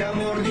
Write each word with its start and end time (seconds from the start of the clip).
que 0.00 0.06
amor 0.06 0.49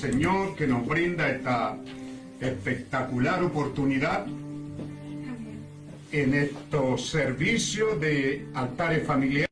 Señor 0.00 0.54
que 0.56 0.66
nos 0.66 0.86
brinda 0.86 1.30
esta 1.30 1.74
espectacular 2.38 3.42
oportunidad 3.42 4.26
en 6.12 6.34
estos 6.34 7.08
servicios 7.08 7.98
de 7.98 8.46
altares 8.54 9.06
familiares. 9.06 9.45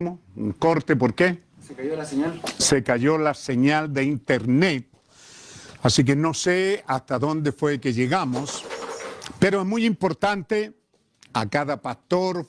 un 0.00 0.52
corte, 0.52 0.96
¿por 0.96 1.14
qué? 1.14 1.38
Se 1.72 1.76
cayó 1.76 1.96
la 1.96 2.04
señal. 2.04 2.42
se 2.58 2.82
cayó 2.82 3.18
la 3.18 3.32
señal 3.34 3.94
de 3.94 4.04
internet, 4.04 4.86
así 5.82 6.04
que 6.04 6.14
no 6.14 6.34
sé 6.34 6.84
hasta 6.86 7.18
dónde 7.18 7.50
fue 7.50 7.80
que 7.80 7.94
llegamos, 7.94 8.64
pero 9.38 9.62
es 9.62 9.66
muy 9.66 9.86
importante 9.86 10.74
a 11.32 11.48
cada 11.48 11.80
pastor 11.80 12.46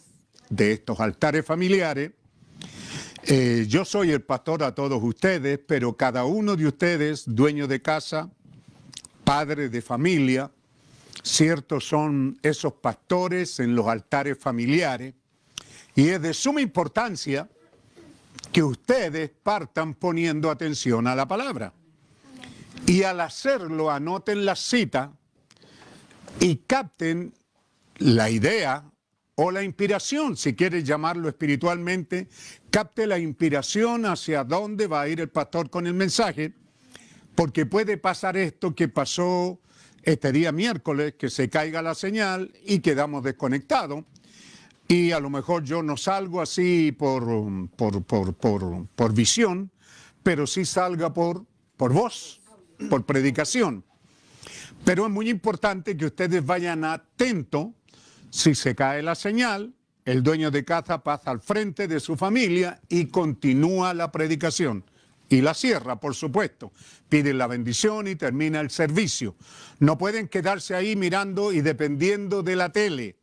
de 0.49 0.73
estos 0.73 0.99
altares 0.99 1.45
familiares. 1.45 2.11
eh, 3.23 3.65
yo 3.69 3.85
soy 3.85 4.11
el 4.11 4.23
pastor 4.23 4.61
a 4.61 4.75
todos 4.75 5.01
ustedes, 5.01 5.57
pero 5.65 5.95
cada 5.95 6.25
uno 6.25 6.57
de 6.57 6.67
ustedes, 6.67 7.23
dueño 7.25 7.65
de 7.65 7.81
casa, 7.81 8.29
padre 9.23 9.69
de 9.69 9.81
familia, 9.81 10.51
ciertos 11.23 11.87
son 11.87 12.37
esos 12.43 12.73
pastores 12.73 13.61
en 13.61 13.73
los 13.73 13.87
altares 13.87 14.37
familiares, 14.37 15.13
y 15.95 16.09
es 16.09 16.21
de 16.21 16.33
suma 16.33 16.59
importancia 16.59 17.47
que 18.51 18.63
ustedes 18.63 19.31
partan 19.41 19.93
poniendo 19.95 20.51
atención 20.51 21.07
a 21.07 21.15
la 21.15 21.27
palabra. 21.27 21.73
Y 22.85 23.03
al 23.03 23.21
hacerlo, 23.21 23.89
anoten 23.91 24.45
la 24.45 24.55
cita 24.55 25.13
y 26.39 26.57
capten 26.57 27.33
la 27.97 28.29
idea 28.29 28.83
o 29.35 29.51
la 29.51 29.63
inspiración, 29.63 30.37
si 30.37 30.55
quieres 30.55 30.83
llamarlo 30.83 31.27
espiritualmente, 31.27 32.27
capte 32.69 33.07
la 33.07 33.17
inspiración 33.17 34.05
hacia 34.05 34.43
dónde 34.43 34.87
va 34.87 35.01
a 35.01 35.07
ir 35.07 35.21
el 35.21 35.29
pastor 35.29 35.69
con 35.69 35.87
el 35.87 35.93
mensaje, 35.93 36.53
porque 37.33 37.65
puede 37.65 37.97
pasar 37.97 38.37
esto 38.37 38.75
que 38.75 38.87
pasó 38.87 39.59
este 40.03 40.31
día 40.31 40.51
miércoles, 40.51 41.15
que 41.17 41.29
se 41.29 41.49
caiga 41.49 41.81
la 41.81 41.95
señal 41.95 42.51
y 42.63 42.79
quedamos 42.79 43.23
desconectados 43.23 44.03
y 44.87 45.11
a 45.11 45.19
lo 45.19 45.29
mejor 45.29 45.63
yo 45.63 45.81
no 45.81 45.97
salgo 45.97 46.41
así 46.41 46.91
por, 46.91 47.25
por, 47.75 48.03
por, 48.03 48.33
por, 48.33 48.87
por 48.87 49.13
visión, 49.13 49.71
pero 50.21 50.47
sí 50.47 50.65
salga 50.65 51.13
por, 51.13 51.45
por 51.77 51.93
voz, 51.93 52.41
por 52.89 53.05
predicación. 53.05 53.83
Pero 54.83 55.05
es 55.05 55.11
muy 55.11 55.29
importante 55.29 55.95
que 55.95 56.05
ustedes 56.05 56.45
vayan 56.45 56.83
atentos 56.83 57.67
si 58.29 58.55
se 58.55 58.75
cae 58.75 59.03
la 59.03 59.15
señal, 59.15 59.75
el 60.05 60.23
dueño 60.23 60.51
de 60.51 60.65
casa 60.65 61.03
pasa 61.03 61.31
al 61.31 61.39
frente 61.39 61.87
de 61.87 61.99
su 61.99 62.17
familia 62.17 62.81
y 62.89 63.05
continúa 63.05 63.93
la 63.93 64.11
predicación. 64.11 64.83
Y 65.29 65.41
la 65.41 65.53
cierra, 65.53 65.99
por 65.99 66.15
supuesto. 66.15 66.71
Piden 67.09 67.37
la 67.37 67.47
bendición 67.47 68.07
y 68.07 68.15
termina 68.15 68.59
el 68.59 68.69
servicio. 68.69 69.35
No 69.79 69.97
pueden 69.97 70.27
quedarse 70.27 70.75
ahí 70.75 70.95
mirando 70.95 71.53
y 71.53 71.61
dependiendo 71.61 72.43
de 72.43 72.55
la 72.55 72.71
tele 72.71 73.17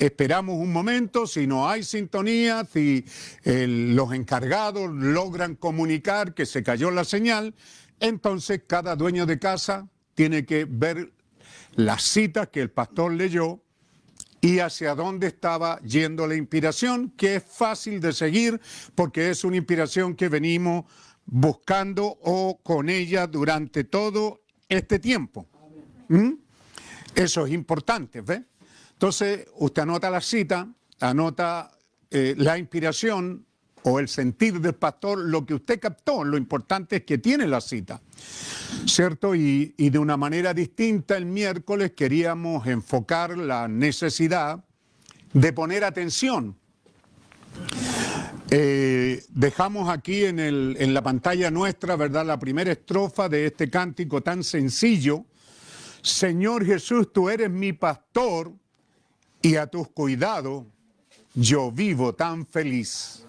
esperamos 0.00 0.56
un 0.56 0.72
momento, 0.72 1.26
si 1.26 1.46
no 1.46 1.68
hay 1.68 1.82
sintonía, 1.82 2.64
si 2.64 3.04
eh, 3.44 3.66
los 3.68 4.12
encargados 4.14 4.90
logran 4.90 5.54
comunicar 5.54 6.34
que 6.34 6.46
se 6.46 6.62
cayó 6.62 6.90
la 6.90 7.04
señal, 7.04 7.54
entonces 8.00 8.62
cada 8.66 8.96
dueño 8.96 9.26
de 9.26 9.38
casa 9.38 9.88
tiene 10.14 10.46
que 10.46 10.66
ver 10.68 11.12
las 11.74 12.02
citas 12.02 12.48
que 12.48 12.62
el 12.62 12.70
pastor 12.70 13.12
leyó 13.12 13.62
y 14.40 14.60
hacia 14.60 14.94
dónde 14.94 15.26
estaba 15.26 15.78
yendo 15.82 16.26
la 16.26 16.34
inspiración, 16.34 17.10
que 17.10 17.36
es 17.36 17.44
fácil 17.44 18.00
de 18.00 18.14
seguir 18.14 18.58
porque 18.94 19.28
es 19.28 19.44
una 19.44 19.58
inspiración 19.58 20.16
que 20.16 20.30
venimos 20.30 20.86
buscando 21.26 22.18
o 22.22 22.58
con 22.62 22.88
ella 22.88 23.26
durante 23.26 23.84
todo 23.84 24.40
este 24.66 24.98
tiempo. 24.98 25.46
¿Mm? 26.08 26.32
Eso 27.14 27.44
es 27.44 27.52
importante, 27.52 28.22
¿ves? 28.22 28.40
Entonces, 29.00 29.46
usted 29.54 29.80
anota 29.80 30.10
la 30.10 30.20
cita, 30.20 30.68
anota 31.00 31.70
eh, 32.10 32.34
la 32.36 32.58
inspiración 32.58 33.46
o 33.82 33.98
el 33.98 34.08
sentir 34.08 34.60
del 34.60 34.74
pastor, 34.74 35.20
lo 35.20 35.46
que 35.46 35.54
usted 35.54 35.80
captó, 35.80 36.22
lo 36.22 36.36
importante 36.36 36.96
es 36.96 37.04
que 37.04 37.16
tiene 37.16 37.46
la 37.46 37.62
cita, 37.62 38.02
¿cierto? 38.84 39.34
Y, 39.34 39.72
de 39.78 39.98
una 39.98 40.18
manera 40.18 40.52
distinta 40.52 41.16
el 41.16 41.24
miércoles 41.24 41.92
queríamos 41.92 42.66
enfocar 42.66 43.38
la 43.38 43.68
necesidad 43.68 44.62
de 45.32 45.50
poner 45.54 45.82
atención. 45.82 46.58
Eh, 48.50 49.24
dejamos 49.30 49.88
aquí 49.88 50.26
en 50.26 50.92
la 50.92 51.00
pantalla 51.00 51.50
nuestra, 51.50 51.96
¿verdad? 51.96 52.26
La 52.26 52.38
primera 52.38 52.70
estrofa 52.70 53.30
de 53.30 53.46
este 53.46 53.70
cántico 53.70 54.20
tan 54.20 54.44
sencillo. 54.44 55.24
Señor 56.02 56.66
Jesús, 56.66 57.10
tú 57.14 57.30
eres 57.30 57.48
mi 57.48 57.72
pastor 57.72 58.59
y 59.42 59.56
a 59.56 59.66
tus 59.66 59.88
cuidados 59.88 60.64
yo 61.34 61.70
vivo 61.70 62.14
tan 62.14 62.46
feliz. 62.46 63.24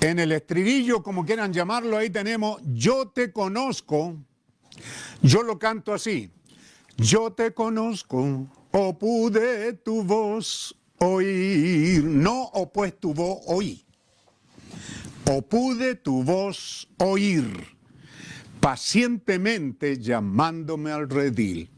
En 0.00 0.18
el 0.20 0.30
estribillo, 0.32 1.02
como 1.02 1.26
quieran 1.26 1.52
llamarlo, 1.52 1.96
ahí 1.96 2.08
tenemos, 2.08 2.60
yo 2.64 3.08
te 3.08 3.32
conozco, 3.32 4.16
yo 5.22 5.42
lo 5.42 5.58
canto 5.58 5.92
así, 5.92 6.30
yo 6.96 7.32
te 7.32 7.52
conozco, 7.52 8.46
o 8.70 8.98
pude 8.98 9.72
tu 9.72 10.04
voz 10.04 10.76
oír, 10.98 12.04
no 12.04 12.44
o 12.44 12.72
pues 12.72 12.98
tu 12.98 13.12
voz 13.12 13.40
oí, 13.46 13.84
o 15.28 15.42
pude 15.42 15.96
tu 15.96 16.22
voz 16.22 16.88
oír, 16.98 17.66
pacientemente 18.60 19.98
llamándome 19.98 20.92
al 20.92 21.10
redil. 21.10 21.70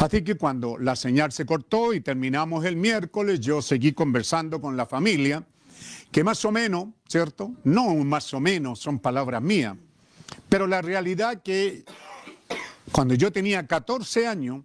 Así 0.00 0.22
que 0.24 0.34
cuando 0.36 0.78
la 0.78 0.96
señal 0.96 1.30
se 1.30 1.44
cortó 1.44 1.92
y 1.92 2.00
terminamos 2.00 2.64
el 2.64 2.76
miércoles, 2.76 3.38
yo 3.40 3.60
seguí 3.60 3.92
conversando 3.92 4.60
con 4.60 4.76
la 4.76 4.86
familia, 4.86 5.44
que 6.10 6.24
más 6.24 6.42
o 6.46 6.50
menos, 6.50 6.86
¿cierto? 7.06 7.52
No 7.64 7.94
más 7.96 8.32
o 8.32 8.40
menos, 8.40 8.78
son 8.80 8.98
palabras 8.98 9.42
mías, 9.42 9.76
pero 10.48 10.66
la 10.66 10.80
realidad 10.80 11.42
que 11.42 11.84
cuando 12.92 13.14
yo 13.14 13.30
tenía 13.30 13.66
14 13.66 14.26
años, 14.26 14.64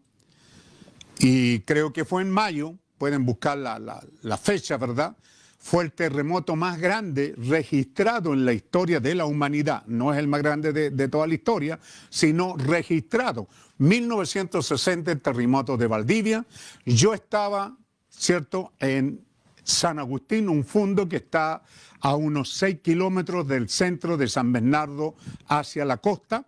y 1.20 1.60
creo 1.62 1.92
que 1.92 2.06
fue 2.06 2.22
en 2.22 2.32
mayo, 2.32 2.76
pueden 2.98 3.26
buscar 3.26 3.58
la, 3.58 3.78
la- 3.78 4.04
la 4.22 4.38
fecha, 4.38 4.78
¿verdad? 4.78 5.18
Fue 5.66 5.84
el 5.84 5.94
terremoto 5.94 6.56
más 6.56 6.78
grande 6.78 7.34
registrado 7.40 8.36
en 8.36 8.46
la 8.46 8.54
historia 8.54 9.00
de 9.00 9.16
la 9.16 9.26
humanidad. 9.26 9.84
No 9.88 10.14
es 10.14 10.20
el 10.20 10.28
más 10.28 10.44
grande 10.44 10.72
de, 10.72 11.08
toda 11.08 11.26
la 11.26 11.34
historia, 11.34 11.80
sino 12.08 12.56
registrado. 12.56 13.48
1960, 13.80 15.12
el 15.12 15.22
terremoto 15.22 15.76
de 15.76 15.88
Valdivia. 15.88 16.46
Yo 16.86 17.16
estaba, 17.16 17.76
¿cierto?, 18.08 18.74
en 18.78 19.26
San 19.64 19.98
Agustín, 19.98 20.50
un 20.50 20.64
fondo 20.66 21.10
que 21.10 21.16
está 21.16 21.64
a 22.00 22.16
unos 22.16 22.54
6 22.58 22.82
kilómetros 22.84 23.48
del 23.48 23.68
centro 23.68 24.18
de 24.18 24.28
San 24.28 24.54
Bernardo 24.54 25.16
hacia 25.48 25.84
la 25.84 25.98
costa, 25.98 26.46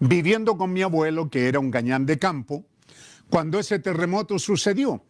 viviendo 0.00 0.58
con 0.58 0.72
mi 0.72 0.82
abuelo, 0.82 1.30
que 1.30 1.46
era 1.46 1.60
un 1.60 1.70
gañán 1.70 2.06
de 2.06 2.18
campo, 2.18 2.64
cuando 3.30 3.60
ese 3.60 3.78
terremoto 3.78 4.36
sucedió. 4.40 5.04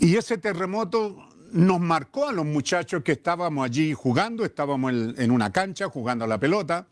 Y 0.00 0.16
ese 0.16 0.36
terremoto 0.36 1.28
nos 1.52 1.80
marcó 1.80 2.28
a 2.28 2.32
los 2.32 2.46
muchachos 2.46 3.02
que 3.02 3.12
estábamos 3.12 3.64
allí 3.64 3.92
jugando, 3.92 4.44
estábamos 4.44 4.92
en, 4.92 5.30
una 5.30 5.52
cancha 5.52 5.88
jugando 5.88 6.24
a 6.24 6.28
la 6.28 6.38
pelota, 6.38 6.86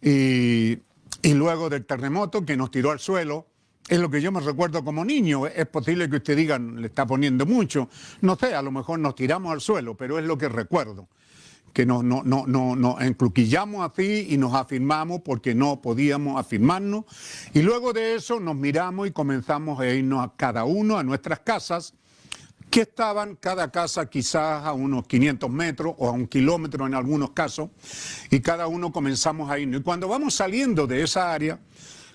y, 0.00 0.78
luego 1.22 1.70
del 1.70 1.86
terremoto 1.86 2.44
que 2.44 2.56
nos 2.56 2.70
tiró 2.70 2.90
al 2.90 3.00
suelo, 3.00 3.46
es 3.88 3.98
lo 3.98 4.10
que 4.10 4.20
yo 4.20 4.30
me 4.32 4.40
recuerdo 4.40 4.84
como 4.84 5.04
niño. 5.04 5.46
Es 5.46 5.66
posible 5.66 6.08
que 6.08 6.16
usted 6.16 6.36
diga, 6.36 6.58
le 6.58 6.86
está 6.86 7.06
poniendo 7.06 7.46
mucho. 7.46 7.88
No 8.20 8.36
sé, 8.36 8.54
a 8.54 8.62
lo 8.62 8.70
mejor 8.70 8.98
nos 8.98 9.14
tiramos 9.14 9.52
al 9.52 9.60
suelo, 9.60 9.94
pero 9.96 10.18
es 10.18 10.24
lo 10.24 10.36
que 10.36 10.48
recuerdo. 10.48 11.08
Que 11.72 11.84
nos, 11.86 12.04
no, 12.04 13.00
encluquillamos 13.00 13.90
así 13.90 14.28
y 14.30 14.36
nos 14.36 14.54
afirmamos 14.54 15.20
porque 15.22 15.54
no 15.54 15.80
podíamos 15.82 16.38
afirmarnos. 16.38 17.04
Y 17.52 17.62
luego 17.62 17.92
de 17.92 18.14
eso 18.14 18.38
nos 18.40 18.56
miramos 18.56 19.08
y 19.08 19.10
comenzamos 19.10 19.80
a 19.80 19.88
irnos 19.88 20.24
a 20.24 20.32
cada 20.36 20.64
uno 20.64 20.98
a 20.98 21.02
nuestras 21.02 21.40
casas, 21.40 21.94
que 22.70 22.82
estaban 22.82 23.36
cada 23.36 23.70
casa 23.70 24.10
quizás 24.10 24.64
a 24.64 24.72
unos 24.72 25.06
500 25.06 25.48
metros 25.50 25.94
o 25.98 26.08
a 26.08 26.12
un 26.12 26.26
kilómetro 26.26 26.86
en 26.86 26.94
algunos 26.94 27.30
casos, 27.30 27.70
y 28.30 28.40
cada 28.40 28.66
uno 28.66 28.92
comenzamos 28.92 29.50
a 29.50 29.58
irnos. 29.58 29.80
Y 29.80 29.84
cuando 29.84 30.08
vamos 30.08 30.34
saliendo 30.34 30.86
de 30.86 31.02
esa 31.02 31.32
área, 31.32 31.60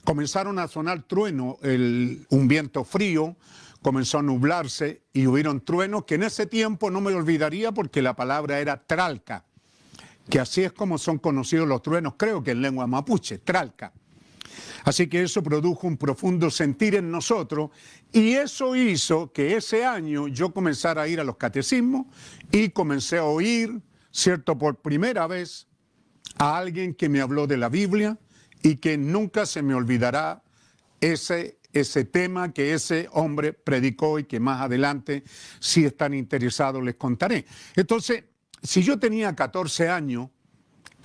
comenzaron 0.03 0.59
a 0.59 0.67
sonar 0.67 1.03
truenos, 1.03 1.55
un 1.62 2.47
viento 2.47 2.83
frío, 2.83 3.38
comenzó 3.81 4.19
a 4.19 4.21
nublarse 4.21 5.03
y 5.13 5.27
hubieron 5.27 5.62
truenos 5.62 6.03
que 6.03 6.15
en 6.15 6.23
ese 6.23 6.45
tiempo 6.45 6.91
no 6.91 6.99
me 6.99 7.13
olvidaría 7.13 7.71
porque 7.71 8.01
la 8.01 8.15
palabra 8.15 8.59
era 8.59 8.83
tralca, 8.85 9.45
que 10.29 10.39
así 10.39 10.63
es 10.63 10.73
como 10.73 10.97
son 10.97 11.17
conocidos 11.19 11.67
los 11.67 11.81
truenos, 11.81 12.15
creo 12.17 12.43
que 12.43 12.51
en 12.51 12.62
lengua 12.62 12.88
mapuche, 12.88 13.38
tralca. 13.38 13.93
Así 14.83 15.07
que 15.07 15.23
eso 15.23 15.43
produjo 15.43 15.88
un 15.88 15.97
profundo 15.97 16.49
sentir 16.49 16.95
en 16.95 17.12
nosotros 17.12 17.71
y 18.12 18.33
eso 18.33 18.75
hizo 18.75 19.31
que 19.31 19.55
ese 19.55 19.85
año 19.85 20.27
yo 20.27 20.53
comenzara 20.53 21.03
a 21.03 21.07
ir 21.07 21.19
a 21.19 21.23
los 21.23 21.38
catecismos 21.38 22.07
y 22.51 22.69
comencé 22.69 23.17
a 23.17 23.25
oír, 23.25 23.81
¿cierto? 24.12 24.57
Por 24.57 24.81
primera 24.81 25.27
vez 25.27 25.67
a 26.38 26.57
alguien 26.57 26.93
que 26.93 27.09
me 27.09 27.21
habló 27.21 27.47
de 27.47 27.57
la 27.57 27.69
Biblia 27.69 28.17
y 28.62 28.75
que 28.75 28.97
nunca 28.97 29.45
se 29.45 29.62
me 29.62 29.73
olvidará 29.73 30.43
ese, 31.01 31.59
ese 31.73 32.05
tema 32.05 32.53
que 32.53 32.73
ese 32.73 33.09
hombre 33.12 33.53
predicó 33.53 34.19
y 34.19 34.25
que 34.25 34.39
más 34.39 34.62
adelante, 34.62 35.23
si 35.59 35.85
están 35.85 36.13
interesados, 36.13 36.83
les 36.83 36.95
contaré. 36.95 37.45
Entonces, 37.75 38.23
si 38.62 38.83
yo 38.83 38.99
tenía 38.99 39.35
14 39.35 39.89
años 39.89 40.29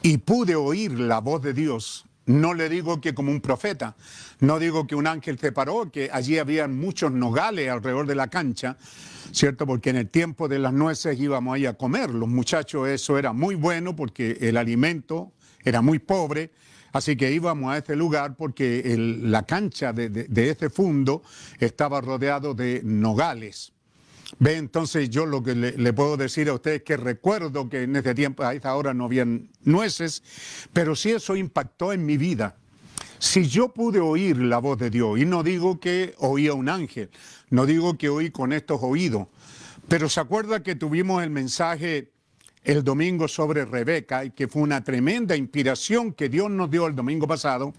y 0.02 0.18
pude 0.18 0.54
oír 0.54 0.92
la 0.92 1.20
voz 1.20 1.42
de 1.42 1.52
Dios, 1.52 2.04
no 2.26 2.54
le 2.54 2.68
digo 2.68 3.00
que 3.00 3.14
como 3.14 3.30
un 3.30 3.40
profeta, 3.40 3.94
no 4.40 4.58
digo 4.58 4.86
que 4.86 4.94
un 4.94 5.06
ángel 5.06 5.38
se 5.38 5.52
paró, 5.52 5.90
que 5.90 6.08
allí 6.12 6.38
habían 6.38 6.78
muchos 6.78 7.12
nogales 7.12 7.68
alrededor 7.70 8.06
de 8.06 8.14
la 8.14 8.28
cancha, 8.28 8.76
¿cierto? 9.32 9.66
Porque 9.66 9.90
en 9.90 9.96
el 9.96 10.08
tiempo 10.08 10.48
de 10.48 10.58
las 10.58 10.72
nueces 10.72 11.20
íbamos 11.20 11.54
ahí 11.54 11.66
a 11.66 11.74
comer. 11.74 12.10
Los 12.10 12.28
muchachos 12.28 12.88
eso 12.88 13.18
era 13.18 13.32
muy 13.34 13.54
bueno 13.56 13.94
porque 13.94 14.38
el 14.40 14.56
alimento 14.56 15.32
era 15.64 15.82
muy 15.82 15.98
pobre. 15.98 16.50
Así 16.94 17.16
que 17.16 17.30
íbamos 17.32 17.74
a 17.74 17.78
ese 17.78 17.94
lugar 17.96 18.36
porque 18.36 18.82
la 18.96 19.42
cancha 19.42 19.92
de, 19.92 20.08
de- 20.08 20.24
de 20.24 20.50
ese 20.50 20.70
fondo 20.70 21.22
estaba 21.58 22.00
rodeado 22.00 22.54
de 22.54 22.80
nogales. 22.84 23.73
Ve, 24.38 24.56
entonces 24.56 25.10
yo 25.10 25.26
lo 25.26 25.42
que 25.42 25.54
le, 25.54 25.92
puedo 25.92 26.16
decir 26.16 26.48
a 26.48 26.54
ustedes 26.54 26.78
es 26.78 26.82
que 26.82 26.96
recuerdo 26.96 27.68
que 27.68 27.82
en 27.82 27.96
ese 27.96 28.14
tiempo, 28.14 28.42
a 28.42 28.54
esa 28.54 28.74
hora 28.74 28.94
no 28.94 29.04
habían 29.04 29.50
nueces, 29.62 30.22
pero 30.72 30.96
sí 30.96 31.10
eso 31.10 31.36
impactó 31.36 31.92
en 31.92 32.04
mi 32.04 32.16
vida. 32.16 32.56
Si 33.18 33.46
yo 33.46 33.68
pude 33.68 34.00
oír 34.00 34.36
la 34.38 34.58
voz 34.58 34.78
de 34.78 34.90
Dios, 34.90 35.18
y 35.18 35.24
no 35.24 35.42
digo 35.42 35.80
que 35.80 36.14
oía 36.18 36.52
un 36.54 36.68
ángel, 36.68 37.10
no 37.50 37.64
digo 37.64 37.96
que 37.96 38.08
oí 38.08 38.30
con 38.30 38.52
estos 38.52 38.80
oídos, 38.82 39.28
pero 39.88 40.08
se 40.08 40.20
acuerda 40.20 40.62
que 40.62 40.74
tuvimos 40.74 41.22
el 41.22 41.30
mensaje 41.30 42.10
el 42.64 42.82
domingo 42.82 43.28
sobre 43.28 43.66
Rebeca 43.66 44.24
y 44.24 44.30
que 44.30 44.48
fue 44.48 44.62
una 44.62 44.82
tremenda 44.82 45.36
inspiración 45.36 46.14
que 46.14 46.30
Dios 46.30 46.50
nos 46.50 46.70
dio 46.70 46.86
el 46.86 46.96
domingo 46.96 47.28
pasado, 47.28 47.74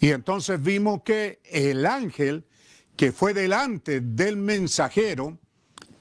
y 0.00 0.10
entonces 0.10 0.62
vimos 0.62 1.02
que 1.02 1.40
el 1.44 1.84
ángel 1.84 2.44
que 2.96 3.12
fue 3.12 3.34
delante 3.34 4.00
del 4.00 4.36
mensajero, 4.36 5.38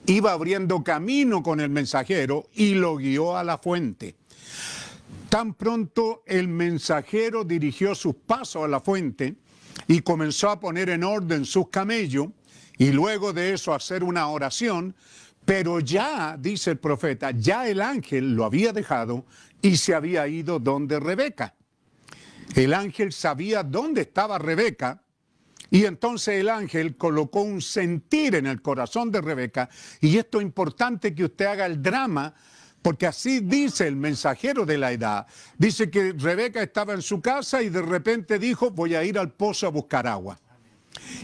iba 0.05 0.31
abriendo 0.31 0.83
camino 0.83 1.43
con 1.43 1.59
el 1.59 1.69
mensajero 1.69 2.47
y 2.53 2.75
lo 2.75 2.95
guió 2.95 3.37
a 3.37 3.43
la 3.43 3.57
fuente. 3.57 4.15
Tan 5.29 5.53
pronto 5.53 6.23
el 6.25 6.47
mensajero 6.47 7.43
dirigió 7.43 7.93
sus 7.93 8.15
pasos 8.15 8.63
a 8.63 8.67
la 8.67 8.79
fuente 8.79 9.35
y 9.87 10.01
comenzó 10.01 10.49
a 10.49 10.59
poner 10.59 10.89
en 10.89 11.03
orden 11.03 11.45
sus 11.45 11.69
camellos 11.69 12.29
y 12.77 12.91
luego 12.91 13.33
de 13.33 13.53
eso 13.53 13.73
hacer 13.73 14.03
una 14.03 14.27
oración, 14.29 14.95
pero 15.45 15.79
ya, 15.79 16.37
dice 16.39 16.71
el 16.71 16.77
profeta, 16.79 17.31
ya 17.31 17.67
el 17.67 17.81
ángel 17.81 18.33
lo 18.33 18.45
había 18.45 18.73
dejado 18.73 19.25
y 19.61 19.77
se 19.77 19.93
había 19.93 20.27
ido 20.27 20.59
donde 20.59 20.99
Rebeca. 20.99 21.55
El 22.55 22.73
ángel 22.73 23.11
sabía 23.11 23.63
dónde 23.63 24.01
estaba 24.01 24.39
Rebeca 24.39 25.03
y 25.71 25.85
entonces 25.85 26.39
el 26.39 26.49
ángel 26.49 26.97
colocó 26.97 27.41
un 27.41 27.61
sentir 27.61 28.35
en 28.35 28.47
el 28.47 28.61
corazón 28.61 29.11
de 29.11 29.21
Rebeca. 29.21 29.69
Y 30.01 30.17
esto 30.17 30.39
es 30.39 30.45
importante 30.45 31.13
que 31.13 31.25
usted 31.25 31.45
haga 31.45 31.65
el 31.65 31.81
drama, 31.81 32.33
porque 32.81 33.05
así 33.05 33.41
dice 33.41 33.87
el 33.87 33.95
mensajero 33.95 34.65
de 34.65 34.77
la 34.77 34.91
edad. 34.91 35.27
Dice 35.57 35.89
que 35.91 36.13
Rebeca 36.13 36.61
estaba 36.61 36.93
en 36.93 37.01
su 37.01 37.21
casa 37.21 37.61
y 37.61 37.69
de 37.69 37.81
repente 37.81 38.39
dijo, 38.39 38.71
voy 38.71 38.95
a 38.95 39.03
ir 39.03 39.19
al 39.19 39.31
pozo 39.31 39.67
a 39.67 39.69
buscar 39.69 40.07
agua. 40.07 40.39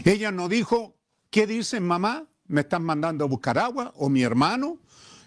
Ella 0.04 0.30
no 0.30 0.48
dijo, 0.48 0.96
¿qué 1.30 1.46
dicen 1.46 1.84
mamá? 1.84 2.26
¿Me 2.46 2.60
están 2.60 2.84
mandando 2.84 3.24
a 3.24 3.28
buscar 3.28 3.58
agua? 3.58 3.92
¿O 3.96 4.08
mi 4.08 4.22
hermano? 4.22 4.78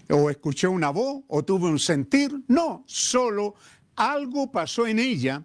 ¿O 0.10 0.29
escuché 0.29 0.67
una 0.67 0.91
voz? 0.91 1.23
¿O 1.27 1.43
tuve 1.43 1.67
un 1.67 1.79
sentir? 1.79 2.34
No, 2.47 2.84
solo 2.88 3.55
algo 3.95 4.49
pasó 4.49 4.88
en 4.88 4.99
ella 4.99 5.43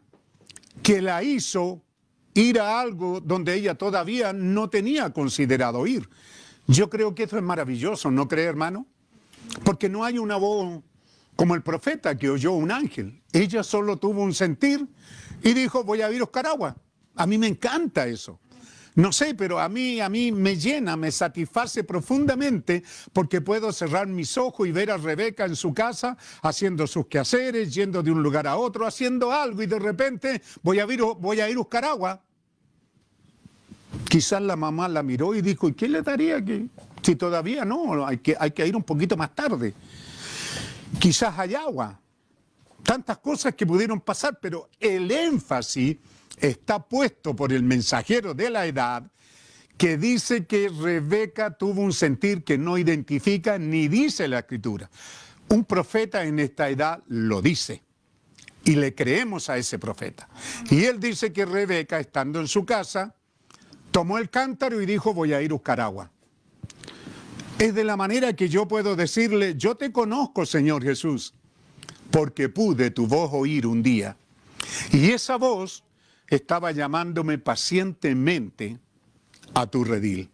que 0.83 1.03
la 1.03 1.23
hizo 1.23 1.84
ir 2.35 2.61
a 2.61 2.81
algo 2.81 3.21
donde 3.21 3.55
ella 3.55 3.75
todavía 3.75 4.33
no 4.33 4.69
tenía 4.69 5.11
considerado 5.11 5.87
ir. 5.87 6.09
Yo 6.67 6.91
creo 6.91 7.15
que 7.15 7.25
eso 7.25 7.37
es 7.37 7.43
maravilloso, 7.43 8.11
¿no 8.11 8.27
cree, 8.29 8.45
hermano? 8.45 8.87
Porque 9.65 9.89
no 9.89 10.05
hay 10.05 10.19
una 10.19 10.37
voz 10.37 10.83
como 11.37 11.55
el 11.55 11.63
profeta 11.63 12.17
que 12.17 12.31
oyó 12.31 12.53
un 12.53 12.71
ángel. 12.71 13.23
Ella 13.33 13.63
solo 13.63 13.99
tuvo 13.99 14.23
un 14.23 14.35
sentir 14.35 14.87
y 15.43 15.53
dijo, 15.53 15.85
voy 15.85 16.03
a 16.03 16.11
ir 16.11 16.17
a 16.17 16.25
buscar 16.25 16.47
agua. 16.47 16.77
A 17.17 17.27
mí 17.27 17.39
me 17.39 17.47
encanta 17.47 18.07
eso. 18.07 18.41
No 18.97 19.11
sé, 19.11 19.35
pero 19.35 19.59
a 19.59 19.69
mí, 19.69 20.01
a 20.01 20.09
mí 20.09 20.31
me 20.31 20.57
llena, 20.57 20.97
me 20.97 21.11
satisface 21.11 21.83
profundamente 21.83 22.85
porque 23.13 23.41
puedo 23.41 23.73
cerrar 23.73 24.07
mis 24.07 24.39
ojos 24.39 24.69
y 24.69 24.73
ver 24.73 24.93
a 24.93 24.97
Rebeca 24.97 25.47
en 25.47 25.57
su 25.57 25.75
casa 25.75 26.17
haciendo 26.43 26.87
sus 26.87 27.07
quehaceres, 27.07 27.75
yendo 27.75 28.05
de 28.05 28.13
un 28.13 28.23
lugar 28.23 28.47
a 28.47 28.57
otro, 28.57 28.87
haciendo 28.87 29.33
algo 29.33 29.63
y 29.63 29.67
de 29.67 29.81
repente 29.81 30.43
voy 30.63 30.79
a 30.79 30.87
ir, 30.87 31.01
a 31.03 31.57
buscar 31.57 31.85
agua. 31.85 32.23
Quizás 34.09 34.41
la 34.43 34.55
mamá 34.55 34.87
la 34.89 35.03
miró 35.03 35.35
y 35.35 35.43
dijo, 35.43 35.69
¿y 35.69 35.73
qué 35.73 35.89
le 35.89 36.03
daría 36.03 36.45
que 36.45 36.67
si 37.03 37.17
todavía 37.17 37.65
no? 37.65 38.07
Hay 38.07 38.19
que, 38.19 38.37
hay 38.39 38.53
que 38.53 38.65
ir 38.65 38.77
un 38.77 38.85
poquito 38.85 39.17
más 39.17 39.35
tarde. 39.35 39.75
Quizás 41.01 41.37
hay 41.37 41.57
agua. 41.57 41.99
Tantas 42.85 43.19
cosas 43.19 43.55
que 43.55 43.67
pudieron 43.67 44.01
pasar, 44.01 44.39
pero 44.41 44.69
el 44.79 45.11
énfasis 45.11 45.97
está 46.41 46.81
puesto 46.81 47.35
por 47.35 47.53
el 47.53 47.63
mensajero 47.63 48.35
de 48.35 48.51
la 48.51 48.67
edad 48.67 49.11
que 49.77 49.97
dice 49.97 50.47
que 50.47 50.69
Rebeca 50.69 51.57
tuvo 51.57 51.83
un 51.83 51.93
sentir 51.93 52.45
que 52.45 52.59
no 52.59 52.79
identifica 52.79 53.59
ni 53.59 53.89
dice 53.89 54.29
la 54.29 54.41
escritura. 54.41 54.89
Un 55.49 55.65
profeta 55.65 56.25
en 56.25 56.39
esta 56.39 56.69
edad 56.69 57.03
lo 57.09 57.43
dice 57.43 57.83
y 58.65 58.77
le 58.77 58.95
creemos 58.95 59.51
a 59.51 59.59
ese 59.59 59.79
profeta. 59.79 60.29
Y 60.71 60.85
él 60.85 61.01
dice 61.01 61.33
que 61.33 61.45
Rebeca, 61.45 61.99
estando 61.99 62.41
en 62.41 62.49
su 62.49 62.65
casa, 62.65 63.15
tomó 63.91 64.19
el 64.19 64.31
cántaro 64.31 64.81
y 64.81 64.87
dijo, 64.87 65.13
voy 65.13 65.33
a 65.35 65.43
ir 65.43 65.51
a 65.51 65.55
buscar 65.55 65.81
agua. 65.81 66.11
Es 67.59 67.75
de 67.75 67.85
la 67.85 67.97
manera 67.97 68.33
que 68.33 68.49
yo 68.49 68.67
puedo 68.67 68.97
decirle, 68.97 69.55
yo 69.57 69.77
te 69.77 69.93
conozco, 69.93 70.47
Señor 70.47 70.83
Jesús, 70.83 71.35
porque 72.11 72.49
pude 72.49 72.91
tu 72.91 73.07
voz 73.07 73.31
oír 73.33 73.67
un 73.67 73.83
día. 73.83 74.17
Y 74.93 75.11
esa 75.11 75.37
voz 75.37 75.85
estaba 76.29 76.73
llamándome 76.73 77.39
pacientemente 77.39 78.79
a 79.55 79.67
tu 79.67 79.85
redil. 79.85 80.31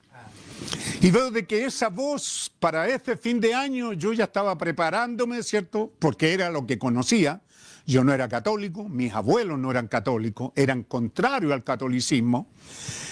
Y 1.01 1.11
veo 1.11 1.31
de 1.31 1.47
que 1.47 1.65
esa 1.65 1.89
voz 1.89 2.53
para 2.61 2.89
este 2.89 3.17
fin 3.17 3.41
de 3.41 3.55
año 3.55 3.93
yo 3.95 4.13
ya 4.13 4.25
estaba 4.25 4.57
preparándome, 4.59 5.43
¿cierto? 5.43 5.93
Porque 5.99 6.35
era 6.35 6.51
lo 6.51 6.67
que 6.67 6.79
conocía. 6.79 7.41
Yo 7.87 8.05
no 8.05 8.13
era 8.13 8.29
católico, 8.29 8.89
mis 8.89 9.13
abuelos 9.15 9.59
no 9.59 9.71
eran 9.71 9.89
católicos, 9.89 10.53
eran 10.55 10.85
contrarios 10.85 11.53
al 11.53 11.65
catolicismo. 11.65 12.49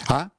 ¿ah? 0.08 0.30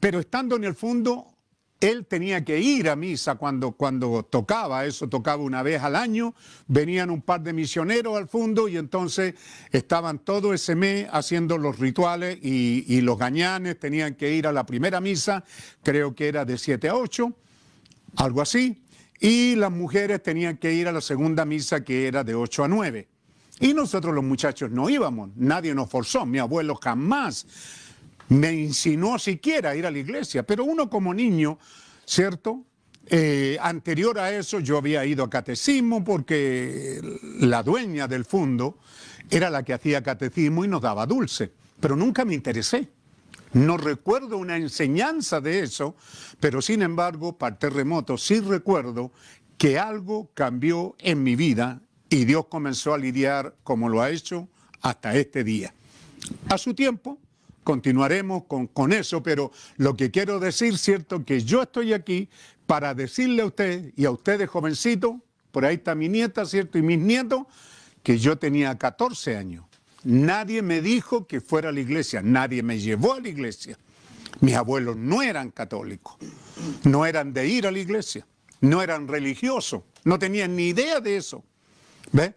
Pero 0.00 0.18
estando 0.18 0.56
en 0.56 0.64
el 0.64 0.74
fondo, 0.74 1.35
él 1.80 2.06
tenía 2.06 2.44
que 2.44 2.58
ir 2.58 2.88
a 2.88 2.96
misa 2.96 3.34
cuando, 3.34 3.72
cuando 3.72 4.22
tocaba, 4.24 4.86
eso 4.86 5.08
tocaba 5.08 5.42
una 5.42 5.62
vez 5.62 5.82
al 5.82 5.94
año, 5.94 6.34
venían 6.66 7.10
un 7.10 7.22
par 7.22 7.42
de 7.42 7.52
misioneros 7.52 8.16
al 8.16 8.28
fondo 8.28 8.68
y 8.68 8.76
entonces 8.76 9.34
estaban 9.70 10.18
todo 10.20 10.54
ese 10.54 10.74
mes 10.74 11.06
haciendo 11.12 11.58
los 11.58 11.78
rituales 11.78 12.38
y, 12.42 12.84
y 12.88 13.00
los 13.02 13.18
gañanes 13.18 13.78
tenían 13.78 14.14
que 14.14 14.32
ir 14.32 14.46
a 14.46 14.52
la 14.52 14.64
primera 14.64 15.00
misa, 15.00 15.44
creo 15.82 16.14
que 16.14 16.28
era 16.28 16.44
de 16.44 16.56
7 16.56 16.88
a 16.88 16.96
8, 16.96 17.32
algo 18.16 18.40
así, 18.40 18.82
y 19.20 19.54
las 19.56 19.70
mujeres 19.70 20.22
tenían 20.22 20.56
que 20.56 20.72
ir 20.72 20.88
a 20.88 20.92
la 20.92 21.00
segunda 21.00 21.44
misa 21.44 21.84
que 21.84 22.06
era 22.06 22.24
de 22.24 22.34
8 22.34 22.64
a 22.64 22.68
9. 22.68 23.08
Y 23.60 23.72
nosotros 23.72 24.14
los 24.14 24.24
muchachos 24.24 24.70
no 24.70 24.88
íbamos, 24.90 25.30
nadie 25.36 25.74
nos 25.74 25.90
forzó, 25.90 26.26
mi 26.26 26.38
abuelo 26.38 26.74
jamás 26.74 27.46
me 28.28 28.52
insinuó 28.52 29.18
siquiera 29.18 29.76
ir 29.76 29.86
a 29.86 29.90
la 29.90 29.98
iglesia, 29.98 30.42
pero 30.42 30.64
uno 30.64 30.90
como 30.90 31.14
niño, 31.14 31.58
¿cierto? 32.04 32.64
Eh, 33.08 33.56
anterior 33.60 34.18
a 34.18 34.32
eso 34.32 34.58
yo 34.58 34.78
había 34.78 35.04
ido 35.04 35.22
a 35.22 35.30
catecismo 35.30 36.02
porque 36.02 37.00
la 37.40 37.62
dueña 37.62 38.08
del 38.08 38.24
fondo 38.24 38.78
era 39.30 39.48
la 39.48 39.62
que 39.62 39.74
hacía 39.74 40.02
catecismo 40.02 40.64
y 40.64 40.68
nos 40.68 40.82
daba 40.82 41.06
dulce, 41.06 41.52
pero 41.78 41.94
nunca 41.94 42.24
me 42.24 42.34
interesé. 42.34 42.88
No 43.52 43.76
recuerdo 43.76 44.38
una 44.38 44.56
enseñanza 44.56 45.40
de 45.40 45.60
eso, 45.60 45.94
pero 46.40 46.60
sin 46.60 46.82
embargo, 46.82 47.38
para 47.38 47.58
terremoto 47.58 48.18
sí 48.18 48.40
recuerdo 48.40 49.12
que 49.56 49.78
algo 49.78 50.30
cambió 50.34 50.96
en 50.98 51.22
mi 51.22 51.36
vida 51.36 51.80
y 52.10 52.24
Dios 52.24 52.46
comenzó 52.46 52.92
a 52.92 52.98
lidiar 52.98 53.54
como 53.62 53.88
lo 53.88 54.02
ha 54.02 54.10
hecho 54.10 54.48
hasta 54.82 55.14
este 55.14 55.44
día. 55.44 55.72
A 56.48 56.58
su 56.58 56.74
tiempo, 56.74 57.18
continuaremos 57.66 58.44
con, 58.44 58.68
con, 58.68 58.92
eso, 58.92 59.24
pero 59.24 59.50
lo 59.76 59.96
que 59.96 60.12
quiero 60.12 60.38
decir, 60.38 60.78
cierto, 60.78 61.24
que 61.24 61.42
yo 61.42 61.62
estoy 61.62 61.94
aquí 61.94 62.28
para 62.64 62.94
decirle 62.94 63.42
a 63.42 63.46
usted 63.46 63.92
y 63.96 64.04
a 64.04 64.12
ustedes 64.12 64.48
jovencitos, 64.48 65.16
por 65.50 65.64
ahí 65.64 65.74
está 65.74 65.96
mi 65.96 66.08
nieta, 66.08 66.46
cierto, 66.46 66.78
y 66.78 66.82
mis 66.82 67.00
nietos, 67.00 67.42
que 68.04 68.18
yo 68.18 68.38
tenía 68.38 68.78
14 68.78 69.36
años. 69.36 69.64
Nadie 70.04 70.62
me 70.62 70.80
dijo 70.80 71.26
que 71.26 71.40
fuera 71.40 71.70
a 71.70 71.72
la 71.72 71.80
iglesia, 71.80 72.22
nadie 72.22 72.62
me 72.62 72.78
llevó 72.78 73.14
a 73.14 73.20
la 73.20 73.30
iglesia. 73.30 73.76
Mis 74.40 74.54
abuelos 74.54 74.96
no 74.96 75.20
eran 75.20 75.50
católicos, 75.50 76.16
no 76.84 77.04
eran 77.04 77.32
de 77.32 77.48
ir 77.48 77.66
a 77.66 77.72
la 77.72 77.80
iglesia, 77.80 78.24
no 78.60 78.80
eran 78.80 79.08
religiosos, 79.08 79.82
no 80.04 80.20
tenían 80.20 80.54
ni 80.54 80.68
idea 80.68 81.00
de 81.00 81.16
eso. 81.16 81.42
¿Ve? 82.12 82.36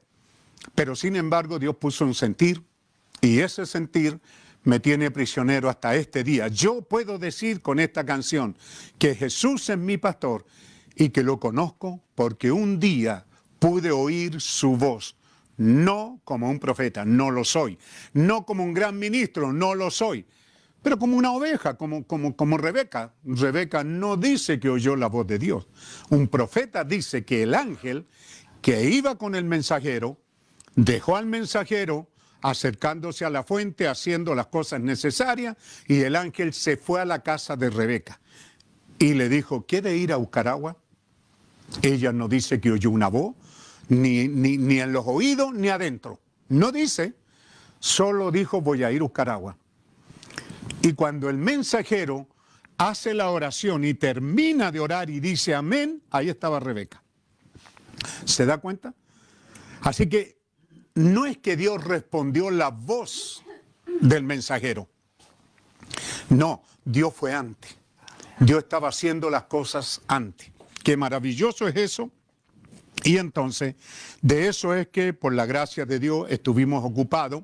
Pero 0.73 0.95
sin 0.95 1.15
embargo 1.15 1.59
Dios 1.59 1.75
puso 1.75 2.03
un 2.03 2.15
sentir 2.15 2.63
y 3.21 3.41
ese 3.41 3.67
sentir 3.67 4.19
me 4.63 4.79
tiene 4.79 5.11
prisionero 5.11 5.69
hasta 5.69 5.95
este 5.95 6.23
día. 6.23 6.47
Yo 6.47 6.81
puedo 6.81 7.17
decir 7.17 7.61
con 7.61 7.79
esta 7.79 8.05
canción 8.05 8.57
que 8.97 9.15
Jesús 9.15 9.69
es 9.69 9.77
mi 9.77 9.97
pastor 9.97 10.45
y 10.95 11.09
que 11.09 11.23
lo 11.23 11.39
conozco 11.39 12.03
porque 12.15 12.51
un 12.51 12.79
día 12.79 13.25
pude 13.59 13.91
oír 13.91 14.41
su 14.41 14.75
voz. 14.75 15.15
No 15.57 16.21
como 16.23 16.49
un 16.49 16.59
profeta, 16.59 17.03
no 17.03 17.31
lo 17.31 17.43
soy. 17.43 17.77
No 18.13 18.45
como 18.45 18.63
un 18.63 18.73
gran 18.73 18.97
ministro, 18.97 19.51
no 19.51 19.75
lo 19.75 19.91
soy. 19.91 20.25
Pero 20.81 20.97
como 20.97 21.17
una 21.17 21.33
oveja, 21.33 21.75
como, 21.75 22.05
como, 22.05 22.35
como 22.35 22.57
Rebeca. 22.57 23.13
Rebeca 23.25 23.83
no 23.83 24.15
dice 24.15 24.59
que 24.59 24.69
oyó 24.69 24.95
la 24.95 25.07
voz 25.07 25.27
de 25.27 25.37
Dios. 25.37 25.67
Un 26.09 26.27
profeta 26.29 26.83
dice 26.85 27.25
que 27.25 27.43
el 27.43 27.53
ángel 27.53 28.07
que 28.61 28.89
iba 28.89 29.17
con 29.17 29.35
el 29.35 29.43
mensajero 29.43 30.17
dejó 30.75 31.17
al 31.17 31.25
mensajero 31.25 32.08
acercándose 32.41 33.25
a 33.25 33.30
la 33.30 33.43
fuente, 33.43 33.88
haciendo 33.88 34.36
las 34.36 34.47
cosas 34.47 34.82
necesarias, 34.82 35.56
y 35.88 36.02
el 36.02 36.15
ángel 36.15 36.54
se 36.54 36.78
fue 36.78 37.02
a 37.02 37.06
la 37.06 37.23
casa 37.23 37.56
de 37.56 37.69
Rebeca 37.69 38.19
y 38.99 39.13
le 39.13 39.30
dijo, 39.30 39.65
¿quiere 39.65 39.95
ir 39.95 40.12
a 40.12 40.17
buscar 40.17 40.47
agua? 40.47 40.78
Ella 41.82 42.12
no 42.12 42.28
dice 42.28 42.60
que 42.60 42.71
oyó 42.71 42.91
una 42.91 43.08
voz, 43.08 43.36
ni, 43.88 44.28
ni, 44.28 44.58
ni 44.58 44.80
en 44.80 44.91
los 44.91 45.06
oídos, 45.08 45.54
ni 45.54 45.69
adentro. 45.69 46.19
No 46.49 46.71
dice, 46.71 47.13
solo 47.80 48.30
dijo, 48.30 48.62
voy 48.62 48.84
a 48.84 48.91
ir 48.91 48.99
a 48.99 49.04
buscar 49.04 49.30
agua. 49.30 49.58
Y 50.82 50.93
cuando 50.93 51.30
el 51.30 51.38
mensajero 51.38 52.28
hace 52.78 53.13
la 53.13 53.30
oración 53.30 53.86
y 53.86 53.93
termina 53.93 54.71
de 54.71 54.80
orar 54.80 55.10
y 55.10 55.19
dice 55.19 55.56
amén, 55.56 56.02
ahí 56.12 56.30
estaba 56.30 56.60
Rebeca. 56.60 57.02
¿Se 58.25 58.45
da 58.45 58.58
cuenta? 58.58 58.93
Así 59.82 60.08
que 60.08 60.38
no 60.99 61.25
es 61.25 61.38
que 61.38 61.55
Dios 61.55 61.81
respondió 61.81 62.51
la 62.51 62.69
voz 62.69 63.41
del 64.01 64.23
mensajero. 64.23 64.89
No, 66.27 66.62
Dios 66.83 67.13
fue 67.13 67.33
antes. 67.33 67.77
Dios 68.38 68.59
estaba 68.63 68.89
haciendo 68.89 69.29
las 69.29 69.43
cosas 69.43 70.01
antes. 70.07 70.51
Qué 70.83 70.97
maravilloso 70.97 71.69
es 71.69 71.77
eso. 71.77 72.12
Y 73.05 73.15
entonces, 73.17 73.75
de 74.21 74.49
eso 74.49 74.75
es 74.75 74.89
que 74.89 75.13
por 75.13 75.33
la 75.33 75.45
gracia 75.45 75.85
de 75.85 75.99
Dios 75.99 76.27
estuvimos 76.29 76.83
ocupados 76.83 77.43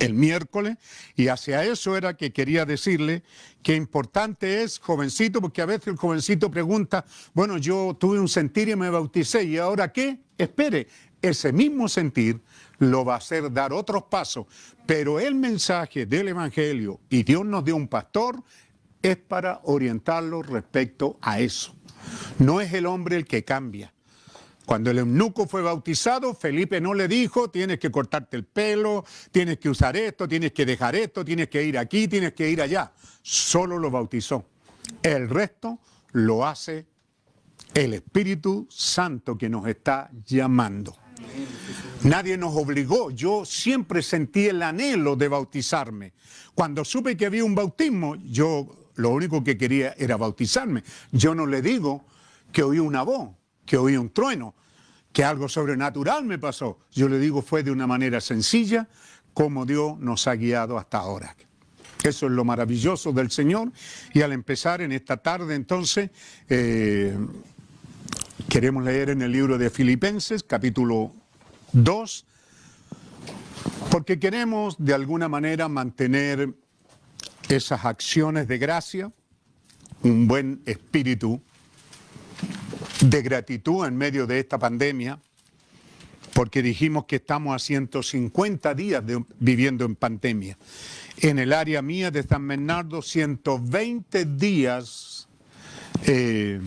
el 0.00 0.14
miércoles 0.14 0.76
y 1.14 1.28
hacia 1.28 1.64
eso 1.64 1.96
era 1.96 2.16
que 2.16 2.32
quería 2.32 2.64
decirle 2.64 3.22
que 3.62 3.76
importante 3.76 4.62
es, 4.62 4.78
jovencito, 4.78 5.40
porque 5.40 5.62
a 5.62 5.66
veces 5.66 5.88
el 5.88 5.96
jovencito 5.96 6.50
pregunta, 6.50 7.04
bueno, 7.32 7.58
yo 7.58 7.96
tuve 7.98 8.18
un 8.18 8.28
sentir 8.28 8.68
y 8.68 8.76
me 8.76 8.90
bauticé, 8.90 9.44
¿y 9.44 9.58
ahora 9.58 9.92
qué? 9.92 10.18
Espere, 10.38 10.88
ese 11.22 11.52
mismo 11.52 11.88
sentir 11.88 12.40
lo 12.78 13.04
va 13.04 13.14
a 13.14 13.18
hacer 13.18 13.52
dar 13.52 13.72
otros 13.72 14.04
pasos, 14.04 14.46
pero 14.86 15.20
el 15.20 15.34
mensaje 15.34 16.06
del 16.06 16.28
Evangelio, 16.28 17.00
y 17.10 17.22
Dios 17.22 17.44
nos 17.44 17.64
dio 17.64 17.76
un 17.76 17.88
pastor, 17.88 18.42
es 19.02 19.16
para 19.16 19.60
orientarlo 19.64 20.42
respecto 20.42 21.18
a 21.20 21.40
eso. 21.40 21.74
No 22.38 22.60
es 22.60 22.72
el 22.72 22.86
hombre 22.86 23.16
el 23.16 23.26
que 23.26 23.44
cambia. 23.44 23.92
Cuando 24.66 24.90
el 24.90 24.98
eunuco 24.98 25.46
fue 25.46 25.62
bautizado, 25.62 26.32
Felipe 26.32 26.80
no 26.80 26.94
le 26.94 27.08
dijo, 27.08 27.50
tienes 27.50 27.78
que 27.80 27.90
cortarte 27.90 28.36
el 28.36 28.44
pelo, 28.44 29.04
tienes 29.32 29.58
que 29.58 29.68
usar 29.68 29.96
esto, 29.96 30.28
tienes 30.28 30.52
que 30.52 30.64
dejar 30.64 30.94
esto, 30.94 31.24
tienes 31.24 31.48
que 31.48 31.64
ir 31.64 31.76
aquí, 31.76 32.06
tienes 32.06 32.34
que 32.34 32.48
ir 32.48 32.62
allá. 32.62 32.92
Solo 33.20 33.78
lo 33.78 33.90
bautizó. 33.90 34.44
El 35.02 35.28
resto 35.28 35.80
lo 36.12 36.46
hace 36.46 36.86
el 37.74 37.94
Espíritu 37.94 38.66
Santo 38.70 39.36
que 39.36 39.48
nos 39.48 39.66
está 39.66 40.10
llamando. 40.24 40.96
Nadie 42.02 42.36
nos 42.36 42.56
obligó. 42.56 43.10
Yo 43.10 43.44
siempre 43.44 44.02
sentí 44.02 44.46
el 44.46 44.62
anhelo 44.62 45.16
de 45.16 45.28
bautizarme. 45.28 46.12
Cuando 46.54 46.84
supe 46.84 47.16
que 47.16 47.26
había 47.26 47.44
un 47.44 47.54
bautismo, 47.54 48.16
yo 48.16 48.90
lo 48.96 49.10
único 49.10 49.44
que 49.44 49.56
quería 49.56 49.94
era 49.98 50.16
bautizarme. 50.16 50.82
Yo 51.12 51.34
no 51.34 51.46
le 51.46 51.62
digo 51.62 52.04
que 52.52 52.62
oí 52.62 52.78
una 52.78 53.02
voz, 53.02 53.30
que 53.66 53.76
oí 53.76 53.96
un 53.96 54.10
trueno, 54.10 54.54
que 55.12 55.24
algo 55.24 55.48
sobrenatural 55.48 56.24
me 56.24 56.38
pasó. 56.38 56.78
Yo 56.92 57.08
le 57.08 57.18
digo 57.18 57.42
fue 57.42 57.62
de 57.62 57.70
una 57.70 57.86
manera 57.86 58.20
sencilla 58.20 58.88
como 59.34 59.64
Dios 59.64 59.98
nos 59.98 60.26
ha 60.26 60.34
guiado 60.34 60.78
hasta 60.78 60.98
ahora. 60.98 61.36
Eso 62.02 62.26
es 62.26 62.32
lo 62.32 62.44
maravilloso 62.44 63.12
del 63.12 63.30
Señor. 63.30 63.72
Y 64.14 64.22
al 64.22 64.32
empezar 64.32 64.80
en 64.80 64.92
esta 64.92 65.18
tarde, 65.18 65.54
entonces, 65.54 66.10
eh, 66.48 67.16
queremos 68.50 68.82
leer 68.82 69.10
en 69.10 69.22
el 69.22 69.30
libro 69.30 69.58
de 69.58 69.70
Filipenses, 69.70 70.42
capítulo 70.42 71.14
2, 71.72 72.26
porque 73.92 74.18
queremos 74.18 74.74
de 74.76 74.92
alguna 74.92 75.28
manera 75.28 75.68
mantener 75.68 76.52
esas 77.48 77.84
acciones 77.84 78.48
de 78.48 78.58
gracia, 78.58 79.12
un 80.02 80.26
buen 80.26 80.62
espíritu 80.66 81.40
de 83.00 83.22
gratitud 83.22 83.86
en 83.86 83.96
medio 83.96 84.26
de 84.26 84.40
esta 84.40 84.58
pandemia, 84.58 85.20
porque 86.34 86.60
dijimos 86.60 87.04
que 87.04 87.16
estamos 87.16 87.54
a 87.54 87.60
150 87.60 88.74
días 88.74 89.04
viviendo 89.38 89.84
en 89.84 89.94
pandemia. 89.94 90.58
En 91.18 91.38
el 91.38 91.52
área 91.52 91.82
mía 91.82 92.10
de 92.10 92.24
San 92.24 92.48
Bernardo, 92.48 93.00
120 93.00 94.24
días 94.24 95.28
eh, 96.04 96.60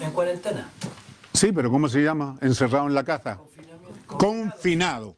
en 0.00 0.10
cuarentena. 0.12 0.70
Sí, 1.32 1.52
pero 1.52 1.70
¿cómo 1.70 1.88
se 1.88 2.02
llama? 2.02 2.36
Encerrado 2.40 2.86
en 2.86 2.94
la 2.94 3.04
casa. 3.04 3.38
Confinado. 4.06 5.16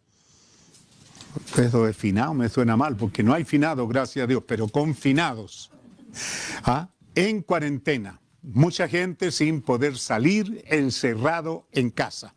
Eso 1.57 1.85
de 1.85 1.93
finado 1.93 2.33
me 2.35 2.49
suena 2.49 2.77
mal, 2.77 2.97
porque 2.97 3.23
no 3.23 3.35
hay 3.35 3.45
finado, 3.45 3.87
gracias 3.87 4.25
a 4.25 4.27
Dios, 4.27 4.43
pero 4.47 4.69
confinados. 4.69 5.71
¿Ah? 6.65 6.89
En 7.15 7.43
cuarentena. 7.43 8.21
Mucha 8.43 8.89
gente 8.89 9.33
sin 9.33 9.61
poder 9.61 9.99
salir, 9.99 10.65
encerrado 10.67 11.67
en 11.73 11.91
casa. 11.91 12.35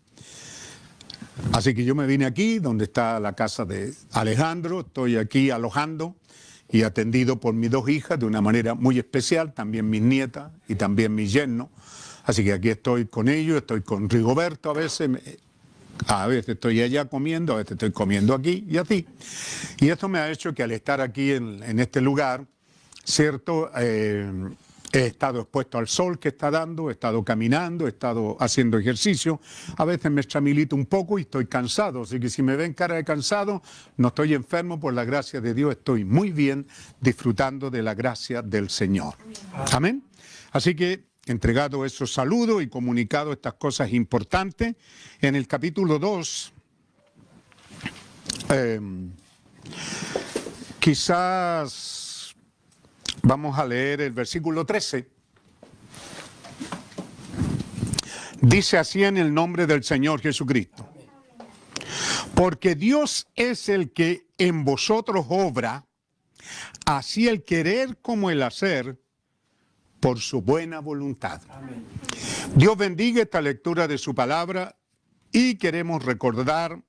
Así 1.53 1.73
que 1.73 1.85
yo 1.85 1.95
me 1.95 2.07
vine 2.07 2.25
aquí, 2.25 2.59
donde 2.59 2.85
está 2.85 3.19
la 3.19 3.33
casa 3.33 3.63
de 3.63 3.93
Alejandro, 4.11 4.81
estoy 4.81 5.17
aquí 5.17 5.51
alojando 5.51 6.15
y 6.71 6.83
atendido 6.83 7.39
por 7.39 7.53
mis 7.53 7.71
dos 7.71 7.89
hijas 7.89 8.19
de 8.19 8.25
una 8.25 8.41
manera 8.41 8.75
muy 8.75 8.99
especial, 8.99 9.53
también 9.53 9.89
mis 9.89 10.01
nietas 10.01 10.51
y 10.67 10.75
también 10.75 11.13
mi 11.15 11.27
yerno. 11.27 11.69
Así 12.23 12.43
que 12.43 12.53
aquí 12.53 12.69
estoy 12.69 13.05
con 13.05 13.27
ellos, 13.27 13.57
estoy 13.57 13.81
con 13.81 14.09
Rigoberto 14.09 14.69
a 14.69 14.73
veces, 14.73 15.09
a 16.05 16.27
veces 16.27 16.49
estoy 16.49 16.81
allá 16.81 17.05
comiendo, 17.05 17.53
a 17.53 17.57
veces 17.57 17.71
estoy 17.71 17.91
comiendo 17.91 18.35
aquí 18.35 18.65
y 18.69 18.77
así. 18.77 19.07
Y 19.79 19.89
esto 19.89 20.07
me 20.07 20.19
ha 20.19 20.29
hecho 20.29 20.53
que 20.53 20.61
al 20.61 20.71
estar 20.71 21.01
aquí 21.01 21.31
en, 21.31 21.79
este 21.79 22.01
lugar, 22.01 22.45
¿cierto? 23.03 23.71
Eh, 23.77 24.31
He 24.91 25.05
estado 25.05 25.41
expuesto 25.41 25.77
al 25.77 25.87
sol 25.87 26.17
que 26.17 26.29
está 26.29 26.49
dando, 26.49 26.89
he 26.89 26.93
estado 26.93 27.23
caminando, 27.23 27.85
he 27.85 27.89
estado 27.89 28.35
haciendo 28.39 28.77
ejercicio. 28.77 29.39
A 29.77 29.85
veces 29.85 30.11
me 30.11 30.21
extramilito 30.21 30.75
un 30.75 30.87
poco 30.87 31.19
y 31.19 31.23
estoy 31.23 31.45
cansado. 31.45 32.01
Así 32.01 32.19
que 32.19 32.29
si 32.29 32.41
me 32.41 32.55
ven 32.55 32.73
cara 32.73 32.95
de 32.95 33.03
cansado, 33.03 33.61
no 33.97 34.07
estoy 34.07 34.33
enfermo, 34.33 34.79
por 34.79 34.93
la 34.93 35.05
gracia 35.05 35.41
de 35.41 35.53
Dios 35.53 35.71
estoy 35.71 36.05
muy 36.05 36.31
bien 36.31 36.67
disfrutando 36.99 37.69
de 37.69 37.83
la 37.83 37.93
gracia 37.93 38.41
del 38.41 38.69
Señor. 38.69 39.13
Amén. 39.71 40.03
Así 40.51 40.73
que 40.73 41.03
entregado 41.27 41.85
esos 41.85 42.11
saludos 42.11 42.63
y 42.63 42.67
comunicado 42.67 43.31
estas 43.31 43.53
cosas 43.53 43.93
importantes, 43.93 44.75
en 45.21 45.35
el 45.35 45.47
capítulo 45.47 45.99
2, 45.99 46.53
eh, 48.49 48.81
quizás 50.79 52.08
Vamos 53.21 53.57
a 53.57 53.65
leer 53.65 54.01
el 54.01 54.11
versículo 54.11 54.65
13. 54.65 55.07
Dice 58.41 58.77
así 58.77 59.03
en 59.03 59.17
el 59.17 59.33
nombre 59.33 59.67
del 59.67 59.83
Señor 59.83 60.21
Jesucristo. 60.21 60.87
Porque 62.35 62.75
Dios 62.75 63.27
es 63.35 63.67
el 63.67 63.91
que 63.91 64.27
en 64.37 64.63
vosotros 64.63 65.25
obra, 65.29 65.85
así 66.85 67.27
el 67.27 67.43
querer 67.43 67.97
como 68.01 68.29
el 68.29 68.41
hacer, 68.43 68.97
por 69.99 70.19
su 70.19 70.41
buena 70.41 70.79
voluntad. 70.79 71.41
Dios 72.55 72.77
bendiga 72.77 73.21
esta 73.21 73.41
lectura 73.41 73.87
de 73.87 73.97
su 73.97 74.15
palabra 74.15 74.77
y 75.31 75.55
queremos 75.55 76.03
recordar 76.03 76.81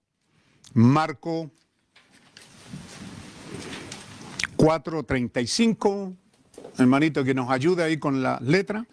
Marco 0.73 1.51
4.35, 4.61 6.15
hermanito 6.77 7.25
que 7.25 7.33
nos 7.33 7.51
ayude 7.51 7.83
ahí 7.83 7.97
con 7.97 8.23
la 8.23 8.39
letra. 8.43 8.85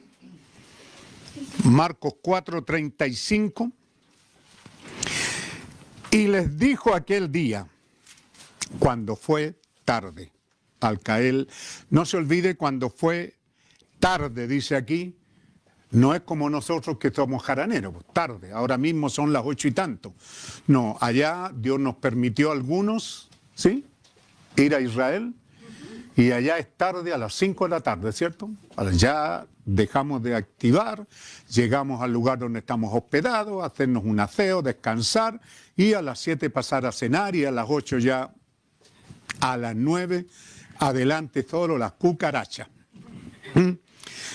Marcos 1.65 2.13
4.35. 2.23 3.73
Y 6.11 6.27
les 6.27 6.57
dijo 6.57 6.95
aquel 6.95 7.29
día, 7.29 7.67
cuando 8.79 9.17
fue 9.17 9.59
tarde, 9.83 10.31
al 10.79 11.01
caer, 11.01 11.47
no 11.89 12.05
se 12.05 12.15
olvide 12.15 12.55
cuando 12.55 12.89
fue 12.89 13.35
tarde, 13.99 14.47
dice 14.47 14.77
aquí, 14.77 15.17
no 15.91 16.15
es 16.15 16.21
como 16.21 16.49
nosotros 16.49 16.97
que 16.97 17.11
somos 17.11 17.43
jaraneros, 17.43 17.93
tarde, 18.13 18.53
ahora 18.53 18.77
mismo 18.77 19.09
son 19.09 19.33
las 19.33 19.43
ocho 19.45 19.67
y 19.67 19.71
tanto. 19.71 20.13
No, 20.67 20.97
allá 21.01 21.51
Dios 21.53 21.77
nos 21.77 21.97
permitió 21.97 22.51
a 22.51 22.53
algunos, 22.53 23.27
¿sí? 23.53 23.85
Ir 24.55 24.73
a 24.73 24.79
Israel 24.79 25.33
y 26.17 26.31
allá 26.31 26.57
es 26.57 26.75
tarde 26.75 27.13
a 27.13 27.17
las 27.17 27.35
5 27.35 27.65
de 27.65 27.69
la 27.69 27.79
tarde, 27.79 28.11
¿cierto? 28.11 28.49
Ya 28.93 29.45
dejamos 29.63 30.23
de 30.23 30.33
activar, 30.33 31.05
llegamos 31.47 32.01
al 32.01 32.11
lugar 32.11 32.39
donde 32.39 32.57
estamos 32.59 32.91
hospedados, 32.91 33.63
hacernos 33.63 34.03
un 34.03 34.19
aseo, 34.19 34.63
descansar 34.63 35.39
y 35.75 35.93
a 35.93 36.01
las 36.01 36.19
7 36.19 36.49
pasar 36.49 36.87
a 36.87 36.91
cenar 36.91 37.35
y 37.35 37.45
a 37.45 37.51
las 37.51 37.67
8 37.69 37.99
ya 37.99 38.33
a 39.41 39.57
las 39.57 39.75
9 39.75 40.25
adelante 40.79 41.45
solo 41.47 41.77
las 41.77 41.91
cucarachas. 41.91 42.67
¿Mm? 43.53 43.73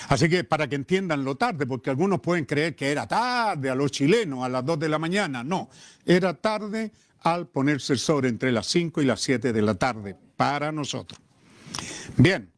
Así 0.07 0.29
que 0.29 0.45
para 0.45 0.69
que 0.69 0.75
entiendan 0.75 1.25
lo 1.25 1.35
tarde, 1.35 1.65
porque 1.67 1.89
algunos 1.89 2.21
pueden 2.21 2.45
creer 2.45 2.77
que 2.77 2.93
era 2.93 3.05
tarde 3.05 3.69
a 3.69 3.75
los 3.75 3.91
chilenos, 3.91 4.45
a 4.45 4.47
las 4.47 4.63
2 4.63 4.79
de 4.79 4.87
la 4.87 4.99
mañana. 4.99 5.43
No, 5.43 5.69
era 6.05 6.33
tarde 6.33 6.93
al 7.23 7.47
ponerse 7.47 7.91
el 7.91 7.99
sol 7.99 8.23
entre 8.23 8.53
las 8.53 8.67
5 8.67 9.01
y 9.01 9.05
las 9.05 9.19
7 9.19 9.51
de 9.51 9.61
la 9.61 9.75
tarde 9.75 10.15
para 10.37 10.71
nosotros. 10.71 11.19
Bien. 12.17 12.51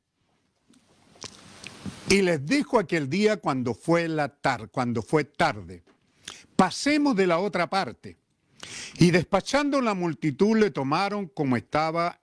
Y 2.09 2.21
les 2.21 2.45
dijo 2.45 2.79
aquel 2.79 3.09
día 3.09 3.37
cuando 3.37 3.73
fue 3.73 4.07
la 4.07 4.29
tarde, 4.29 4.67
cuando 4.67 5.01
fue 5.01 5.23
tarde, 5.23 5.83
pasemos 6.55 7.15
de 7.15 7.27
la 7.27 7.39
otra 7.39 7.69
parte. 7.69 8.17
Y 8.97 9.11
despachando 9.11 9.81
la 9.81 9.93
multitud 9.93 10.57
le 10.57 10.71
tomaron 10.71 11.27
como 11.27 11.57
estaba 11.57 12.19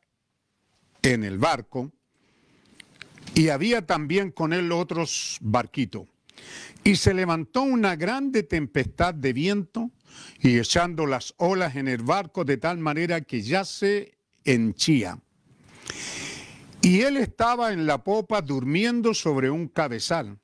en 1.02 1.24
el 1.24 1.38
barco, 1.38 1.90
y 3.34 3.48
había 3.48 3.86
también 3.86 4.30
con 4.30 4.52
él 4.52 4.72
otros 4.72 5.38
barquitos. 5.40 6.06
Y 6.84 6.96
se 6.96 7.14
levantó 7.14 7.62
una 7.62 7.96
grande 7.96 8.42
tempestad 8.42 9.14
de 9.14 9.32
viento 9.32 9.90
y 10.40 10.58
echando 10.58 11.06
las 11.06 11.34
olas 11.38 11.76
en 11.76 11.88
el 11.88 12.02
barco 12.02 12.44
de 12.44 12.56
tal 12.56 12.78
manera 12.78 13.20
que 13.20 13.42
ya 13.42 13.64
se 13.64 14.18
henchía. 14.44 15.18
Y 16.82 17.02
él 17.02 17.16
estaba 17.16 17.72
en 17.72 17.86
la 17.86 18.02
popa 18.02 18.42
durmiendo 18.42 19.14
sobre 19.14 19.50
un 19.50 19.68
cabezal. 19.68 20.38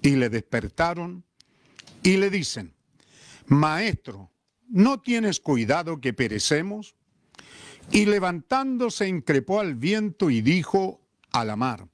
Y 0.00 0.16
le 0.16 0.30
despertaron 0.30 1.24
y 2.02 2.16
le 2.16 2.30
dicen, 2.30 2.74
Maestro, 3.46 4.30
¿no 4.68 5.00
tienes 5.00 5.40
cuidado 5.40 6.00
que 6.00 6.12
perecemos? 6.12 6.94
Y 7.90 8.06
levantándose 8.06 9.08
increpó 9.08 9.60
al 9.60 9.74
viento 9.74 10.30
y 10.30 10.40
dijo 10.40 11.00
a 11.32 11.44
la 11.44 11.56
mar, 11.56 11.86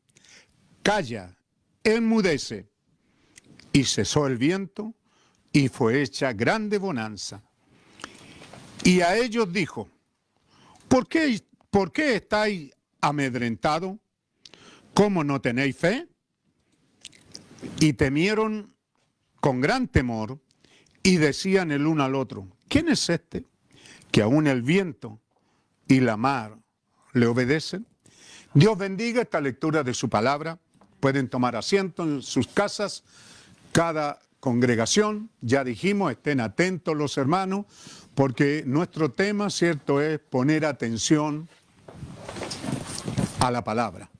Calla, 0.83 1.37
enmudece. 1.83 2.69
Y 3.73 3.85
cesó 3.85 4.29
el 4.29 4.37
viento 4.37 4.95
y 5.53 5.69
fue 5.69 6.03
hecha 6.03 6.33
grande 6.33 6.79
bonanza. 6.79 7.43
Y 8.85 9.01
a 9.01 9.17
ellos 9.17 9.53
dijo, 9.53 9.89
¿por 10.89 11.09
qué, 11.09 11.43
¿por 11.71 11.91
qué 11.91 12.17
estáis 12.17 12.71
amedrentado? 13.09 13.99
¿Cómo 14.95 15.25
no 15.25 15.41
tenéis 15.41 15.77
fe? 15.77 16.09
Y 17.81 17.95
temieron 17.95 18.75
con 19.41 19.61
gran 19.61 19.89
temor 19.89 20.41
y 21.03 21.17
decían 21.17 21.71
el 21.71 21.87
uno 21.87 22.05
al 22.05 22.15
otro, 22.15 22.49
¿quién 22.69 22.89
es 22.89 23.11
este 23.11 23.45
que 24.11 24.23
aún 24.23 24.47
el 24.47 24.63
viento 24.63 25.21
y 25.87 26.01
la 26.01 26.17
mar 26.17 26.59
le 27.13 27.27
obedecen? 27.27 27.87
Dios 28.55 28.79
bendiga 28.79 29.23
esta 29.23 29.41
lectura 29.41 29.83
de 29.83 29.95
su 29.95 30.09
palabra. 30.09 30.59
Pueden 31.01 31.29
tomar 31.29 31.57
asiento 31.57 32.05
en 32.05 32.23
sus 32.23 32.47
casas, 32.47 33.05
cada 33.73 34.21
congregación, 34.41 35.31
ya 35.41 35.65
dijimos, 35.65 36.13
estén 36.13 36.41
atentos 36.41 36.97
los 36.97 37.19
hermanos, 37.19 37.67
porque 38.15 38.63
nuestro 38.67 39.11
tema, 39.11 39.51
cierto, 39.51 40.01
es 40.01 40.21
poner 40.21 40.65
atención 40.65 41.49
a 43.47 43.51
la 43.51 43.63
palabra. 43.63 44.11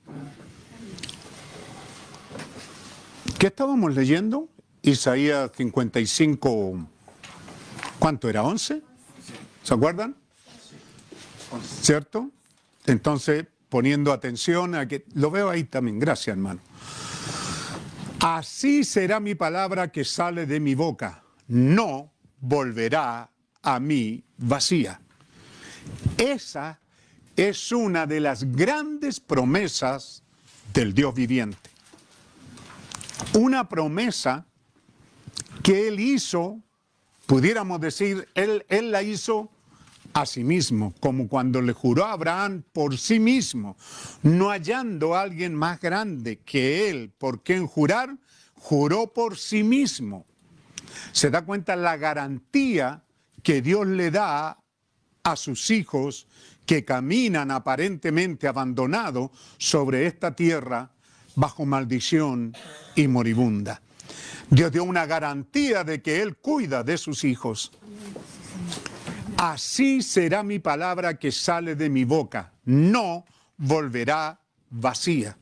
¿Qué 3.39 3.47
estábamos 3.47 3.95
leyendo? 3.95 4.49
Isaías 4.81 5.51
55, 5.55 6.87
¿cuánto 7.97 8.29
era? 8.29 8.43
¿11? 8.43 8.81
¿Se 9.63 9.73
acuerdan? 9.73 10.15
¿Cierto? 11.81 12.29
Entonces, 12.85 13.45
poniendo 13.69 14.13
atención 14.13 14.75
a 14.75 14.87
que... 14.87 15.05
Lo 15.15 15.31
veo 15.31 15.49
ahí 15.49 15.63
también, 15.63 15.99
gracias 15.99 16.35
hermano. 16.35 16.59
Así 18.19 18.83
será 18.83 19.19
mi 19.19 19.33
palabra 19.33 19.91
que 19.91 20.05
sale 20.05 20.45
de 20.45 20.59
mi 20.59 20.75
boca, 20.75 21.23
no 21.47 22.11
volverá 22.39 23.29
a 23.61 23.79
mí 23.79 24.23
vacía. 24.37 24.99
Esa 26.17 26.79
es 27.35 27.71
una 27.71 28.05
de 28.05 28.19
las 28.19 28.43
grandes 28.43 29.19
promesas 29.19 30.23
del 30.73 30.93
Dios 30.93 31.13
viviente. 31.13 31.69
Una 33.33 33.67
promesa 33.67 34.45
que 35.63 35.87
Él 35.87 35.99
hizo, 35.99 36.59
pudiéramos 37.25 37.81
decir, 37.81 38.27
Él, 38.35 38.65
él 38.69 38.91
la 38.91 39.03
hizo 39.03 39.49
a 40.13 40.25
sí 40.25 40.43
mismo, 40.43 40.93
como 40.99 41.27
cuando 41.27 41.61
le 41.61 41.73
juró 41.73 42.05
a 42.05 42.13
Abraham 42.13 42.63
por 42.71 42.97
sí 42.97 43.19
mismo, 43.19 43.75
no 44.23 44.49
hallando 44.49 45.15
a 45.15 45.21
alguien 45.21 45.53
más 45.53 45.81
grande 45.81 46.39
que 46.39 46.89
Él 46.89 47.11
por 47.17 47.43
quien 47.43 47.67
jurar, 47.67 48.17
juró 48.55 49.11
por 49.11 49.37
sí 49.37 49.63
mismo. 49.63 50.25
Se 51.11 51.29
da 51.29 51.43
cuenta 51.43 51.75
la 51.75 51.97
garantía 51.97 53.03
que 53.43 53.61
Dios 53.61 53.87
le 53.87 54.09
da 54.09 54.57
a 55.23 55.35
sus 55.35 55.69
hijos 55.71 56.27
que 56.65 56.83
caminan 56.83 57.51
aparentemente 57.51 58.47
abandonados 58.47 59.31
sobre 59.57 60.07
esta 60.07 60.35
tierra 60.35 60.91
bajo 61.35 61.65
maldición 61.65 62.53
y 62.95 63.07
moribunda. 63.07 63.81
Dios 64.49 64.71
dio 64.71 64.83
una 64.83 65.05
garantía 65.05 65.83
de 65.83 66.01
que 66.01 66.21
Él 66.21 66.37
cuida 66.37 66.83
de 66.83 66.97
sus 66.97 67.23
hijos. 67.23 67.71
Así 69.37 70.01
será 70.01 70.43
mi 70.43 70.59
palabra 70.59 71.19
que 71.19 71.31
sale 71.31 71.75
de 71.75 71.89
mi 71.89 72.03
boca. 72.05 72.53
No 72.63 73.25
volverá 73.57 74.39
vacía. 74.69 75.37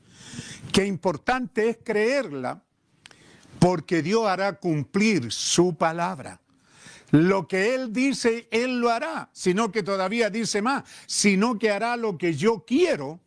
Qué 0.71 0.85
importante 0.85 1.69
es 1.69 1.77
creerla 1.83 2.63
porque 3.59 4.01
Dios 4.01 4.25
hará 4.25 4.53
cumplir 4.53 5.31
su 5.31 5.75
palabra. 5.75 6.39
Lo 7.13 7.47
que 7.47 7.75
Él 7.75 7.93
dice, 7.93 8.47
Él 8.49 8.79
lo 8.79 8.89
hará, 8.89 9.29
sino 9.33 9.71
que 9.71 9.83
todavía 9.83 10.31
dice 10.31 10.63
más, 10.63 10.83
sino 11.05 11.59
que 11.59 11.69
hará 11.69 11.95
lo 11.95 12.17
que 12.17 12.33
yo 12.33 12.65
quiero 12.65 13.19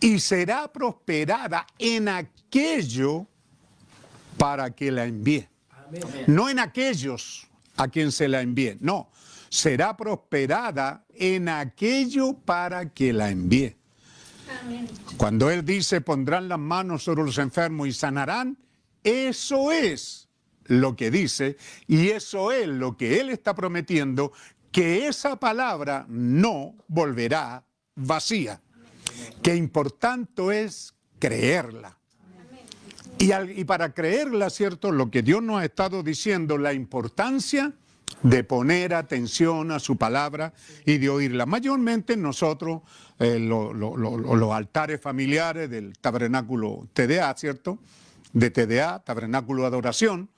y 0.00 0.18
será 0.18 0.70
prosperada 0.70 1.66
en 1.78 2.08
aquello 2.08 3.26
para 4.36 4.70
que 4.72 4.92
la 4.92 5.06
envíe. 5.06 5.48
No 6.26 6.50
en 6.50 6.58
aquellos 6.58 7.46
a 7.78 7.88
quien 7.88 8.12
se 8.12 8.28
la 8.28 8.42
envíe, 8.42 8.76
no, 8.80 9.08
será 9.48 9.96
prosperada 9.96 11.06
en 11.14 11.48
aquello 11.48 12.34
para 12.34 12.92
que 12.92 13.14
la 13.14 13.30
envíe. 13.30 13.78
Cuando 15.16 15.50
Él 15.50 15.64
dice 15.64 16.02
pondrán 16.02 16.50
las 16.50 16.58
manos 16.58 17.04
sobre 17.04 17.24
los 17.24 17.38
enfermos 17.38 17.88
y 17.88 17.94
sanarán, 17.94 18.58
eso 19.02 19.72
es 19.72 20.25
lo 20.68 20.96
que 20.96 21.10
dice 21.10 21.56
y 21.86 22.08
eso 22.08 22.52
es 22.52 22.66
lo 22.68 22.96
que 22.96 23.20
Él 23.20 23.30
está 23.30 23.54
prometiendo, 23.54 24.32
que 24.72 25.06
esa 25.06 25.36
palabra 25.36 26.06
no 26.08 26.74
volverá 26.88 27.64
vacía. 27.94 28.60
Qué 29.42 29.56
importante 29.56 30.62
es 30.62 30.94
creerla. 31.18 31.96
Y, 33.18 33.64
para 33.64 33.94
creerla, 33.94 34.50
¿cierto? 34.50 34.92
Lo 34.92 35.10
que 35.10 35.22
Dios 35.22 35.42
nos 35.42 35.60
ha 35.60 35.64
estado 35.64 36.02
diciendo, 36.02 36.58
la 36.58 36.74
importancia 36.74 37.72
de 38.22 38.44
poner 38.44 38.92
atención 38.94 39.70
a 39.72 39.78
su 39.78 39.96
palabra 39.96 40.52
y 40.84 40.98
de 40.98 41.08
oírla. 41.08 41.46
Mayormente 41.46 42.16
nosotros, 42.16 42.82
eh, 43.18 43.38
los 43.38 44.52
altares 44.52 45.00
familiares 45.00 45.70
del 45.70 45.96
tabernáculo 45.98 46.88
TDA, 46.92 47.34
¿cierto? 47.36 47.78
De 48.34 48.50
TDA, 48.50 49.02
tabernáculo 49.02 49.62
de 49.62 49.68
adoración, 49.68 50.28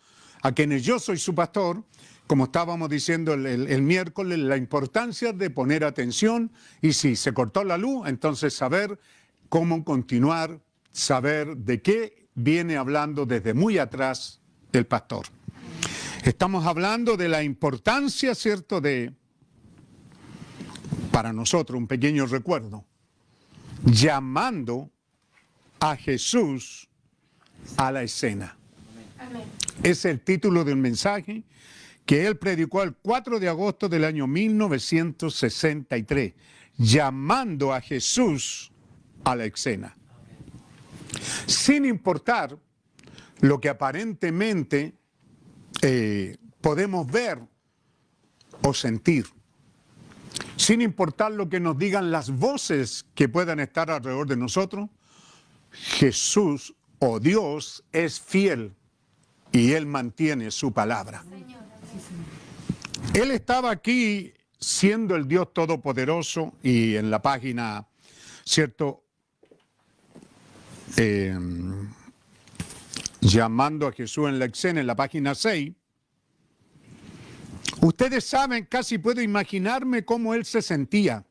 a 0.42 0.52
quienes 0.52 0.84
yo 0.84 0.98
soy 0.98 1.18
su 1.18 1.34
pastor, 1.34 1.82
como 2.26 2.44
estábamos 2.44 2.90
diciendo 2.90 3.32
el, 3.32 3.82
miércoles, 3.82 4.38
la 4.38 4.56
importancia 4.56 5.32
de 5.32 5.48
poner 5.48 5.82
atención 5.82 6.52
y 6.82 6.92
si 6.92 7.16
se 7.16 7.32
cortó 7.32 7.64
la 7.64 7.78
luz, 7.78 8.06
entonces 8.06 8.54
saber 8.54 8.98
cómo 9.48 9.82
continuar, 9.82 10.60
saber 10.92 11.56
de 11.56 11.80
qué 11.80 12.28
viene 12.34 12.76
hablando 12.76 13.24
desde 13.24 13.54
muy 13.54 13.78
atrás 13.78 14.40
el 14.72 14.86
pastor. 14.86 15.26
Estamos 16.22 16.66
hablando 16.66 17.16
de 17.16 17.28
la 17.28 17.42
importancia, 17.42 18.34
¿cierto?, 18.34 18.80
de, 18.80 19.14
para 21.10 21.32
nosotros, 21.32 21.78
un 21.78 21.86
pequeño 21.86 22.26
recuerdo, 22.26 22.84
llamando 23.84 24.90
a 25.80 25.96
Jesús 25.96 26.88
a 27.76 27.90
la 27.90 28.02
escena. 28.02 28.56
Es 29.82 30.04
el 30.04 30.20
título 30.20 30.64
del 30.64 30.76
mensaje 30.76 31.42
que 32.04 32.26
él 32.26 32.38
predicó 32.38 32.82
el 32.82 32.94
4 32.94 33.38
de 33.38 33.48
agosto 33.48 33.88
del 33.88 34.04
año 34.04 34.26
1963, 34.26 36.32
llamando 36.78 37.74
a 37.74 37.82
Jesús 37.82 38.72
a 39.24 39.36
la 39.36 39.44
escena. 39.44 39.94
Sin 41.46 41.84
importar 41.84 42.58
lo 43.40 43.60
que 43.60 43.68
aparentemente 43.68 44.94
eh, 45.82 46.38
podemos 46.62 47.06
ver 47.06 47.40
o 48.62 48.72
sentir, 48.72 49.26
sin 50.56 50.80
importar 50.80 51.32
lo 51.32 51.48
que 51.48 51.60
nos 51.60 51.76
digan 51.76 52.10
las 52.10 52.30
voces 52.30 53.04
que 53.14 53.28
puedan 53.28 53.60
estar 53.60 53.90
alrededor 53.90 54.26
de 54.26 54.36
nosotros, 54.36 54.88
Jesús 55.70 56.74
o 56.98 57.20
Dios 57.20 57.84
es 57.92 58.18
fiel 58.18 58.74
y 59.52 59.72
Él 59.72 59.86
mantiene 59.86 60.50
su 60.50 60.72
palabra. 60.72 61.24
Él 63.14 63.30
estaba 63.30 63.70
aquí 63.70 64.32
siendo 64.58 65.16
el 65.16 65.26
Dios 65.26 65.52
Todopoderoso 65.52 66.54
y 66.62 66.96
en 66.96 67.10
la 67.10 67.22
página, 67.22 67.86
¿cierto? 68.44 69.04
Eh, 70.96 71.38
llamando 73.20 73.86
a 73.86 73.92
Jesús 73.92 74.28
en 74.28 74.38
la 74.38 74.46
escena, 74.46 74.80
en 74.80 74.86
la 74.86 74.96
página 74.96 75.34
6, 75.34 75.72
ustedes 77.80 78.24
saben, 78.24 78.66
casi 78.66 78.98
puedo 78.98 79.22
imaginarme 79.22 80.04
cómo 80.04 80.34
él 80.34 80.44
se 80.44 80.62
sentía. 80.62 81.24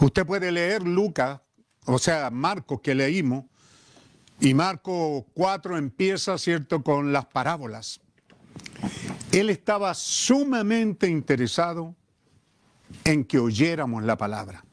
Usted 0.00 0.24
puede 0.26 0.52
leer 0.52 0.82
Lucas, 0.82 1.40
o 1.84 1.98
sea, 1.98 2.30
Marcos 2.30 2.80
que 2.80 2.94
leímos, 2.94 3.44
y 4.40 4.54
Marcos 4.54 5.24
4 5.34 5.76
empieza, 5.76 6.38
¿cierto?, 6.38 6.82
con 6.82 7.12
las 7.12 7.26
parábolas. 7.26 8.00
Él 9.32 9.50
estaba 9.50 9.94
sumamente 9.94 11.08
interesado 11.08 11.94
en 13.04 13.24
que 13.24 13.38
oyéramos 13.38 14.02
la 14.04 14.16
palabra. 14.16 14.64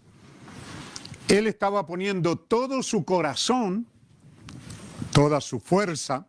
Él 1.28 1.47
estaba 1.47 1.86
poniendo 1.86 2.38
todo 2.38 2.84
su 2.84 3.03
corazón 3.03 3.88
toda 5.16 5.39
su 5.39 5.61
fuerza, 5.61 6.28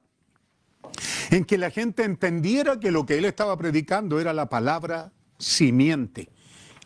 en 1.32 1.44
que 1.44 1.58
la 1.58 1.72
gente 1.72 2.04
entendiera 2.04 2.78
que 2.78 2.92
lo 2.92 3.04
que 3.04 3.18
él 3.18 3.24
estaba 3.24 3.58
predicando 3.58 4.20
era 4.20 4.32
la 4.32 4.48
palabra 4.48 5.12
simiente 5.38 6.30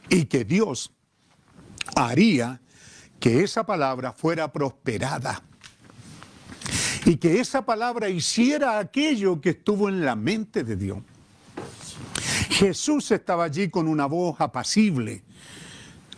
y 0.09 0.24
que 0.24 0.46
Dios 0.46 0.94
haría 1.94 2.62
que 3.20 3.42
esa 3.42 3.66
palabra 3.66 4.14
fuera 4.14 4.51
prosperada 4.51 5.42
y 7.05 7.16
que 7.16 7.40
esa 7.40 7.64
palabra 7.64 8.09
hiciera 8.09 8.78
aquello 8.78 9.40
que 9.40 9.51
estuvo 9.51 9.88
en 9.88 10.05
la 10.05 10.16
mente 10.16 10.64
de 10.64 10.76
Dios. 10.76 10.98
Jesús 12.51 13.11
estaba 13.11 13.44
allí 13.44 13.70
con 13.70 13.88
una 13.88 14.07
voz 14.07 14.40
apacible, 14.40 15.22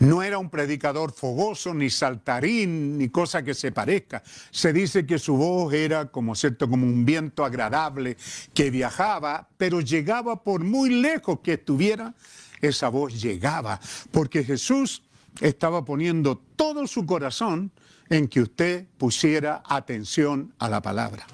no 0.03 0.21
era 0.25 0.39
un 0.39 0.51
predicador 0.51 1.13
fogoso, 1.13 1.73
ni 1.73 1.89
saltarín, 1.89 2.99
ni 2.99 3.09
cosa 3.09 3.45
que 3.45 3.55
se 3.55 3.71
parezca. 3.71 4.21
Se 4.51 4.73
dice 4.73 5.07
que 5.07 5.17
su 5.21 5.37
voz 5.37 5.73
era 5.73 6.11
como 6.11 6.35
cierto, 6.35 6.69
como 6.69 6.85
un 6.85 7.05
viento 7.05 7.45
agradable 7.45 8.17
que 8.53 8.73
viajaba, 8.73 9.49
pero 9.57 9.81
llegaba 9.81 10.43
por 10.43 10.65
muy 10.65 10.91
lejos 10.91 11.39
que 11.41 11.53
estuviera, 11.53 12.15
esa 12.61 12.89
voz 12.89 13.23
llegaba, 13.23 13.81
porque 14.11 14.43
Jesús 14.43 15.05
estaba 15.41 15.85
poniendo 15.85 16.37
todo 16.57 16.89
su 16.89 17.07
corazón 17.07 17.71
en 18.13 18.29
que 18.29 18.43
usted 18.43 18.87
pusiera 18.99 19.63
atención 19.67 20.53
a 20.59 20.69
la 20.69 20.83
palabra. 20.83 21.27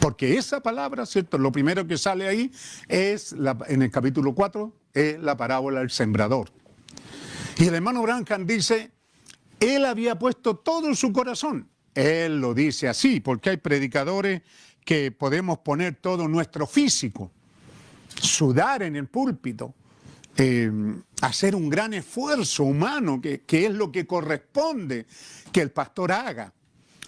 Porque 0.00 0.38
esa 0.38 0.60
palabra, 0.60 1.04
¿cierto? 1.04 1.36
Lo 1.36 1.50
primero 1.50 1.84
que 1.84 1.98
sale 1.98 2.28
ahí 2.28 2.52
es, 2.86 3.34
en 3.66 3.82
el 3.82 3.90
capítulo 3.90 4.32
4, 4.32 4.72
es 4.94 5.20
la 5.20 5.36
parábola 5.36 5.80
del 5.80 5.90
sembrador. 5.90 6.48
Y 7.58 7.66
el 7.66 7.74
hermano 7.74 8.02
Branham 8.02 8.46
dice, 8.46 8.92
él 9.58 9.84
había 9.84 10.16
puesto 10.16 10.54
todo 10.54 10.94
su 10.94 11.12
corazón. 11.12 11.68
Él 11.92 12.40
lo 12.40 12.54
dice 12.54 12.88
así, 12.88 13.18
porque 13.18 13.50
hay 13.50 13.56
predicadores 13.56 14.42
que 14.84 15.10
podemos 15.10 15.58
poner 15.58 15.96
todo 15.96 16.28
nuestro 16.28 16.68
físico, 16.68 17.32
sudar 18.20 18.84
en 18.84 18.94
el 18.94 19.08
púlpito, 19.08 19.74
eh, 20.36 20.70
hacer 21.20 21.54
un 21.54 21.68
gran 21.68 21.94
esfuerzo 21.94 22.64
humano, 22.64 23.20
que, 23.20 23.42
que 23.42 23.66
es 23.66 23.72
lo 23.72 23.92
que 23.92 24.06
corresponde 24.06 25.06
que 25.52 25.60
el 25.60 25.70
pastor 25.70 26.12
haga. 26.12 26.52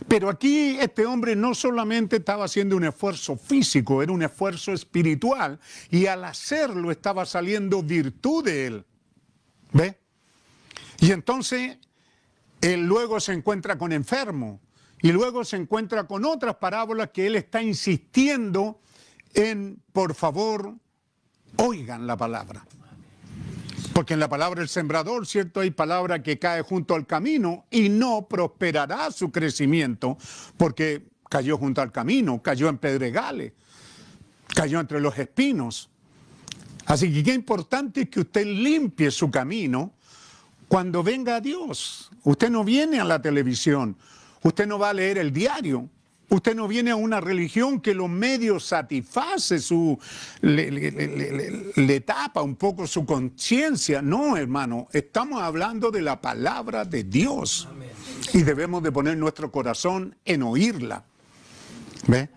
Pero 0.08 0.28
aquí 0.28 0.76
este 0.80 1.06
hombre 1.06 1.36
no 1.36 1.54
solamente 1.54 2.16
estaba 2.16 2.44
haciendo 2.44 2.76
un 2.76 2.84
esfuerzo 2.84 3.36
físico, 3.36 4.02
era 4.02 4.12
un 4.12 4.22
esfuerzo 4.22 4.72
espiritual 4.72 5.60
y 5.90 6.06
al 6.06 6.24
hacerlo 6.24 6.90
estaba 6.90 7.24
saliendo 7.24 7.82
virtud 7.82 8.44
de 8.44 8.66
él. 8.66 8.84
¿Ve? 9.72 9.98
Y 11.00 11.12
entonces 11.12 11.78
él 12.60 12.86
luego 12.86 13.20
se 13.20 13.32
encuentra 13.32 13.78
con 13.78 13.92
enfermo 13.92 14.60
y 15.00 15.12
luego 15.12 15.44
se 15.44 15.56
encuentra 15.56 16.04
con 16.04 16.24
otras 16.24 16.56
parábolas 16.56 17.10
que 17.10 17.26
él 17.26 17.36
está 17.36 17.62
insistiendo 17.62 18.80
en, 19.32 19.80
por 19.92 20.14
favor, 20.14 20.74
oigan 21.56 22.06
la 22.06 22.16
palabra. 22.16 22.64
Porque 23.94 24.14
en 24.14 24.20
la 24.20 24.28
palabra 24.28 24.58
del 24.58 24.68
sembrador, 24.68 25.24
¿cierto? 25.24 25.60
Hay 25.60 25.70
palabra 25.70 26.20
que 26.20 26.36
cae 26.36 26.62
junto 26.62 26.96
al 26.96 27.06
camino 27.06 27.64
y 27.70 27.88
no 27.88 28.26
prosperará 28.28 29.12
su 29.12 29.30
crecimiento 29.30 30.18
porque 30.56 31.06
cayó 31.30 31.56
junto 31.56 31.80
al 31.80 31.92
camino, 31.92 32.42
cayó 32.42 32.68
en 32.68 32.78
pedregales, 32.78 33.52
cayó 34.48 34.80
entre 34.80 35.00
los 35.00 35.16
espinos. 35.16 35.90
Así 36.86 37.12
que 37.12 37.22
qué 37.22 37.34
importante 37.34 38.02
es 38.02 38.08
que 38.08 38.20
usted 38.20 38.44
limpie 38.44 39.12
su 39.12 39.30
camino 39.30 39.92
cuando 40.66 41.04
venga 41.04 41.40
Dios. 41.40 42.10
Usted 42.24 42.50
no 42.50 42.64
viene 42.64 42.98
a 42.98 43.04
la 43.04 43.22
televisión, 43.22 43.96
usted 44.42 44.66
no 44.66 44.76
va 44.76 44.90
a 44.90 44.94
leer 44.94 45.18
el 45.18 45.32
diario, 45.32 45.88
Usted 46.30 46.54
no 46.54 46.66
viene 46.66 46.90
a 46.90 46.96
una 46.96 47.20
religión 47.20 47.80
que 47.80 47.94
los 47.94 48.08
medios 48.08 48.64
satisface 48.64 49.58
su, 49.58 49.98
le, 50.40 52.00
tapa 52.00 52.42
un 52.42 52.56
poco 52.56 52.86
su 52.86 53.04
conciencia. 53.04 54.00
No, 54.00 54.36
hermano, 54.36 54.88
estamos 54.92 55.42
hablando 55.42 55.90
de 55.90 56.02
la 56.02 56.20
palabra 56.20 56.84
de 56.84 57.04
Dios. 57.04 57.68
Y 58.32 58.42
debemos 58.42 58.82
de 58.82 58.90
poner 58.90 59.16
nuestro 59.16 59.52
corazón 59.52 60.16
en 60.24 60.42
oírla. 60.42 61.04
¿Ve? 62.06 62.28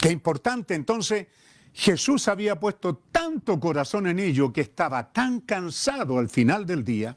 Qué 0.00 0.10
importante. 0.10 0.74
Entonces, 0.74 1.26
Jesús 1.72 2.28
había 2.28 2.60
puesto 2.60 3.00
tanto 3.10 3.58
corazón 3.58 4.06
en 4.06 4.18
ello 4.18 4.52
que 4.52 4.60
estaba 4.60 5.12
tan 5.12 5.40
cansado 5.40 6.18
al 6.18 6.28
final 6.28 6.66
del 6.66 6.84
día. 6.84 7.16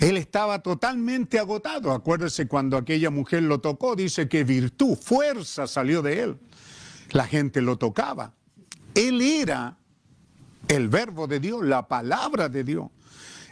Él 0.00 0.16
estaba 0.16 0.60
totalmente 0.60 1.38
agotado. 1.38 1.92
Acuérdese 1.92 2.48
cuando 2.48 2.78
aquella 2.78 3.10
mujer 3.10 3.42
lo 3.42 3.60
tocó, 3.60 3.94
dice 3.94 4.28
que 4.28 4.44
virtud, 4.44 4.96
fuerza 4.96 5.66
salió 5.66 6.00
de 6.00 6.22
él. 6.22 6.38
La 7.10 7.26
gente 7.26 7.60
lo 7.60 7.76
tocaba. 7.76 8.32
Él 8.94 9.20
era 9.20 9.76
el 10.68 10.88
verbo 10.88 11.26
de 11.26 11.38
Dios, 11.38 11.62
la 11.64 11.86
palabra 11.86 12.48
de 12.48 12.64
Dios. 12.64 12.88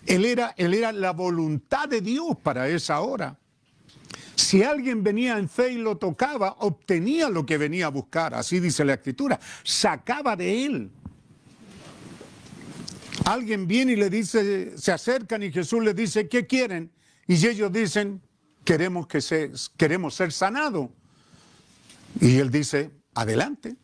Él 0.06 0.24
era, 0.24 0.54
él 0.56 0.72
era 0.72 0.90
la 0.92 1.12
voluntad 1.12 1.86
de 1.86 2.00
Dios 2.00 2.36
para 2.42 2.66
esa 2.68 3.00
hora. 3.00 3.36
Si 4.34 4.62
alguien 4.62 5.02
venía 5.02 5.36
en 5.36 5.48
fe 5.48 5.72
y 5.72 5.76
lo 5.76 5.98
tocaba, 5.98 6.56
obtenía 6.60 7.28
lo 7.28 7.44
que 7.44 7.58
venía 7.58 7.86
a 7.86 7.90
buscar. 7.90 8.34
Así 8.34 8.58
dice 8.58 8.84
la 8.84 8.94
escritura. 8.94 9.38
Sacaba 9.64 10.34
de 10.36 10.64
él. 10.64 10.90
Alguien 13.24 13.66
viene 13.66 13.92
y 13.92 13.96
le 13.96 14.10
dice, 14.10 14.76
se 14.78 14.92
acercan 14.92 15.42
y 15.42 15.52
Jesús 15.52 15.82
les 15.82 15.94
dice, 15.94 16.28
¿qué 16.28 16.46
quieren? 16.46 16.90
Y 17.26 17.34
ellos 17.46 17.72
dicen, 17.72 18.22
queremos, 18.64 19.06
que 19.06 19.20
se, 19.20 19.52
queremos 19.76 20.14
ser 20.14 20.32
sanados. 20.32 20.88
Y 22.20 22.38
él 22.38 22.50
dice, 22.50 22.90
adelante, 23.14 23.76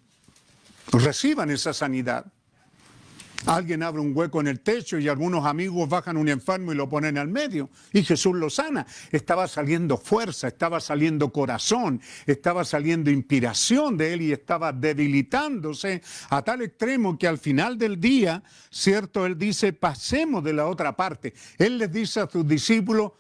reciban 0.93 1.51
esa 1.51 1.73
sanidad. 1.73 2.27
Alguien 3.47 3.83
abre 3.83 4.01
un 4.01 4.17
hueco 4.17 4.41
en 4.41 4.49
el 4.49 4.61
techo 4.61 4.99
y 4.99 5.09
algunos 5.09 5.45
amigos 5.45 5.87
bajan 5.89 6.17
un 6.17 6.29
enfermo 6.29 6.73
y 6.73 6.77
lo 6.77 6.89
ponen 6.89 7.19
al 7.19 7.29
medio. 7.29 7.69
Y 7.93 8.03
Jesús 8.03 8.35
lo 8.35 8.49
sana. 8.49 8.87
Estaba 9.13 9.47
saliendo 9.49 9.99
fuerza, 9.99 10.49
estaba 10.49 10.81
saliendo 10.81 11.31
corazón, 11.31 12.01
estaba 12.27 12.65
saliendo 12.65 13.11
inspiración 13.11 13.99
de 13.99 14.15
él 14.15 14.23
y 14.23 14.33
estaba 14.33 14.73
debilitándose 14.73 16.01
a 16.31 16.43
tal 16.43 16.63
extremo 16.63 17.19
que 17.19 17.29
al 17.29 17.37
final 17.39 17.77
del 17.77 18.01
día, 18.01 18.43
cierto, 18.71 19.27
él 19.27 19.37
dice, 19.37 19.75
pasemos 19.75 20.43
de 20.43 20.55
la 20.55 20.67
otra 20.67 20.97
parte. 20.97 21.35
Él 21.59 21.77
les 21.77 21.93
dice 21.93 22.21
a 22.21 22.29
sus 22.29 22.49
discípulos, 22.49 23.13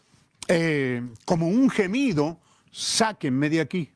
eh, 0.48 1.02
como 1.26 1.48
un 1.48 1.68
gemido, 1.68 2.38
sáquenme 2.70 3.50
de 3.50 3.60
aquí. 3.60 3.90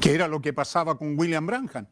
Que 0.00 0.14
era 0.14 0.28
lo 0.28 0.40
que 0.40 0.52
pasaba 0.52 0.96
con 0.96 1.18
William 1.18 1.46
Branham. 1.46 1.86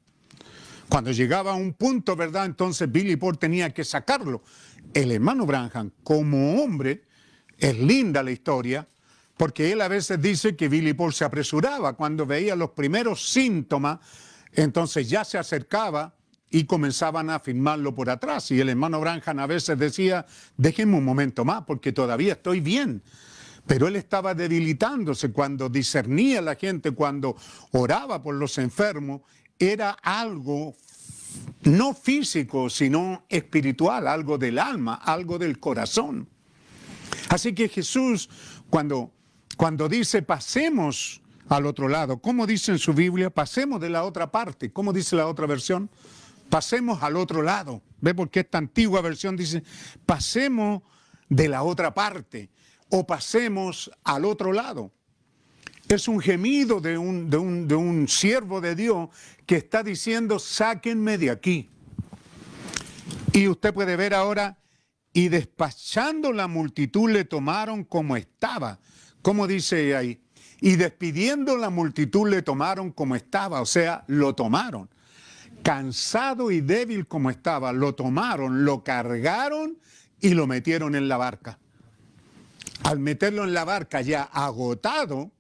Cuando 0.95 1.11
llegaba 1.11 1.51
a 1.51 1.57
un 1.57 1.73
punto, 1.73 2.15
¿verdad? 2.15 2.45
Entonces 2.45 2.89
Billy 2.89 3.17
Paul 3.17 3.37
tenía 3.37 3.75
que 3.75 3.83
sacarlo. 3.83 4.45
El 4.93 5.11
hermano 5.11 5.45
Branham, 5.45 5.91
como 6.05 6.63
hombre, 6.63 7.03
es 7.59 7.77
linda 7.77 8.23
la 8.23 8.31
historia, 8.31 8.87
porque 9.37 9.73
él 9.73 9.81
a 9.81 9.89
veces 9.89 10.23
dice 10.23 10.55
que 10.55 10.69
Billy 10.69 10.93
Paul 10.93 11.13
se 11.13 11.25
apresuraba 11.25 11.95
cuando 11.95 12.27
veía 12.27 12.55
los 12.55 12.71
primeros 12.71 13.29
síntomas, 13.29 13.99
entonces 14.53 15.11
ya 15.11 15.25
se 15.25 15.37
acercaba 15.37 16.15
y 16.49 16.63
comenzaban 16.63 17.29
a 17.29 17.41
firmarlo 17.41 17.93
por 17.93 18.09
atrás. 18.09 18.53
Y 18.53 18.61
el 18.61 18.69
hermano 18.69 19.01
Branham 19.01 19.41
a 19.41 19.49
veces 19.49 19.77
decía, 19.77 20.25
déjenme 20.57 20.97
un 20.97 21.05
momento 21.05 21.45
más, 21.45 21.65
porque 21.65 21.91
todavía 21.91 22.35
estoy 22.35 22.61
bien. 22.61 23.03
Pero 23.67 23.89
él 23.89 23.97
estaba 23.97 24.33
debilitándose 24.33 25.33
cuando 25.33 25.69
discernía 25.69 26.39
a 26.39 26.43
la 26.43 26.55
gente, 26.55 26.93
cuando 26.93 27.35
oraba 27.73 28.23
por 28.23 28.37
los 28.37 28.59
enfermos, 28.59 29.23
era 29.59 29.91
algo 30.03 30.75
no 31.63 31.95
físico, 31.95 32.69
sino 32.71 33.25
espiritual, 33.29 34.07
algo 34.07 34.39
del 34.39 34.59
alma, 34.59 34.95
algo 34.95 35.39
del 35.39 35.59
corazón. 35.59 36.29
Así 37.29 37.55
que 37.55 37.69
Jesús, 37.69 38.29
cuando, 38.71 39.11
cuando 39.57 39.89
dice 39.89 40.23
pasemos 40.23 41.21
al 41.49 41.67
otro 41.67 41.89
lado, 41.89 42.19
¿cómo 42.19 42.47
dice 42.47 42.73
en 42.73 42.79
su 42.79 42.93
Biblia? 42.93 43.31
Pasemos 43.31 43.81
de 43.81 43.91
la 43.91 44.05
otra 44.05 44.31
parte. 44.31 44.73
¿Cómo 44.73 44.93
dice 44.93 45.17
la 45.17 45.27
otra 45.27 45.47
versión? 45.47 45.91
Pasemos 46.51 47.03
al 47.03 47.17
otro 47.17 47.43
lado. 47.43 47.83
¿Ve 48.01 48.15
por 48.15 48.31
qué 48.31 48.41
esta 48.41 48.59
antigua 48.59 49.01
versión 49.01 49.37
dice 49.37 49.63
pasemos 50.05 50.83
de 51.29 51.49
la 51.49 51.63
otra 51.63 51.95
parte 51.95 52.51
o 52.91 53.07
pasemos 53.07 53.91
al 54.05 54.25
otro 54.25 54.53
lado? 54.53 54.93
Es 55.95 56.09
un 56.09 56.19
gemido 56.19 56.81
de 56.81 56.99
un, 56.99 58.07
siervo 58.09 58.61
de 58.61 58.75
Dios 58.75 59.11
que 59.47 59.55
está 59.55 59.85
diciendo, 59.85 60.41
sáquenme 60.41 61.19
de 61.19 61.31
aquí. 61.31 61.71
Y 63.33 63.47
usted 63.47 63.73
puede 63.73 63.95
ver 63.95 64.13
ahora, 64.13 64.59
y 65.13 65.29
despachando 65.29 66.33
la 66.33 66.49
multitud 66.49 67.09
le 67.11 67.25
tomaron 67.25 67.85
como 67.85 68.17
estaba. 68.17 68.81
¿Cómo 69.23 69.47
dice 69.47 69.95
ahí? 69.95 70.21
Y 70.61 70.75
despidiendo 70.75 71.57
la 71.57 71.71
multitud 71.71 72.29
le 72.29 72.43
tomaron 72.43 72.91
como 72.91 73.15
estaba, 73.15 73.61
o 73.61 73.67
sea, 73.67 74.03
lo 74.09 74.35
tomaron. 74.35 74.91
Cansado 75.63 76.51
y 76.51 76.61
débil 76.61 77.07
como 77.07 77.31
estaba, 77.31 77.73
lo 77.73 77.95
tomaron, 77.95 78.65
lo 78.65 78.83
cargaron 78.83 79.79
y 80.21 80.31
lo 80.31 80.49
metieron 80.49 80.97
en 80.97 81.07
la 81.07 81.19
barca. 81.19 81.61
Al 82.83 82.99
meterlo 82.99 83.45
en 83.45 83.55
la 83.55 83.65
barca 83.65 84.01
ya 84.01 84.25
agotado, 84.25 85.31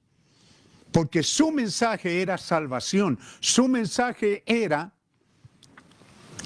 porque 0.95 1.25
su 1.25 1.51
mensaje 1.51 2.23
era 2.23 2.39
salvación, 2.39 3.19
su 3.41 3.67
mensaje 3.67 4.45
era, 4.47 4.93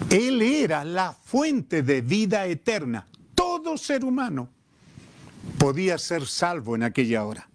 Él 0.09 0.41
era 0.41 0.87
la 0.87 1.13
fuente 1.13 1.83
de 1.83 2.01
vida 2.01 2.47
eterna. 2.47 3.07
Todo 3.35 3.77
ser 3.77 4.07
humano 4.07 4.49
podía 5.59 5.99
ser 5.99 6.27
salvo 6.27 6.77
en 6.77 6.85
aquella 6.85 7.27
hora. 7.27 7.47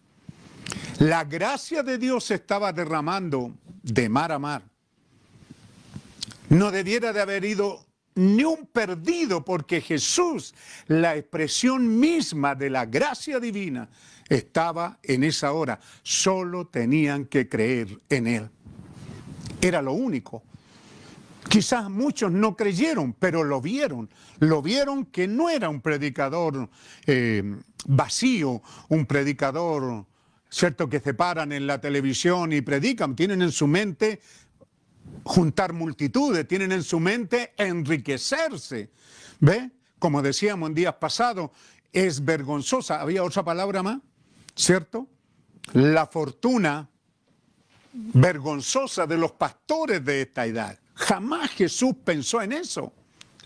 La 1.00 1.24
gracia 1.24 1.82
de 1.82 1.98
Dios 1.98 2.26
se 2.26 2.36
estaba 2.36 2.72
derramando 2.72 3.56
de 3.82 4.08
mar 4.08 4.32
a 4.32 4.38
mar. 4.38 4.62
No 6.50 6.70
debiera 6.70 7.12
de 7.12 7.22
haber 7.22 7.44
ido 7.44 7.88
ni 8.14 8.44
un 8.44 8.68
perdido, 8.68 9.44
porque 9.44 9.82
Jesús, 9.82 10.54
la 10.86 11.16
expresión 11.16 12.00
misma 12.00 12.54
de 12.54 12.70
la 12.70 12.86
gracia 12.86 13.40
divina, 13.40 13.90
estaba 14.30 15.00
en 15.04 15.24
esa 15.24 15.52
hora. 15.54 15.80
Solo 16.04 16.68
tenían 16.68 17.26
que 17.26 17.48
creer 17.48 18.00
en 18.10 18.28
Él. 18.28 18.50
Era 19.62 19.82
lo 19.82 19.94
único. 19.94 20.44
Quizás 21.50 21.90
muchos 21.90 22.32
no 22.32 22.56
creyeron, 22.56 23.14
pero 23.14 23.44
lo 23.44 23.62
vieron. 23.62 24.10
Lo 24.40 24.62
vieron 24.62 25.06
que 25.06 25.28
no 25.28 25.50
era 25.50 25.70
un 25.70 25.82
predicador 25.82 26.70
eh, 27.06 27.44
vacío, 27.86 28.62
un 28.90 29.06
predicador, 29.06 30.06
¿cierto?, 30.50 30.90
que 30.90 31.00
se 31.00 31.14
paran 31.14 31.52
en 31.52 31.68
la 31.68 31.80
televisión 31.82 32.54
y 32.54 32.62
predican. 32.62 33.16
Tienen 33.16 33.42
en 33.42 33.52
su 33.52 33.68
mente 33.68 34.22
juntar 35.24 35.74
multitudes, 35.74 36.48
tienen 36.48 36.72
en 36.72 36.84
su 36.84 37.00
mente 37.00 37.54
enriquecerse. 37.58 38.90
¿Ve? 39.40 39.72
Como 40.00 40.22
decíamos 40.22 40.70
en 40.70 40.76
días 40.76 40.96
pasados, 40.96 41.52
es 41.92 42.24
vergonzosa. 42.24 43.02
¿Había 43.02 43.24
otra 43.24 43.44
palabra 43.44 43.84
más? 43.84 44.00
¿Cierto? 44.56 45.08
La 45.74 46.08
fortuna 46.08 46.90
vergonzosa 47.94 49.06
de 49.06 49.18
los 49.18 49.32
pastores 49.34 50.04
de 50.04 50.24
esta 50.24 50.46
edad. 50.46 50.78
Jamás 50.96 51.52
Jesús 51.52 51.96
pensó 52.04 52.42
en 52.42 52.54
eso. 52.54 52.94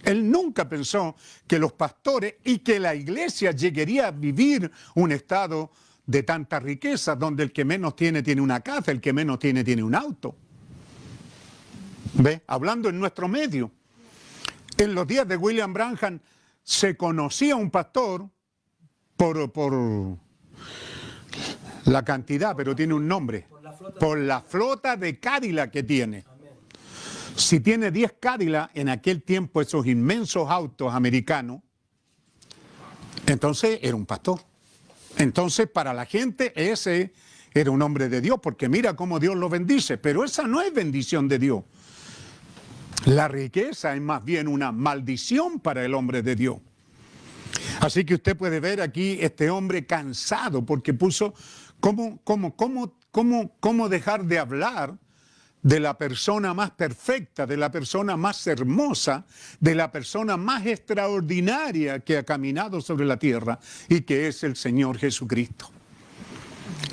Él 0.04 0.30
nunca 0.30 0.68
pensó 0.70 1.16
que 1.48 1.60
los 1.60 1.74
pastores 1.74 2.36
y 2.44 2.60
que 2.60 2.80
la 2.80 2.96
iglesia 2.96 3.52
llegaría 3.52 4.08
a 4.08 4.12
vivir 4.12 4.72
un 4.96 5.12
estado 5.12 5.72
de 6.06 6.24
tanta 6.24 6.60
riqueza, 6.60 7.16
donde 7.16 7.44
el 7.44 7.52
que 7.52 7.66
menos 7.66 7.96
tiene 7.96 8.24
tiene 8.24 8.42
una 8.42 8.62
casa, 8.62 8.92
el 8.92 9.02
que 9.02 9.12
menos 9.12 9.40
tiene 9.40 9.64
tiene 9.64 9.84
un 9.84 9.96
auto. 9.96 10.36
¿Ve? 12.14 12.42
Hablando 12.48 12.90
en 12.90 13.00
nuestro 13.00 13.28
medio. 13.28 13.72
En 14.78 14.94
los 14.94 15.08
días 15.08 15.28
de 15.28 15.36
William 15.36 15.74
Branham 15.74 16.20
se 16.64 16.96
conocía 16.96 17.56
un 17.56 17.70
pastor 17.72 18.30
por, 19.18 19.52
por 19.52 19.74
la 21.88 22.04
cantidad, 22.04 22.56
pero 22.56 22.76
tiene 22.76 22.94
un 22.94 23.08
nombre. 23.08 23.48
Por 24.00 24.20
la 24.20 24.42
flota 24.42 24.96
de 24.96 25.20
Cadillac 25.20 25.72
que 25.72 25.84
tiene. 25.84 26.26
Si 27.36 27.60
tiene 27.60 27.92
10 27.92 28.16
Cadillac 28.20 28.72
en 28.74 28.90
aquel 28.90 29.24
tiempo, 29.24 29.62
esos 29.62 29.86
inmensos 29.86 30.50
autos 30.50 30.94
americanos, 30.94 31.62
entonces 33.26 33.80
era 33.82 33.96
un 33.96 34.06
pastor. 34.06 34.42
Entonces, 35.18 35.68
para 35.70 35.94
la 35.94 36.06
gente, 36.06 36.52
ese 36.56 37.14
era 37.54 37.72
un 37.72 37.82
hombre 37.82 38.10
de 38.10 38.22
Dios, 38.22 38.40
porque 38.42 38.70
mira 38.70 38.96
cómo 38.96 39.20
Dios 39.20 39.36
lo 39.36 39.50
bendice, 39.50 39.98
pero 39.98 40.24
esa 40.24 40.44
no 40.48 40.62
es 40.62 40.74
bendición 40.74 41.28
de 41.28 41.40
Dios. 41.40 41.64
La 43.06 43.28
riqueza 43.28 43.96
es 43.96 44.02
más 44.02 44.24
bien 44.24 44.48
una 44.48 44.72
maldición 44.72 45.60
para 45.60 45.86
el 45.86 45.94
hombre 45.94 46.22
de 46.22 46.36
Dios. 46.36 46.58
Así 47.82 48.04
que 48.06 48.16
usted 48.16 48.36
puede 48.36 48.60
ver 48.60 48.82
aquí 48.82 49.18
este 49.22 49.50
hombre 49.50 49.86
cansado 49.86 50.66
porque 50.66 50.94
puso 50.94 51.34
¿Cómo, 51.80 52.20
cómo, 52.24 52.56
cómo, 52.56 52.98
cómo, 53.12 53.56
cómo 53.60 53.88
dejar 53.88 54.26
de 54.26 54.40
hablar 54.40 54.96
de 55.62 55.80
la 55.80 55.96
persona 55.98 56.54
más 56.56 56.72
perfecta, 56.72 57.46
de 57.46 57.56
la 57.58 57.70
persona 57.72 58.18
más 58.18 58.48
hermosa, 58.48 59.26
de 59.60 59.76
la 59.76 59.92
persona 59.92 60.38
más 60.38 60.66
extraordinaria 60.66 62.00
que 62.00 62.18
ha 62.18 62.24
caminado 62.24 62.82
sobre 62.82 63.06
la 63.06 63.18
tierra 63.18 63.60
y 63.90 64.02
que 64.02 64.28
es 64.28 64.44
el 64.44 64.56
Señor 64.56 64.98
Jesucristo? 64.98 65.72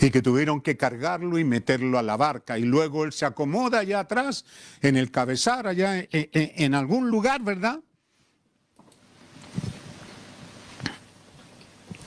y 0.01 0.11
que 0.11 0.21
tuvieron 0.23 0.61
que 0.61 0.77
cargarlo 0.77 1.39
y 1.39 1.45
meterlo 1.45 1.99
a 1.99 2.03
la 2.03 2.17
barca. 2.17 2.59
Y 2.59 2.63
luego 2.65 3.05
él 3.05 3.13
se 3.13 3.25
acomoda 3.25 3.79
allá 3.81 4.01
atrás, 4.01 4.45
en 4.83 4.97
el 4.97 5.11
cabezar, 5.11 5.67
allá 5.67 5.99
en, 5.99 6.09
en- 6.11 6.29
en 6.33 6.75
algún 6.75 7.09
lugar, 7.11 7.43
¿verdad? 7.43 7.81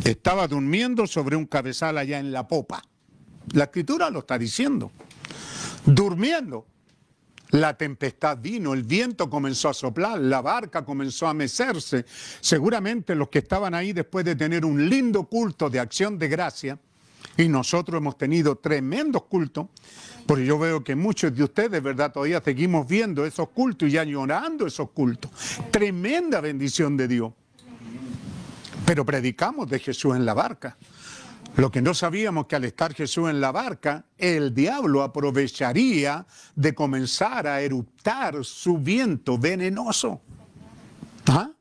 Estaba 0.08 0.48
durmiendo 0.48 1.06
sobre 1.06 1.36
un 1.36 1.46
cabezal 1.46 1.98
allá 1.98 2.18
en 2.18 2.32
la 2.32 2.48
popa. 2.48 2.82
La 3.52 3.66
escritura 3.66 4.10
lo 4.10 4.20
está 4.20 4.38
diciendo. 4.38 4.90
Durmiendo. 5.86 6.66
La 7.50 7.78
tempestad 7.78 8.38
vino, 8.38 8.74
el 8.74 8.84
viento 8.84 9.30
comenzó 9.30 9.68
a 9.68 9.74
soplar, 9.74 10.20
la 10.20 10.42
barca 10.42 10.86
comenzó 10.86 11.28
a 11.28 11.34
mecerse. 11.34 12.06
Seguramente 12.40 13.16
los 13.16 13.28
que 13.28 13.40
estaban 13.40 13.74
ahí 13.74 13.92
después 13.92 14.24
de 14.24 14.36
tener 14.38 14.64
un 14.66 14.90
lindo 14.90 15.26
culto 15.26 15.70
de 15.70 15.80
acción 15.80 16.18
de 16.18 16.28
gracia, 16.30 16.80
y 17.36 17.50
nosotros 17.50 18.00
hemos 18.00 18.18
tenido 18.18 18.56
tremendos 18.56 19.24
cultos, 19.24 19.68
porque 20.26 20.46
yo 20.46 20.58
veo 20.58 20.84
que 20.84 20.96
muchos 20.96 21.36
de 21.36 21.44
ustedes, 21.44 21.84
¿verdad? 21.84 22.12
Todavía 22.14 22.42
seguimos 22.44 22.88
viendo 22.88 23.26
esos 23.26 23.50
cultos 23.50 23.90
y 23.90 23.98
añorando 23.98 24.68
esos 24.68 24.90
cultos. 24.92 25.32
Tremenda 25.70 26.42
bendición 26.42 26.96
de 26.96 27.08
Dios. 27.08 27.34
Pero 28.88 29.04
predicamos 29.06 29.70
de 29.70 29.80
Jesús 29.80 30.16
en 30.16 30.26
la 30.26 30.34
barca. 30.34 30.78
Lo 31.58 31.70
que 31.70 31.82
no 31.82 31.94
sabíamos 31.94 32.48
que 32.48 32.56
al 32.56 32.64
estar 32.64 32.94
Jesús 32.94 33.30
en 33.30 33.42
la 33.42 33.52
barca, 33.52 34.06
el 34.18 34.54
diablo 34.54 35.04
aprovecharía 35.04 36.26
de 36.56 36.74
comenzar 36.74 37.48
a 37.48 37.60
eruptar 37.60 38.46
su 38.46 38.78
viento 38.78 39.38
venenoso. 39.38 40.22
¿Ah? 41.26 41.52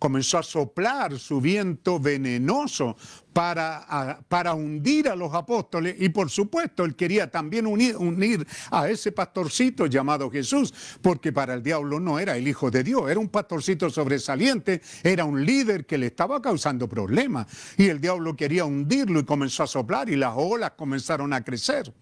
Comenzó 0.00 0.38
a 0.38 0.42
soplar 0.42 1.18
su 1.18 1.42
viento 1.42 2.00
venenoso 2.00 2.96
para, 3.34 4.18
para 4.28 4.54
hundir 4.54 5.08
a 5.08 5.14
los 5.14 5.32
apóstoles 5.34 5.94
y 5.98 6.08
por 6.08 6.30
supuesto 6.30 6.84
él 6.84 6.96
quería 6.96 7.30
también 7.30 7.66
unir, 7.66 7.96
unir 7.98 8.46
a 8.70 8.88
ese 8.88 9.12
pastorcito 9.12 9.86
llamado 9.86 10.30
Jesús, 10.30 10.72
porque 11.02 11.32
para 11.32 11.52
el 11.52 11.62
diablo 11.62 12.00
no 12.00 12.18
era 12.18 12.36
el 12.36 12.48
Hijo 12.48 12.70
de 12.70 12.82
Dios, 12.82 13.10
era 13.10 13.20
un 13.20 13.28
pastorcito 13.28 13.90
sobresaliente, 13.90 14.80
era 15.04 15.26
un 15.26 15.44
líder 15.44 15.84
que 15.84 15.98
le 15.98 16.06
estaba 16.06 16.40
causando 16.40 16.88
problemas 16.88 17.46
y 17.76 17.88
el 17.88 18.00
diablo 18.00 18.34
quería 18.34 18.64
hundirlo 18.64 19.20
y 19.20 19.24
comenzó 19.24 19.64
a 19.64 19.66
soplar 19.66 20.08
y 20.08 20.16
las 20.16 20.32
olas 20.34 20.72
comenzaron 20.78 21.32
a 21.34 21.44
crecer. 21.44 21.92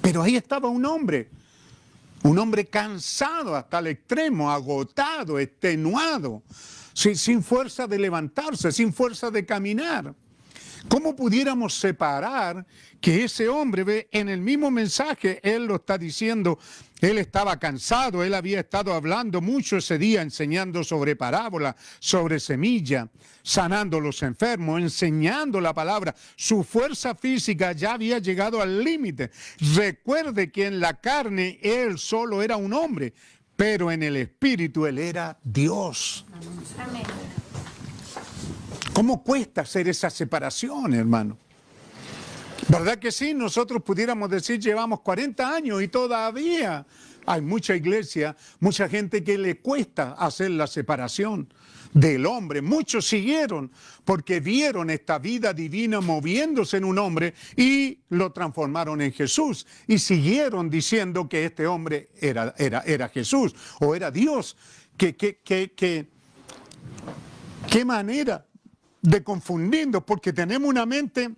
Pero 0.00 0.22
ahí 0.22 0.36
estaba 0.36 0.68
un 0.68 0.86
hombre 0.86 1.28
un 2.22 2.38
hombre 2.38 2.66
cansado 2.66 3.54
hasta 3.54 3.78
el 3.78 3.88
extremo, 3.88 4.50
agotado, 4.50 5.38
extenuado, 5.38 6.42
sin, 6.96 7.42
fuerza 7.42 7.86
de 7.86 7.98
levantarse, 7.98 8.72
sin 8.72 8.92
fuerza 8.92 9.30
de 9.30 9.44
caminar. 9.44 10.14
¿Cómo 10.88 11.14
pudiéramos 11.14 11.74
separar 11.74 12.64
que 13.00 13.24
ese 13.24 13.48
hombre 13.48 13.84
ve 13.84 14.08
en 14.12 14.28
el 14.28 14.40
mismo 14.40 14.70
mensaje, 14.70 15.40
él 15.42 15.66
lo 15.66 15.76
está 15.76 15.98
diciendo, 15.98 16.58
él 17.00 17.18
estaba 17.18 17.58
cansado, 17.58 18.22
él 18.22 18.32
había 18.34 18.60
estado 18.60 18.94
hablando 18.94 19.40
mucho 19.40 19.76
ese 19.76 19.98
día, 19.98 20.22
enseñando 20.22 20.82
sobre 20.84 21.16
parábola, 21.16 21.76
sobre 21.98 22.40
semilla, 22.40 23.08
sanando 23.42 23.98
a 23.98 24.00
los 24.00 24.22
enfermos, 24.22 24.80
enseñando 24.80 25.60
la 25.60 25.74
palabra. 25.74 26.14
Su 26.36 26.64
fuerza 26.64 27.14
física 27.14 27.72
ya 27.72 27.94
había 27.94 28.18
llegado 28.18 28.62
al 28.62 28.82
límite. 28.82 29.30
Recuerde 29.74 30.50
que 30.50 30.66
en 30.66 30.80
la 30.80 30.94
carne 31.00 31.58
él 31.62 31.98
solo 31.98 32.42
era 32.42 32.56
un 32.56 32.72
hombre, 32.72 33.12
pero 33.56 33.90
en 33.90 34.02
el 34.02 34.16
espíritu 34.16 34.86
él 34.86 34.98
era 34.98 35.38
Dios. 35.42 36.24
¿Cómo 38.92 39.22
cuesta 39.22 39.62
hacer 39.62 39.88
esa 39.88 40.10
separación, 40.10 40.94
hermano? 40.94 41.38
¿Verdad 42.68 42.98
que 42.98 43.12
sí? 43.12 43.34
Nosotros 43.34 43.82
pudiéramos 43.82 44.28
decir, 44.30 44.58
llevamos 44.58 45.00
40 45.00 45.54
años 45.54 45.82
y 45.82 45.88
todavía 45.88 46.86
hay 47.24 47.40
mucha 47.40 47.74
iglesia, 47.74 48.36
mucha 48.60 48.88
gente 48.88 49.22
que 49.22 49.38
le 49.38 49.60
cuesta 49.60 50.12
hacer 50.12 50.50
la 50.50 50.66
separación 50.66 51.48
del 51.96 52.26
hombre. 52.26 52.60
Muchos 52.60 53.06
siguieron 53.08 53.72
porque 54.04 54.40
vieron 54.40 54.90
esta 54.90 55.18
vida 55.18 55.54
divina 55.54 56.02
moviéndose 56.02 56.76
en 56.76 56.84
un 56.84 56.98
hombre 56.98 57.32
y 57.56 57.98
lo 58.10 58.32
transformaron 58.32 59.00
en 59.00 59.12
Jesús. 59.12 59.66
Y 59.86 59.98
siguieron 59.98 60.68
diciendo 60.68 61.26
que 61.26 61.46
este 61.46 61.66
hombre 61.66 62.10
era, 62.20 62.54
era, 62.58 62.80
era 62.86 63.08
Jesús 63.08 63.54
o 63.80 63.94
era 63.94 64.10
Dios. 64.10 64.56
Que, 64.98 65.16
que, 65.16 65.38
que, 65.38 65.72
que, 65.72 66.06
qué 67.70 67.84
manera 67.84 68.46
de 69.00 69.22
confundirnos 69.22 70.04
porque 70.04 70.34
tenemos 70.34 70.68
una 70.68 70.84
mente 70.84 71.30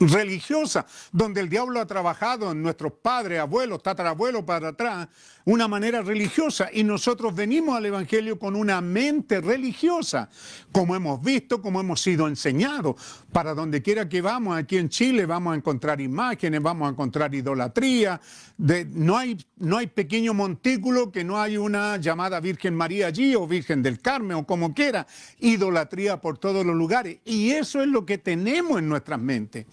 religiosa, 0.00 0.86
donde 1.12 1.40
el 1.40 1.48
diablo 1.48 1.80
ha 1.80 1.86
trabajado 1.86 2.52
en 2.52 2.62
nuestros 2.62 2.92
padres, 2.92 3.40
abuelos, 3.40 3.82
tatarabuelos 3.82 4.44
para 4.44 4.68
atrás, 4.68 5.08
una 5.44 5.66
manera 5.66 6.02
religiosa. 6.02 6.68
Y 6.72 6.84
nosotros 6.84 7.34
venimos 7.34 7.76
al 7.76 7.86
Evangelio 7.86 8.38
con 8.38 8.54
una 8.54 8.80
mente 8.80 9.40
religiosa, 9.40 10.28
como 10.72 10.94
hemos 10.94 11.22
visto, 11.22 11.62
como 11.62 11.80
hemos 11.80 12.00
sido 12.00 12.28
enseñados. 12.28 12.96
Para 13.32 13.54
donde 13.54 13.82
quiera 13.82 14.08
que 14.08 14.20
vamos, 14.20 14.56
aquí 14.56 14.76
en 14.76 14.88
Chile, 14.88 15.26
vamos 15.26 15.54
a 15.54 15.56
encontrar 15.56 16.00
imágenes, 16.00 16.62
vamos 16.62 16.88
a 16.88 16.90
encontrar 16.90 17.34
idolatría. 17.34 18.20
No, 18.58 19.16
hay, 19.16 19.38
no 19.56 19.78
hay 19.78 19.86
pequeño 19.86 20.34
montículo 20.34 21.10
que 21.10 21.24
no 21.24 21.40
hay 21.40 21.56
una 21.56 21.96
llamada 21.96 22.40
Virgen 22.40 22.74
María 22.74 23.06
allí 23.06 23.34
o 23.34 23.46
Virgen 23.46 23.82
del 23.82 24.00
Carmen 24.00 24.36
o 24.36 24.46
como 24.46 24.74
quiera. 24.74 25.06
Idolatría 25.38 26.20
por 26.20 26.38
todos 26.38 26.64
los 26.64 26.76
lugares. 26.76 27.18
Y 27.24 27.50
eso 27.50 27.80
es 27.80 27.88
lo 27.88 28.04
que 28.04 28.18
tenemos 28.18 28.78
en 28.78 28.88
nuestras 28.88 29.20
mentes. 29.20 29.66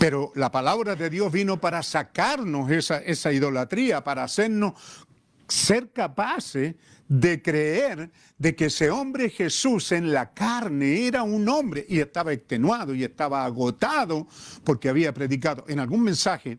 Pero 0.00 0.32
la 0.34 0.50
palabra 0.50 0.96
de 0.96 1.10
Dios 1.10 1.30
vino 1.30 1.60
para 1.60 1.82
sacarnos 1.82 2.70
esa, 2.70 3.00
esa 3.00 3.34
idolatría, 3.34 4.02
para 4.02 4.24
hacernos 4.24 4.72
ser 5.46 5.92
capaces 5.92 6.74
de 7.06 7.42
creer 7.42 8.10
de 8.38 8.56
que 8.56 8.66
ese 8.66 8.88
hombre 8.88 9.28
Jesús 9.28 9.92
en 9.92 10.10
la 10.10 10.32
carne 10.32 11.06
era 11.06 11.22
un 11.22 11.46
hombre 11.50 11.84
y 11.86 12.00
estaba 12.00 12.32
extenuado 12.32 12.94
y 12.94 13.04
estaba 13.04 13.44
agotado 13.44 14.26
porque 14.64 14.88
había 14.88 15.12
predicado 15.12 15.66
en 15.68 15.80
algún 15.80 16.02
mensaje. 16.02 16.58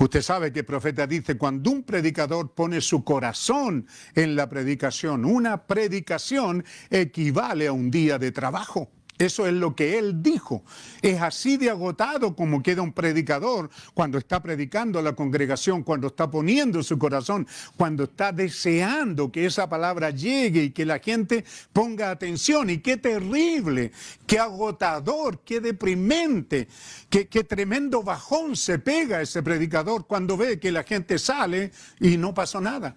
Usted 0.00 0.20
sabe 0.20 0.52
que 0.52 0.60
el 0.60 0.66
profeta 0.66 1.06
dice, 1.06 1.38
cuando 1.38 1.70
un 1.70 1.84
predicador 1.84 2.52
pone 2.52 2.80
su 2.80 3.04
corazón 3.04 3.86
en 4.16 4.34
la 4.34 4.48
predicación, 4.48 5.24
una 5.24 5.68
predicación 5.68 6.64
equivale 6.90 7.68
a 7.68 7.72
un 7.72 7.92
día 7.92 8.18
de 8.18 8.32
trabajo. 8.32 8.90
Eso 9.16 9.46
es 9.46 9.52
lo 9.52 9.76
que 9.76 9.96
él 9.96 10.22
dijo. 10.22 10.64
Es 11.00 11.22
así 11.22 11.56
de 11.56 11.70
agotado 11.70 12.34
como 12.34 12.62
queda 12.62 12.82
un 12.82 12.92
predicador 12.92 13.70
cuando 13.94 14.18
está 14.18 14.42
predicando 14.42 14.98
a 14.98 15.02
la 15.02 15.12
congregación, 15.14 15.84
cuando 15.84 16.08
está 16.08 16.28
poniendo 16.28 16.82
su 16.82 16.98
corazón, 16.98 17.46
cuando 17.76 18.04
está 18.04 18.32
deseando 18.32 19.30
que 19.30 19.46
esa 19.46 19.68
palabra 19.68 20.10
llegue 20.10 20.64
y 20.64 20.70
que 20.70 20.84
la 20.84 20.98
gente 20.98 21.44
ponga 21.72 22.10
atención. 22.10 22.70
Y 22.70 22.78
qué 22.78 22.96
terrible, 22.96 23.92
qué 24.26 24.40
agotador, 24.40 25.38
qué 25.44 25.60
deprimente, 25.60 26.66
qué, 27.08 27.28
qué 27.28 27.44
tremendo 27.44 28.02
bajón 28.02 28.56
se 28.56 28.80
pega 28.80 29.22
ese 29.22 29.44
predicador 29.44 30.08
cuando 30.08 30.36
ve 30.36 30.58
que 30.58 30.72
la 30.72 30.82
gente 30.82 31.20
sale 31.20 31.70
y 32.00 32.16
no 32.16 32.34
pasó 32.34 32.60
nada. 32.60 32.96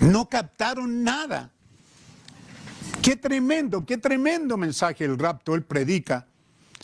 No 0.00 0.28
captaron 0.28 1.02
nada. 1.02 1.50
Qué 3.02 3.16
tremendo, 3.16 3.84
qué 3.86 3.98
tremendo 3.98 4.56
mensaje 4.56 5.04
el 5.04 5.18
rapto 5.18 5.54
él 5.54 5.62
predica 5.62 6.26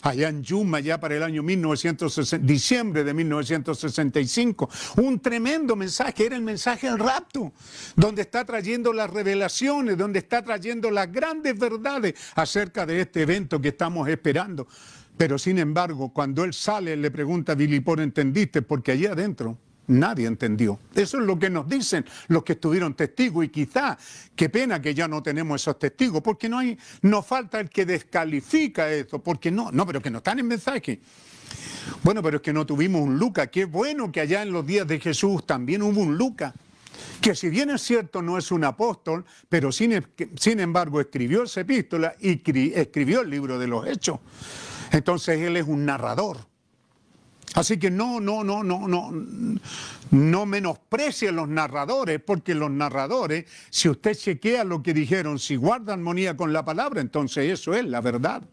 allá 0.01 0.29
en 0.29 0.43
Yuma, 0.43 0.79
ya 0.79 0.99
para 0.99 1.15
el 1.15 1.23
año 1.23 1.41
1960, 1.43 2.45
diciembre 2.45 3.03
de 3.03 3.13
1965. 3.13 4.69
Un 4.97 5.19
tremendo 5.19 5.75
mensaje, 5.75 6.27
era 6.27 6.35
el 6.35 6.43
mensaje 6.43 6.87
del 6.87 6.99
rapto, 6.99 7.51
donde 7.95 8.21
está 8.21 8.45
trayendo 8.45 8.93
las 8.93 9.09
revelaciones, 9.09 9.97
donde 9.97 10.19
está 10.19 10.43
trayendo 10.43 10.91
las 10.91 11.11
grandes 11.11 11.57
verdades 11.57 12.13
acerca 12.35 12.85
de 12.85 13.01
este 13.01 13.23
evento 13.23 13.59
que 13.59 13.69
estamos 13.69 14.07
esperando. 14.07 14.67
Pero 15.17 15.39
sin 15.39 15.57
embargo, 15.59 16.11
cuando 16.13 16.43
él 16.43 16.53
sale, 16.53 16.95
le 16.95 17.09
pregunta 17.09 17.53
a 17.53 17.55
¿entendiste? 17.55 18.61
Porque 18.61 18.91
allí 18.91 19.05
adentro 19.05 19.57
Nadie 19.87 20.27
entendió. 20.27 20.79
Eso 20.93 21.19
es 21.19 21.25
lo 21.25 21.37
que 21.37 21.49
nos 21.49 21.67
dicen 21.69 22.05
los 22.27 22.43
que 22.43 22.53
estuvieron 22.53 22.95
testigos 22.95 23.45
y 23.45 23.49
quizá, 23.49 23.97
qué 24.35 24.49
pena 24.49 24.81
que 24.81 24.93
ya 24.93 25.07
no 25.07 25.21
tenemos 25.21 25.61
esos 25.61 25.77
testigos, 25.77 26.21
porque 26.21 26.49
no 26.49 26.57
hay, 26.57 26.77
nos 27.03 27.25
falta 27.25 27.59
el 27.59 27.69
que 27.69 27.85
descalifica 27.85 28.91
eso, 28.91 29.19
porque 29.19 29.51
no, 29.51 29.71
no, 29.71 29.85
pero 29.85 30.01
que 30.01 30.09
no 30.09 30.19
están 30.19 30.39
en 30.39 30.47
mensaje. 30.47 30.99
Bueno, 32.03 32.23
pero 32.23 32.37
es 32.37 32.43
que 32.43 32.53
no 32.53 32.65
tuvimos 32.65 33.01
un 33.01 33.17
Lucas. 33.17 33.49
Qué 33.51 33.65
bueno 33.65 34.11
que 34.11 34.21
allá 34.21 34.41
en 34.41 34.51
los 34.51 34.65
días 34.65 34.87
de 34.87 34.99
Jesús 34.99 35.45
también 35.45 35.81
hubo 35.83 36.01
un 36.01 36.17
Lucas, 36.17 36.53
que 37.21 37.35
si 37.35 37.49
bien 37.49 37.69
es 37.69 37.81
cierto 37.81 38.21
no 38.21 38.37
es 38.37 38.51
un 38.51 38.63
apóstol, 38.63 39.25
pero 39.49 39.71
sin, 39.71 40.03
sin 40.39 40.59
embargo 40.59 40.99
escribió 40.99 41.43
esa 41.43 41.61
epístola 41.61 42.15
y 42.19 42.41
escribió 42.73 43.21
el 43.21 43.29
libro 43.29 43.59
de 43.59 43.67
los 43.67 43.87
Hechos. 43.87 44.19
Entonces 44.91 45.39
él 45.41 45.57
es 45.57 45.67
un 45.67 45.85
narrador. 45.85 46.54
Así 47.55 47.77
que 47.77 47.89
no, 47.89 48.19
no, 48.19 48.43
no, 48.43 48.63
no, 48.63 48.85
no, 48.85 49.11
no 50.11 50.45
menosprecie 50.45 51.29
a 51.29 51.31
los 51.31 51.47
narradores, 51.47 52.19
porque 52.19 52.53
los 52.53 52.69
narradores, 52.69 53.45
si 53.69 53.87
usted 53.87 54.13
chequea 54.13 54.65
lo 54.65 54.83
que 54.83 54.93
dijeron, 54.93 55.39
si 55.39 55.55
guarda 55.55 55.93
armonía 55.93 56.35
con 56.35 56.51
la 56.51 56.65
palabra, 56.65 56.99
entonces 56.99 57.51
eso 57.51 57.73
es 57.73 57.85
la 57.85 58.01
verdad. 58.01 58.43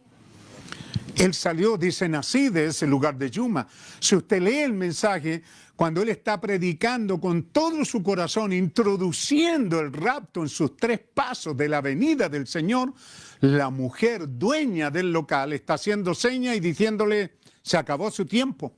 Él 1.17 1.35
salió, 1.35 1.77
dicen 1.77 2.15
así, 2.15 2.49
de 2.49 2.67
ese 2.67 2.87
lugar 2.87 3.19
de 3.19 3.29
Yuma. 3.29 3.67
Si 3.99 4.15
usted 4.15 4.41
lee 4.41 4.61
el 4.61 4.73
mensaje, 4.73 5.43
cuando 5.75 6.01
él 6.03 6.09
está 6.09 6.41
predicando 6.41 7.21
con 7.21 7.43
todo 7.45 7.85
su 7.85 8.05
corazón, 8.05 8.53
introduciendo 8.53 9.81
el 9.81 9.93
rapto 9.93 10.43
en 10.43 10.49
sus 10.49 10.77
tres 10.77 11.01
pasos 11.13 11.57
de 11.57 11.69
la 11.69 11.81
venida 11.81 12.29
del 12.29 12.47
Señor, 12.47 12.95
la 13.41 13.69
mujer 13.69 14.39
dueña 14.39 14.91
del 14.91 15.13
local 15.13 15.53
está 15.53 15.75
haciendo 15.75 16.15
señas 16.15 16.57
y 16.57 16.61
diciéndole, 16.61 17.33
se 17.63 17.77
acabó 17.77 18.11
su 18.11 18.25
tiempo. 18.27 18.73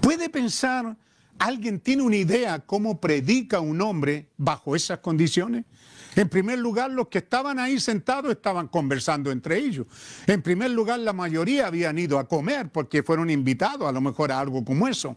¿Puede 0.00 0.28
pensar, 0.28 0.96
alguien 1.38 1.80
tiene 1.80 2.02
una 2.02 2.16
idea 2.16 2.58
cómo 2.60 3.00
predica 3.00 3.60
un 3.60 3.80
hombre 3.80 4.28
bajo 4.36 4.76
esas 4.76 4.98
condiciones? 4.98 5.64
En 6.16 6.28
primer 6.28 6.58
lugar, 6.58 6.90
los 6.90 7.08
que 7.08 7.18
estaban 7.18 7.58
ahí 7.58 7.80
sentados 7.80 8.30
estaban 8.30 8.68
conversando 8.68 9.32
entre 9.32 9.58
ellos. 9.58 9.86
En 10.26 10.42
primer 10.42 10.70
lugar, 10.70 11.00
la 11.00 11.12
mayoría 11.12 11.66
habían 11.66 11.98
ido 11.98 12.18
a 12.18 12.28
comer 12.28 12.70
porque 12.70 13.02
fueron 13.02 13.30
invitados 13.30 13.88
a 13.88 13.92
lo 13.92 14.00
mejor 14.00 14.30
a 14.30 14.38
algo 14.38 14.64
como 14.64 14.86
eso. 14.86 15.16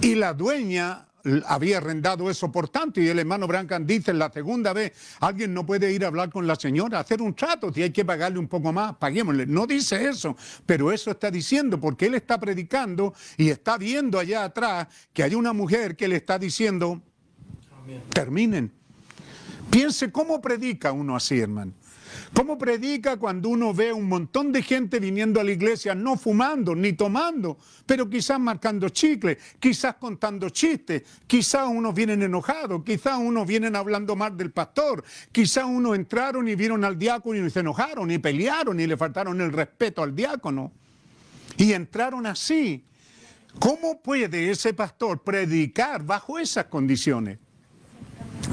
Y 0.00 0.14
la 0.14 0.32
dueña 0.32 1.06
había 1.46 1.78
arrendado 1.78 2.30
eso 2.30 2.50
por 2.50 2.68
tanto 2.68 3.00
y 3.00 3.08
el 3.08 3.18
hermano 3.18 3.46
Brancan 3.46 3.86
dice 3.86 4.12
la 4.12 4.30
segunda 4.30 4.72
vez, 4.72 4.92
alguien 5.20 5.54
no 5.54 5.64
puede 5.64 5.92
ir 5.92 6.04
a 6.04 6.08
hablar 6.08 6.30
con 6.30 6.46
la 6.46 6.56
señora, 6.56 7.00
hacer 7.00 7.22
un 7.22 7.34
trato, 7.34 7.72
si 7.72 7.82
hay 7.82 7.90
que 7.90 8.04
pagarle 8.04 8.38
un 8.38 8.48
poco 8.48 8.72
más, 8.72 8.96
paguémosle. 8.96 9.46
No 9.46 9.66
dice 9.66 10.08
eso, 10.08 10.36
pero 10.66 10.92
eso 10.92 11.10
está 11.10 11.30
diciendo 11.30 11.80
porque 11.80 12.06
él 12.06 12.14
está 12.14 12.38
predicando 12.38 13.14
y 13.36 13.50
está 13.50 13.78
viendo 13.78 14.18
allá 14.18 14.44
atrás 14.44 14.88
que 15.12 15.22
hay 15.22 15.34
una 15.34 15.52
mujer 15.52 15.96
que 15.96 16.08
le 16.08 16.16
está 16.16 16.38
diciendo, 16.38 17.00
terminen. 18.10 18.72
Piense 19.70 20.12
cómo 20.12 20.40
predica 20.40 20.92
uno 20.92 21.16
así, 21.16 21.38
hermano. 21.38 21.72
¿Cómo 22.34 22.58
predica 22.58 23.16
cuando 23.16 23.48
uno 23.48 23.74
ve 23.74 23.92
un 23.92 24.08
montón 24.08 24.52
de 24.52 24.62
gente 24.62 24.98
viniendo 25.00 25.40
a 25.40 25.44
la 25.44 25.52
iglesia 25.52 25.94
no 25.94 26.16
fumando 26.16 26.74
ni 26.74 26.92
tomando, 26.92 27.58
pero 27.86 28.08
quizás 28.08 28.40
marcando 28.40 28.88
chicle, 28.88 29.38
quizás 29.58 29.96
contando 29.96 30.48
chistes, 30.48 31.02
quizás 31.26 31.68
unos 31.68 31.94
vienen 31.94 32.22
enojados, 32.22 32.82
quizás 32.84 33.18
unos 33.18 33.46
vienen 33.46 33.76
hablando 33.76 34.16
mal 34.16 34.36
del 34.36 34.50
pastor, 34.50 35.04
quizás 35.30 35.64
unos 35.64 35.96
entraron 35.96 36.48
y 36.48 36.54
vieron 36.54 36.84
al 36.84 36.98
diácono 36.98 37.46
y 37.46 37.50
se 37.50 37.60
enojaron 37.60 38.10
y 38.10 38.18
pelearon 38.18 38.80
y 38.80 38.86
le 38.86 38.96
faltaron 38.96 39.40
el 39.40 39.52
respeto 39.52 40.02
al 40.02 40.14
diácono 40.14 40.72
y 41.56 41.72
entraron 41.72 42.26
así. 42.26 42.84
¿Cómo 43.58 44.00
puede 44.00 44.50
ese 44.50 44.72
pastor 44.72 45.22
predicar 45.22 46.04
bajo 46.04 46.38
esas 46.38 46.66
condiciones? 46.66 47.38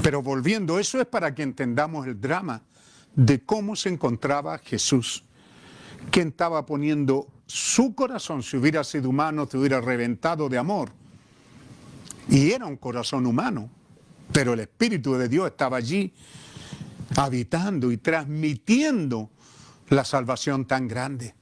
Pero 0.02 0.22
volviendo, 0.22 0.78
eso 0.78 1.00
es 1.00 1.06
para 1.06 1.34
que 1.34 1.42
entendamos 1.42 2.06
el 2.06 2.20
drama 2.20 2.62
de 3.14 3.44
cómo 3.44 3.76
se 3.76 3.88
encontraba 3.88 4.58
Jesús, 4.58 5.24
quien 6.10 6.28
estaba 6.28 6.64
poniendo 6.66 7.28
su 7.46 7.94
corazón, 7.94 8.42
si 8.42 8.56
hubiera 8.56 8.84
sido 8.84 9.10
humano, 9.10 9.46
se 9.50 9.58
hubiera 9.58 9.80
reventado 9.80 10.48
de 10.48 10.58
amor. 10.58 10.90
Y 12.28 12.52
era 12.52 12.66
un 12.66 12.76
corazón 12.76 13.26
humano, 13.26 13.68
pero 14.32 14.52
el 14.52 14.60
Espíritu 14.60 15.14
de 15.14 15.28
Dios 15.28 15.48
estaba 15.48 15.76
allí, 15.76 16.12
habitando 17.16 17.90
y 17.90 17.96
transmitiendo 17.96 19.30
la 19.88 20.04
salvación 20.04 20.64
tan 20.64 20.86
grande 20.86 21.34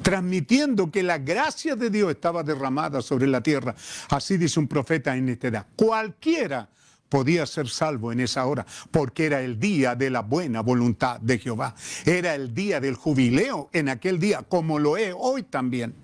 transmitiendo 0.00 0.90
que 0.90 1.02
la 1.02 1.18
gracia 1.18 1.76
de 1.76 1.90
Dios 1.90 2.10
estaba 2.10 2.42
derramada 2.42 3.02
sobre 3.02 3.26
la 3.26 3.42
tierra. 3.42 3.74
Así 4.08 4.38
dice 4.38 4.58
un 4.58 4.68
profeta 4.68 5.14
en 5.14 5.28
esta 5.28 5.48
edad. 5.48 5.66
Cualquiera 5.76 6.68
podía 7.12 7.44
ser 7.44 7.68
salvo 7.68 8.10
en 8.10 8.20
esa 8.20 8.46
hora, 8.46 8.64
porque 8.90 9.26
era 9.26 9.42
el 9.42 9.60
día 9.60 9.94
de 9.94 10.08
la 10.08 10.22
buena 10.22 10.62
voluntad 10.62 11.20
de 11.20 11.38
Jehová. 11.38 11.74
Era 12.06 12.34
el 12.34 12.54
día 12.54 12.80
del 12.80 12.94
jubileo 12.94 13.68
en 13.74 13.90
aquel 13.90 14.18
día, 14.18 14.40
como 14.48 14.78
lo 14.78 14.96
es 14.96 15.14
hoy 15.14 15.42
también. 15.42 15.94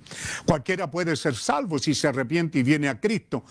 Cualquiera 0.44 0.90
puede 0.90 1.16
ser 1.16 1.34
salvo 1.34 1.78
si 1.78 1.94
se 1.94 2.08
arrepiente 2.08 2.58
y 2.58 2.62
viene 2.62 2.90
a 2.90 3.00
Cristo, 3.00 3.42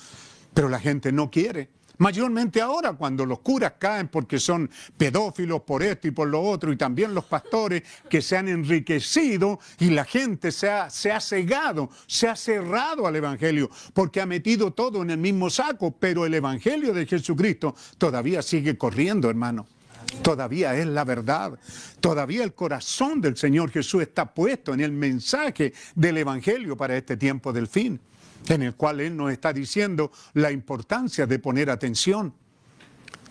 pero 0.54 0.70
la 0.70 0.80
gente 0.80 1.12
no 1.12 1.32
quiere. 1.32 1.70
Mayormente 2.00 2.62
ahora 2.62 2.94
cuando 2.94 3.26
los 3.26 3.40
curas 3.40 3.74
caen 3.80 4.08
porque 4.08 4.40
son 4.40 4.70
pedófilos 4.98 5.62
por 5.62 5.82
esto 5.82 6.08
y 6.08 6.12
por 6.12 6.28
lo 6.28 6.42
otro, 6.42 6.72
y 6.72 6.78
también 6.78 7.14
los 7.14 7.26
pastores 7.26 7.84
que 8.10 8.22
se 8.22 8.38
han 8.38 8.48
enriquecido 8.48 9.60
y 9.80 9.90
la 9.90 10.06
gente 10.06 10.52
se 10.52 10.70
ha, 10.70 10.90
se 10.90 11.12
ha 11.12 11.20
cegado, 11.20 11.90
se 12.06 12.28
ha 12.28 12.36
cerrado 12.36 13.08
al 13.08 13.16
Evangelio, 13.16 13.70
porque 13.94 14.22
ha 14.22 14.26
metido 14.26 14.72
todo 14.72 15.02
en 15.02 15.10
el 15.10 15.18
mismo 15.18 15.50
saco, 15.50 15.92
pero 15.92 16.26
el 16.26 16.34
Evangelio 16.34 16.94
de 16.94 17.06
Jesucristo 17.06 17.76
todavía 17.98 18.42
sigue 18.42 18.78
corriendo, 18.78 19.30
hermano. 19.30 19.66
Todavía 20.22 20.76
es 20.76 20.88
la 20.88 21.04
verdad. 21.04 21.60
Todavía 22.00 22.44
el 22.44 22.54
corazón 22.54 23.20
del 23.20 23.36
Señor 23.36 23.72
Jesús 23.72 24.04
está 24.04 24.34
puesto 24.34 24.74
en 24.74 24.80
el 24.80 24.92
mensaje 24.92 25.74
del 25.96 26.18
Evangelio 26.18 26.78
para 26.78 26.96
este 26.96 27.18
tiempo 27.18 27.52
del 27.52 27.68
fin 27.68 28.00
en 28.56 28.64
el 28.64 28.76
cual 28.76 29.00
Él 29.00 29.16
nos 29.16 29.32
está 29.32 29.54
diciendo 29.54 30.12
la 30.34 30.52
importancia 30.52 31.26
de 31.26 31.40
poner 31.40 31.70
atención. 31.70 32.34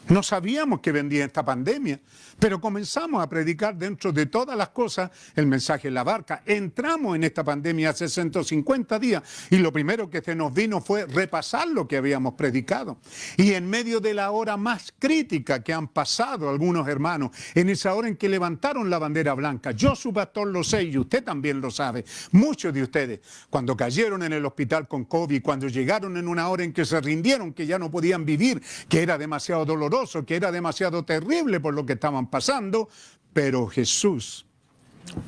No 0.08 0.22
sabíamos 0.22 0.80
que 0.80 0.92
vendía 0.92 1.24
esta 1.24 1.44
pandemia. 1.44 2.00
Pero 2.39 2.61
comenzamos 2.61 3.22
a 3.22 3.28
predicar 3.28 3.76
dentro 3.76 4.12
de 4.12 4.26
todas 4.26 4.57
las 4.57 4.68
cosas 4.68 5.11
el 5.34 5.47
mensaje 5.47 5.89
de 5.89 5.93
la 5.93 6.05
barca. 6.05 6.43
Entramos 6.45 7.16
en 7.16 7.24
esta 7.24 7.43
pandemia 7.43 7.91
hace 7.91 8.09
150 8.09 8.99
días 8.99 9.22
y 9.51 9.57
lo 9.57 9.72
primero 9.72 10.11
que 10.11 10.20
se 10.20 10.34
nos 10.34 10.53
vino 10.53 10.80
fue 10.80 11.07
repasar 11.07 11.68
lo 11.68 11.89
que 11.89 11.97
habíamos 11.97 12.34
predicado. 12.34 12.99
Y 13.37 13.53
en 13.53 13.68
medio 13.68 14.01
de 14.01 14.14
la 14.14 14.30
hora 14.30 14.57
más 14.57 14.93
crítica 14.99 15.62
que 15.62 15.72
han 15.72 15.89
pasado 15.89 16.51
algunos 16.51 16.87
hermanos, 16.89 17.30
en 17.55 17.70
esa 17.70 17.95
hora 17.95 18.09
en 18.09 18.16
que 18.16 18.28
levantaron 18.28 18.91
la 18.91 18.99
bandera 18.99 19.34
blanca, 19.34 19.70
yo 19.70 19.95
su 19.95 20.12
pastor 20.12 20.49
lo 20.49 20.62
sé 20.62 20.82
y 20.84 20.99
usted 20.99 21.24
también 21.24 21.61
lo 21.61 21.70
sabe, 21.70 22.05
muchos 22.32 22.72
de 22.72 22.82
ustedes, 22.82 23.20
cuando 23.51 23.76
cayeron 23.76 24.22
en 24.22 24.32
el 24.32 24.45
hospital 24.45 24.87
con 24.89 25.05
COVID, 25.05 25.43
cuando 25.43 25.68
llegaron 25.68 26.16
en 26.16 26.28
una 26.28 26.49
hora 26.49 26.64
en 26.64 26.72
que 26.72 26.84
se 26.84 27.01
rindieron, 27.01 27.53
que 27.53 27.66
ya 27.66 27.78
no 27.78 27.91
podían 27.91 28.24
vivir, 28.24 28.62
que 28.89 29.03
era 29.03 29.16
demasiado 29.18 29.64
doloroso, 29.64 30.24
que 30.24 30.37
era 30.37 30.53
demasiado 30.53 31.05
terrible 31.05 31.61
por 31.61 31.74
lo 31.74 31.87
que 31.87 31.95
estaban 31.95 32.25
pasando, 32.28 32.88
pero 33.32 33.66
Jesús 33.66 34.46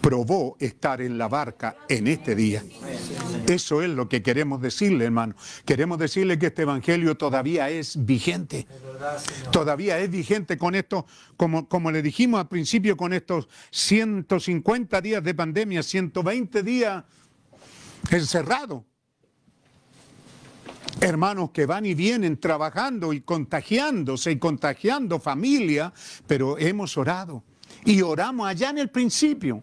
probó 0.00 0.56
estar 0.58 1.00
en 1.00 1.18
la 1.18 1.28
barca 1.28 1.76
en 1.88 2.06
este 2.06 2.34
día. 2.34 2.62
Eso 3.46 3.82
es 3.82 3.90
lo 3.90 4.08
que 4.08 4.22
queremos 4.22 4.60
decirle, 4.60 5.04
hermano. 5.04 5.34
Queremos 5.64 5.98
decirle 5.98 6.38
que 6.38 6.46
este 6.46 6.62
evangelio 6.62 7.16
todavía 7.16 7.70
es 7.70 8.04
vigente. 8.04 8.66
Todavía 9.50 9.98
es 9.98 10.10
vigente 10.10 10.58
con 10.58 10.74
esto, 10.74 11.06
como, 11.36 11.68
como 11.68 11.90
le 11.90 12.02
dijimos 12.02 12.40
al 12.40 12.48
principio, 12.48 12.96
con 12.96 13.12
estos 13.12 13.48
150 13.70 15.00
días 15.00 15.22
de 15.22 15.34
pandemia, 15.34 15.82
120 15.82 16.62
días 16.62 17.04
encerrado. 18.10 18.84
Hermanos 21.00 21.50
que 21.50 21.64
van 21.64 21.86
y 21.86 21.94
vienen 21.94 22.38
trabajando 22.38 23.12
y 23.12 23.20
contagiándose 23.20 24.32
y 24.32 24.38
contagiando 24.38 25.20
familia, 25.20 25.92
pero 26.26 26.58
hemos 26.58 26.96
orado 26.96 27.44
y 27.84 28.02
oramos 28.02 28.48
allá 28.48 28.70
en 28.70 28.78
el 28.78 28.90
principio. 28.90 29.62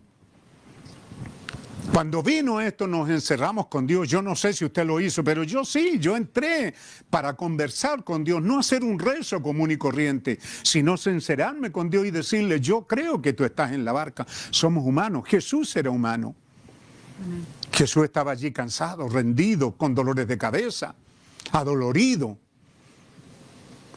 Cuando 1.91 2.23
vino 2.23 2.61
esto 2.61 2.88
nos 2.88 3.09
encerramos 3.09 3.67
con 3.67 3.86
Dios. 3.86 4.07
Yo 4.07 4.21
no 4.21 4.36
sé 4.36 4.53
si 4.53 4.65
usted 4.65 4.86
lo 4.86 4.99
hizo, 4.99 5.23
pero 5.23 5.43
yo 5.43 5.65
sí, 5.65 5.97
yo 5.99 6.15
entré 6.15 6.73
para 7.09 7.33
conversar 7.33 8.03
con 8.03 8.23
Dios, 8.23 8.41
no 8.41 8.59
hacer 8.59 8.83
un 8.83 8.97
rezo 8.97 9.41
común 9.41 9.71
y 9.71 9.77
corriente, 9.77 10.39
sino 10.63 10.95
sincerarme 10.97 11.71
con 11.71 11.89
Dios 11.89 12.05
y 12.05 12.11
decirle, 12.11 12.59
yo 12.61 12.88
creo 12.88 13.21
que 13.21 13.33
tú 13.33 13.43
estás 13.43 13.73
en 13.73 13.83
la 13.83 13.91
barca. 13.91 14.25
Somos 14.49 14.86
humanos, 14.86 15.23
Jesús 15.27 15.75
era 15.75 15.89
humano. 15.89 16.33
Jesús 17.71 18.05
estaba 18.05 18.31
allí 18.31 18.51
cansado, 18.51 19.07
rendido, 19.07 19.73
con 19.73 19.93
dolores 19.93 20.27
de 20.27 20.38
cabeza 20.38 20.95
adolorido. 21.52 22.38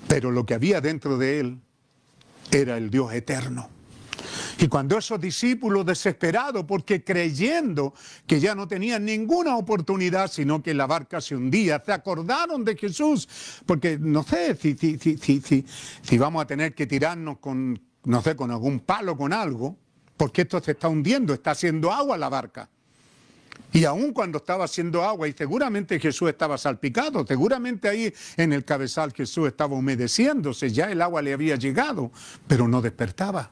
Pero 0.07 0.31
lo 0.31 0.47
que 0.47 0.55
había 0.55 0.81
dentro 0.81 1.19
de 1.19 1.41
él 1.41 1.61
era 2.51 2.77
el 2.77 2.91
Dios 2.91 3.13
eterno. 3.13 3.69
Y 4.61 4.67
cuando 4.67 4.99
esos 4.99 5.21
discípulos 5.21 5.87
desesperados, 5.87 6.65
porque 6.65 7.05
creyendo 7.05 7.95
que 8.27 8.41
ya 8.41 8.57
no 8.57 8.67
tenían 8.67 9.05
ninguna 9.05 9.57
oportunidad, 9.57 10.31
sino 10.31 10.63
que 10.63 10.75
la 10.75 10.87
barca 10.87 11.21
se 11.21 11.37
hundía, 11.37 11.81
se 11.85 11.93
acordaron 11.93 12.65
de 12.65 12.77
Jesús, 12.77 13.29
porque 13.65 13.99
no 13.99 14.25
sé 14.25 14.57
si, 14.57 14.77
si, 14.77 14.99
si, 14.99 15.65
si, 16.03 16.19
vamos 16.19 16.43
a 16.43 16.47
tener 16.47 16.75
que 16.75 16.89
tirarnos 16.89 17.39
con, 17.39 17.81
no 18.05 18.21
sé, 18.21 18.35
con 18.35 18.51
algún 18.51 18.81
palo, 18.81 19.17
con 19.17 19.33
algo, 19.33 19.77
porque 20.17 20.43
esto 20.43 20.61
se 20.61 20.73
está 20.73 20.89
hundiendo, 20.89 21.33
está 21.33 21.53
haciendo 21.53 21.93
agua 21.93 22.19
la 22.19 22.29
barca. 22.29 22.69
Y 23.73 23.85
aun 23.85 24.13
cuando 24.13 24.39
estaba 24.39 24.65
haciendo 24.65 25.05
agua, 25.05 25.29
y 25.29 25.33
seguramente 25.33 26.01
Jesús 26.01 26.31
estaba 26.31 26.57
salpicado, 26.57 27.27
seguramente 27.27 27.89
ahí 27.89 28.13
en 28.37 28.53
el 28.53 28.65
cabezal 28.65 29.13
Jesús 29.13 29.49
estaba 29.49 29.77
humedeciéndose, 29.77 30.71
ya 30.71 30.91
el 30.91 31.03
agua 31.03 31.21
le 31.21 31.35
había 31.35 31.57
llegado, 31.57 32.11
pero 32.47 32.67
no 32.67 32.81
despertaba. 32.81 33.51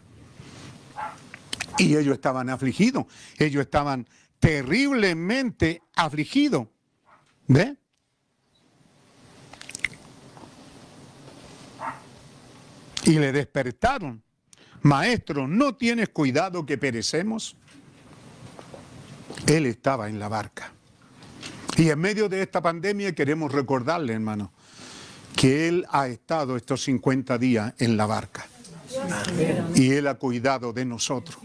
Y 1.78 1.96
ellos 1.96 2.14
estaban 2.14 2.48
afligidos, 2.48 3.04
ellos 3.38 3.60
estaban 3.60 4.08
terriblemente 4.40 5.82
afligido. 5.94 6.70
¿Ve? 7.46 7.76
Y 13.04 13.18
le 13.18 13.32
despertaron. 13.32 14.22
Maestro, 14.82 15.46
¿no 15.46 15.74
tienes 15.76 16.08
cuidado 16.08 16.64
que 16.64 16.78
perecemos? 16.78 17.56
Él 19.46 19.66
estaba 19.66 20.08
en 20.08 20.18
la 20.18 20.28
barca. 20.28 20.72
Y 21.76 21.90
en 21.90 21.98
medio 21.98 22.28
de 22.28 22.42
esta 22.42 22.62
pandemia 22.62 23.14
queremos 23.14 23.52
recordarle, 23.52 24.14
hermano, 24.14 24.50
que 25.34 25.68
Él 25.68 25.84
ha 25.90 26.08
estado 26.08 26.56
estos 26.56 26.82
50 26.84 27.36
días 27.36 27.74
en 27.78 27.96
la 27.96 28.06
barca. 28.06 28.46
Y 29.74 29.90
Él 29.90 30.06
ha 30.06 30.14
cuidado 30.14 30.72
de 30.72 30.84
nosotros. 30.84 31.38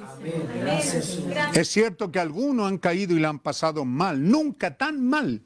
Es 1.53 1.67
cierto 1.67 2.11
que 2.11 2.19
algunos 2.19 2.67
han 2.67 2.77
caído 2.77 3.15
y 3.15 3.19
la 3.19 3.29
han 3.29 3.39
pasado 3.39 3.83
mal, 3.83 4.29
nunca 4.29 4.77
tan 4.77 5.05
mal, 5.05 5.41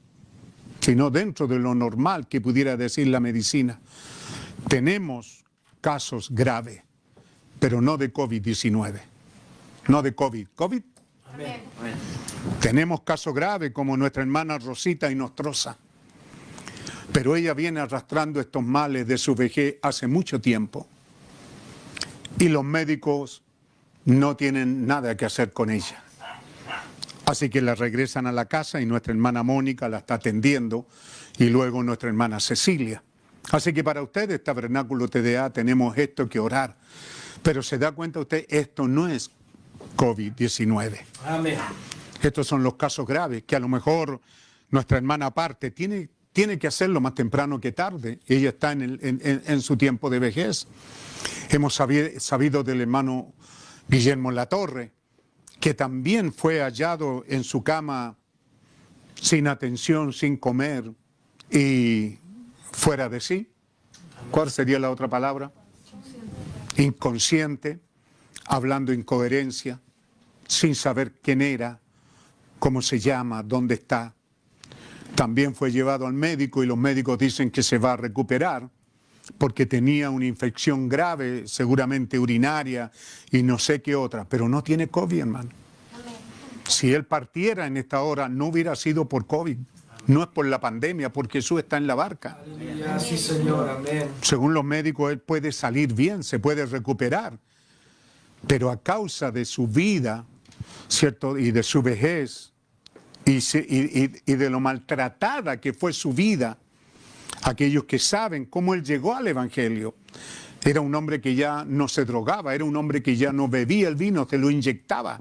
sino 0.81 1.09
dentro 1.09 1.47
de 1.47 1.57
lo 1.57 1.73
normal 1.73 2.27
que 2.27 2.41
pudiera 2.41 2.77
decir 2.77 3.07
la 3.07 3.19
medicina. 3.19 3.79
Tenemos 4.67 5.43
casos 5.81 6.29
graves, 6.29 6.83
pero 7.59 7.81
no 7.81 7.97
de 7.97 8.13
COVID-19, 8.13 8.99
no 9.87 10.01
de 10.03 10.13
COVID. 10.13 10.47
COVID. 10.53 10.83
Tenemos 12.59 13.01
casos 13.01 13.33
graves 13.33 13.71
como 13.71 13.97
nuestra 13.97 14.23
hermana 14.23 14.57
Rosita 14.57 15.11
y 15.11 15.15
Nostrosa, 15.15 15.77
pero 17.11 17.35
ella 17.35 17.53
viene 17.53 17.79
arrastrando 17.79 18.39
estos 18.39 18.63
males 18.63 19.07
de 19.07 19.17
su 19.17 19.35
vejez 19.35 19.75
hace 19.81 20.07
mucho 20.07 20.41
tiempo 20.41 20.87
y 22.39 22.49
los 22.49 22.63
médicos 22.63 23.43
no 24.05 24.35
tienen 24.35 24.85
nada 24.85 25.15
que 25.15 25.25
hacer 25.25 25.53
con 25.53 25.69
ella. 25.69 26.03
Así 27.25 27.49
que 27.49 27.61
la 27.61 27.73
regresan 27.73 28.27
a 28.27 28.31
la 28.31 28.45
casa 28.45 28.79
y 28.79 28.85
nuestra 28.85 29.11
hermana 29.11 29.41
Mónica 29.41 29.89
la 29.89 29.97
está 29.97 30.15
atendiendo 30.15 30.85
y 31.37 31.45
luego 31.45 31.81
nuestra 31.81 32.09
hermana 32.09 32.39
Cecilia. 32.39 33.01
Así 33.51 33.73
que 33.73 33.83
para 33.83 34.01
ustedes, 34.01 34.43
Tabernáculo 34.43 35.07
TDA, 35.07 35.51
tenemos 35.51 35.97
esto 35.97 36.29
que 36.29 36.39
orar. 36.39 36.75
Pero 37.41 37.61
se 37.61 37.77
da 37.77 37.91
cuenta 37.91 38.19
usted, 38.19 38.45
esto 38.49 38.87
no 38.87 39.07
es 39.07 39.31
COVID-19. 39.95 40.99
Amén. 41.25 41.57
Estos 42.21 42.47
son 42.47 42.63
los 42.63 42.75
casos 42.75 43.05
graves 43.05 43.43
que 43.43 43.55
a 43.55 43.59
lo 43.59 43.67
mejor 43.67 44.19
nuestra 44.69 44.97
hermana 44.97 45.27
aparte 45.27 45.71
tiene, 45.71 46.09
tiene 46.33 46.57
que 46.57 46.67
hacerlo 46.67 46.99
más 47.01 47.13
temprano 47.15 47.59
que 47.61 47.71
tarde. 47.71 48.19
Ella 48.27 48.49
está 48.49 48.71
en, 48.71 48.81
el- 48.81 48.99
en- 49.01 49.21
en- 49.23 49.43
en 49.45 49.61
su 49.61 49.77
tiempo 49.77 50.09
de 50.09 50.19
vejez. 50.19 50.67
Hemos 51.49 51.75
sabi- 51.79 52.19
sabido 52.19 52.63
del 52.63 52.81
hermano 52.81 53.33
Guillermo 53.87 54.31
Latorre, 54.31 54.91
que 55.59 55.73
también 55.73 56.33
fue 56.33 56.59
hallado 56.61 57.23
en 57.27 57.43
su 57.43 57.63
cama 57.63 58.17
sin 59.21 59.47
atención, 59.47 60.11
sin 60.13 60.37
comer 60.37 60.91
y 61.51 62.17
fuera 62.71 63.07
de 63.09 63.19
sí. 63.21 63.49
¿Cuál 64.31 64.49
sería 64.51 64.79
la 64.79 64.89
otra 64.89 65.07
palabra? 65.07 65.51
Inconsciente, 66.77 67.79
hablando 68.45 68.91
incoherencia, 68.91 69.79
sin 70.47 70.75
saber 70.75 71.13
quién 71.21 71.41
era, 71.41 71.79
cómo 72.59 72.81
se 72.81 72.99
llama, 72.99 73.43
dónde 73.43 73.75
está. 73.75 74.13
También 75.15 75.55
fue 75.55 75.71
llevado 75.71 76.05
al 76.07 76.13
médico 76.13 76.63
y 76.63 76.67
los 76.67 76.77
médicos 76.77 77.17
dicen 77.17 77.51
que 77.51 77.63
se 77.63 77.77
va 77.77 77.93
a 77.93 77.97
recuperar 77.97 78.69
porque 79.37 79.65
tenía 79.65 80.09
una 80.09 80.25
infección 80.25 80.87
grave, 80.87 81.47
seguramente 81.47 82.19
urinaria 82.19 82.91
y 83.31 83.43
no 83.43 83.57
sé 83.57 83.81
qué 83.81 83.95
otra, 83.95 84.25
pero 84.25 84.47
no 84.47 84.63
tiene 84.63 84.87
COVID, 84.87 85.19
hermano. 85.19 85.49
Si 86.67 86.93
él 86.93 87.05
partiera 87.05 87.67
en 87.67 87.77
esta 87.77 88.01
hora, 88.01 88.27
no 88.27 88.47
hubiera 88.47 88.75
sido 88.75 89.07
por 89.07 89.27
COVID, 89.27 89.57
no 90.07 90.21
es 90.21 90.27
por 90.27 90.45
la 90.45 90.59
pandemia, 90.59 91.11
porque 91.11 91.39
Jesús 91.39 91.59
está 91.59 91.77
en 91.77 91.87
la 91.87 91.95
barca. 91.95 92.39
Aleluya, 92.43 92.99
sí, 92.99 93.17
Señor, 93.17 93.69
amén. 93.69 94.09
Según 94.21 94.53
los 94.53 94.63
médicos, 94.63 95.11
él 95.11 95.19
puede 95.19 95.51
salir 95.51 95.93
bien, 95.93 96.23
se 96.23 96.39
puede 96.39 96.65
recuperar, 96.65 97.37
pero 98.47 98.69
a 98.69 98.81
causa 98.81 99.31
de 99.31 99.45
su 99.45 99.67
vida, 99.67 100.25
¿cierto? 100.95 101.37
Y 101.37 101.51
de 101.51 101.63
su 101.63 101.81
vejez, 101.81 102.53
y, 103.25 103.37
y 103.37 104.35
de 104.35 104.49
lo 104.49 104.59
maltratada 104.59 105.59
que 105.59 105.73
fue 105.73 105.93
su 105.93 106.13
vida, 106.13 106.57
aquellos 107.43 107.85
que 107.85 107.99
saben 107.99 108.45
cómo 108.45 108.73
él 108.73 108.83
llegó 108.83 109.15
al 109.15 109.27
Evangelio. 109.27 109.95
Era 110.63 110.81
un 110.81 110.95
hombre 110.95 111.21
que 111.21 111.35
ya 111.35 111.63
no 111.63 111.87
se 111.87 112.05
drogaba, 112.05 112.55
era 112.55 112.65
un 112.65 112.75
hombre 112.75 113.03
que 113.03 113.15
ya 113.15 113.31
no 113.31 113.47
bebía 113.47 113.87
el 113.87 113.95
vino, 113.95 114.27
se 114.27 114.37
lo 114.37 114.49
inyectaba. 114.49 115.19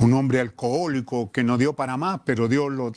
Un 0.00 0.12
hombre 0.14 0.40
alcohólico 0.40 1.30
que 1.30 1.44
no 1.44 1.58
dio 1.58 1.74
para 1.74 1.96
más, 1.96 2.20
pero 2.24 2.48
Dios 2.48 2.72
lo 2.72 2.92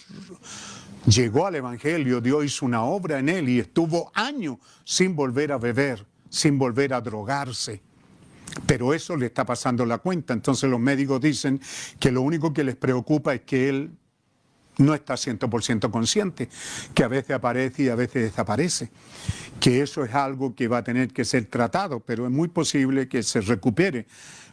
llegó 1.06 1.48
al 1.48 1.56
Evangelio, 1.56 2.22
Dios 2.22 2.46
hizo 2.46 2.66
una 2.66 2.84
obra 2.84 3.20
en 3.20 3.30
él 3.30 3.50
y 3.50 3.60
estuvo 3.60 4.12
años 4.14 4.58
sin 4.84 5.16
volver 5.16 5.52
a 5.52 5.58
beber, 5.58 6.06
sin 6.30 6.58
volver 6.58 6.94
a 6.94 7.02
drogarse. 7.02 7.82
Pero 8.66 8.94
eso 8.94 9.16
le 9.16 9.28
está 9.28 9.46
pasando 9.46 9.86
la 9.86 10.00
cuenta. 10.00 10.34
Entonces 10.34 10.70
los 10.70 10.80
médicos 10.80 11.22
dicen 11.22 11.62
que 12.00 12.12
lo 12.12 12.22
único 12.22 12.54
que 12.54 12.64
les 12.64 12.76
preocupa 12.76 13.34
es 13.34 13.42
que 13.42 13.70
él 13.70 13.92
no 14.78 14.94
está 14.94 15.16
100% 15.16 15.90
consciente, 15.90 16.50
que 16.94 17.04
a 17.04 17.08
veces 17.08 17.32
aparece 17.32 17.84
y 17.84 17.90
a 17.90 17.96
veces 17.96 18.24
desaparece, 18.24 18.92
que 19.60 19.82
eso 19.82 20.04
es 20.04 20.14
algo 20.14 20.56
que 20.56 20.68
va 20.68 20.80
a 20.80 20.84
tener 20.84 21.10
que 21.10 21.26
ser 21.26 21.46
tratado, 21.46 22.00
pero 22.00 22.26
es 22.26 22.32
muy 22.32 22.48
posible 22.48 23.08
que 23.08 23.24
se 23.24 23.42
recupere. 23.42 24.06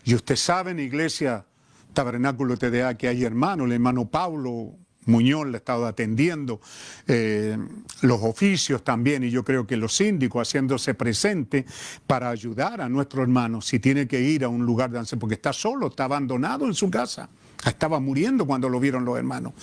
Y 0.05 0.15
usted 0.15 0.37
sabe 0.37 0.71
en 0.71 0.81
Iglesia 0.81 1.45
Tabernáculo 1.93 2.57
TDA 2.57 2.97
que 2.97 3.09
hay 3.09 3.25
hermanos, 3.25 3.67
el 3.67 3.73
hermano 3.73 4.09
Pablo 4.09 4.77
Muñoz 5.07 5.47
le 5.47 5.55
ha 5.55 5.59
estado 5.59 5.87
atendiendo, 5.87 6.61
eh, 7.07 7.57
los 8.03 8.21
oficios 8.23 8.83
también, 8.85 9.25
y 9.25 9.31
yo 9.31 9.45
creo 9.45 9.67
que 9.67 9.77
los 9.77 9.95
síndicos 9.95 10.49
haciéndose 10.49 10.95
presente 10.95 11.67
para 12.07 12.31
ayudar 12.31 12.81
a 12.81 12.89
nuestro 12.89 13.23
hermano 13.23 13.61
si 13.61 13.79
tiene 13.81 14.07
que 14.07 14.21
ir 14.21 14.45
a 14.45 14.49
un 14.49 14.65
lugar 14.65 14.91
de 14.91 14.99
ancianos, 14.99 15.21
porque 15.21 15.35
está 15.35 15.53
solo, 15.53 15.89
está 15.89 16.05
abandonado 16.05 16.67
en 16.67 16.75
su 16.75 16.91
casa. 16.91 17.29
Estaba 17.67 17.99
muriendo 18.01 18.47
cuando 18.47 18.69
lo 18.69 18.79
vieron 18.81 19.05
los 19.05 19.17
hermanos. 19.17 19.55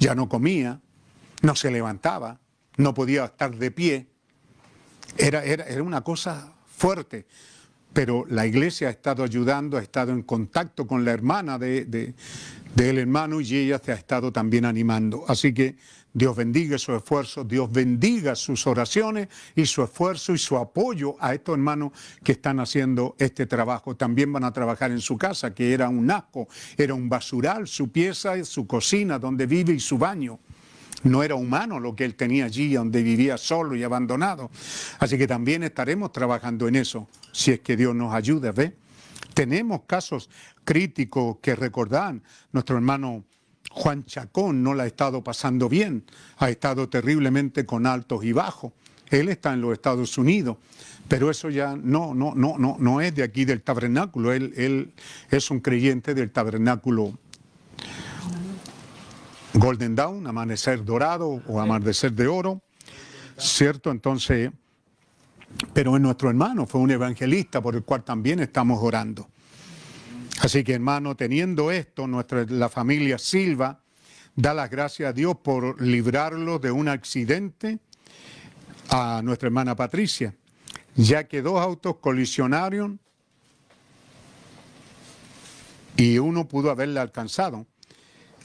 Ya 0.00 0.14
no 0.14 0.28
comía, 0.28 0.80
no 1.42 1.54
se 1.54 1.70
levantaba, 1.70 2.40
no 2.76 2.94
podía 2.94 3.26
estar 3.26 3.54
de 3.56 3.70
pie. 3.70 4.06
Era, 5.16 5.44
era, 5.44 5.64
era 5.64 5.82
una 5.82 6.00
cosa 6.00 6.52
fuerte. 6.76 7.26
Pero 7.92 8.24
la 8.28 8.44
iglesia 8.44 8.88
ha 8.88 8.90
estado 8.90 9.22
ayudando, 9.22 9.76
ha 9.76 9.80
estado 9.82 10.10
en 10.10 10.22
contacto 10.22 10.84
con 10.84 11.04
la 11.04 11.12
hermana 11.12 11.58
de- 11.60 12.14
del 12.74 12.98
hermano 12.98 13.40
y 13.40 13.56
ella 13.56 13.80
se 13.82 13.92
ha 13.92 13.94
estado 13.94 14.32
también 14.32 14.64
animando. 14.64 15.24
Así 15.28 15.54
que 15.54 15.76
Dios 16.12 16.36
bendiga 16.36 16.78
su 16.78 16.94
esfuerzo, 16.94 17.44
Dios 17.44 17.70
bendiga 17.70 18.34
sus 18.34 18.66
oraciones 18.66 19.28
y 19.54 19.66
su 19.66 19.82
esfuerzo 19.82 20.32
y 20.32 20.38
su 20.38 20.56
apoyo 20.56 21.16
a 21.18 21.34
estos 21.34 21.54
hermanos 21.54 21.92
que 22.22 22.32
están 22.32 22.60
haciendo 22.60 23.16
este 23.18 23.46
trabajo. 23.46 23.96
También 23.96 24.32
van 24.32 24.44
a 24.44 24.52
trabajar 24.52 24.90
en 24.90 25.00
su 25.00 25.18
casa, 25.18 25.54
que 25.54 25.72
era 25.72 25.88
un 25.88 26.10
asco, 26.10 26.48
era 26.76 26.94
un 26.94 27.08
basural, 27.08 27.66
su 27.66 27.90
pieza, 27.90 28.42
su 28.44 28.66
cocina 28.66 29.18
donde 29.18 29.46
vive 29.46 29.72
y 29.72 29.80
su 29.80 29.98
baño. 29.98 30.38
No 31.02 31.22
era 31.22 31.34
humano 31.34 31.80
lo 31.80 31.94
que 31.94 32.04
él 32.04 32.14
tenía 32.14 32.46
allí, 32.46 32.72
donde 32.74 33.02
vivía 33.02 33.36
solo 33.36 33.76
y 33.76 33.82
abandonado. 33.82 34.50
Así 35.00 35.18
que 35.18 35.26
también 35.26 35.62
estaremos 35.62 36.12
trabajando 36.12 36.66
en 36.66 36.76
eso, 36.76 37.08
si 37.30 37.50
es 37.50 37.60
que 37.60 37.76
Dios 37.76 37.94
nos 37.94 38.14
ayuda, 38.14 38.52
¿ve? 38.52 38.83
Tenemos 39.34 39.82
casos 39.86 40.30
críticos 40.64 41.38
que 41.42 41.54
recordar. 41.54 42.20
Nuestro 42.52 42.76
hermano 42.76 43.24
Juan 43.70 44.04
Chacón 44.04 44.62
no 44.62 44.74
la 44.74 44.84
ha 44.84 44.86
estado 44.86 45.22
pasando 45.22 45.68
bien, 45.68 46.04
ha 46.38 46.48
estado 46.48 46.88
terriblemente 46.88 47.66
con 47.66 47.86
altos 47.86 48.24
y 48.24 48.32
bajos. 48.32 48.72
Él 49.10 49.28
está 49.28 49.52
en 49.52 49.60
los 49.60 49.72
Estados 49.72 50.16
Unidos, 50.16 50.56
pero 51.08 51.30
eso 51.30 51.50
ya 51.50 51.76
no, 51.76 52.14
no, 52.14 52.34
no, 52.34 52.56
no, 52.58 52.76
no 52.78 53.00
es 53.00 53.14
de 53.14 53.22
aquí 53.22 53.44
del 53.44 53.62
tabernáculo. 53.62 54.32
Él, 54.32 54.54
él 54.56 54.92
es 55.30 55.50
un 55.50 55.60
creyente 55.60 56.14
del 56.14 56.30
tabernáculo 56.30 57.18
Golden 59.54 59.94
Dawn, 59.94 60.26
amanecer 60.26 60.84
dorado 60.84 61.42
o 61.46 61.60
amanecer 61.60 62.12
de 62.12 62.26
oro, 62.26 62.62
¿cierto? 63.38 63.90
Entonces, 63.90 64.50
pero 65.72 65.94
es 65.96 66.02
nuestro 66.02 66.28
hermano, 66.28 66.66
fue 66.66 66.80
un 66.80 66.90
evangelista 66.90 67.60
por 67.60 67.74
el 67.74 67.82
cual 67.82 68.04
también 68.04 68.40
estamos 68.40 68.82
orando. 68.82 69.28
Así 70.40 70.64
que 70.64 70.74
hermano, 70.74 71.14
teniendo 71.16 71.70
esto, 71.70 72.06
nuestra, 72.06 72.44
la 72.48 72.68
familia 72.68 73.18
Silva 73.18 73.80
da 74.34 74.52
las 74.52 74.70
gracias 74.70 75.10
a 75.10 75.12
Dios 75.12 75.36
por 75.42 75.80
librarlo 75.80 76.58
de 76.58 76.70
un 76.70 76.88
accidente 76.88 77.78
a 78.90 79.22
nuestra 79.22 79.46
hermana 79.46 79.76
Patricia, 79.76 80.34
ya 80.96 81.24
que 81.24 81.40
dos 81.40 81.60
autos 81.60 81.96
colisionaron 81.96 82.98
y 85.96 86.18
uno 86.18 86.48
pudo 86.48 86.70
haberla 86.70 87.02
alcanzado 87.02 87.66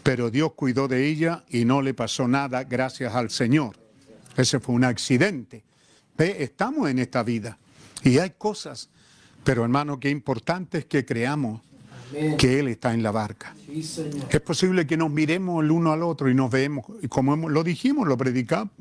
pero 0.03 0.31
Dios 0.31 0.53
cuidó 0.53 0.87
de 0.87 1.07
ella 1.07 1.43
y 1.49 1.65
no 1.65 1.81
le 1.81 1.93
pasó 1.93 2.27
nada 2.27 2.63
gracias 2.63 3.13
al 3.13 3.29
Señor. 3.29 3.77
Ese 4.35 4.59
fue 4.59 4.75
un 4.75 4.83
accidente. 4.83 5.63
Estamos 6.19 6.89
en 6.89 6.99
esta 6.99 7.23
vida 7.23 7.57
y 8.03 8.17
hay 8.17 8.31
cosas, 8.37 8.89
pero 9.43 9.63
hermano, 9.63 9.99
qué 9.99 10.09
importante 10.09 10.79
es 10.79 10.85
que 10.85 11.05
creamos 11.05 11.61
que 12.37 12.59
Él 12.59 12.67
está 12.67 12.93
en 12.93 13.03
la 13.03 13.11
barca. 13.11 13.55
Sí, 13.65 13.83
Señor. 13.83 14.27
Es 14.29 14.41
posible 14.41 14.85
que 14.87 14.97
nos 14.97 15.09
miremos 15.11 15.63
el 15.63 15.71
uno 15.71 15.91
al 15.93 16.03
otro 16.03 16.29
y 16.29 16.33
nos 16.33 16.49
vemos, 16.51 16.85
y 17.01 17.07
como 17.07 17.33
hemos- 17.33 17.51
lo 17.51 17.63
dijimos, 17.63 18.07
lo 18.07 18.17
predicamos, 18.17 18.73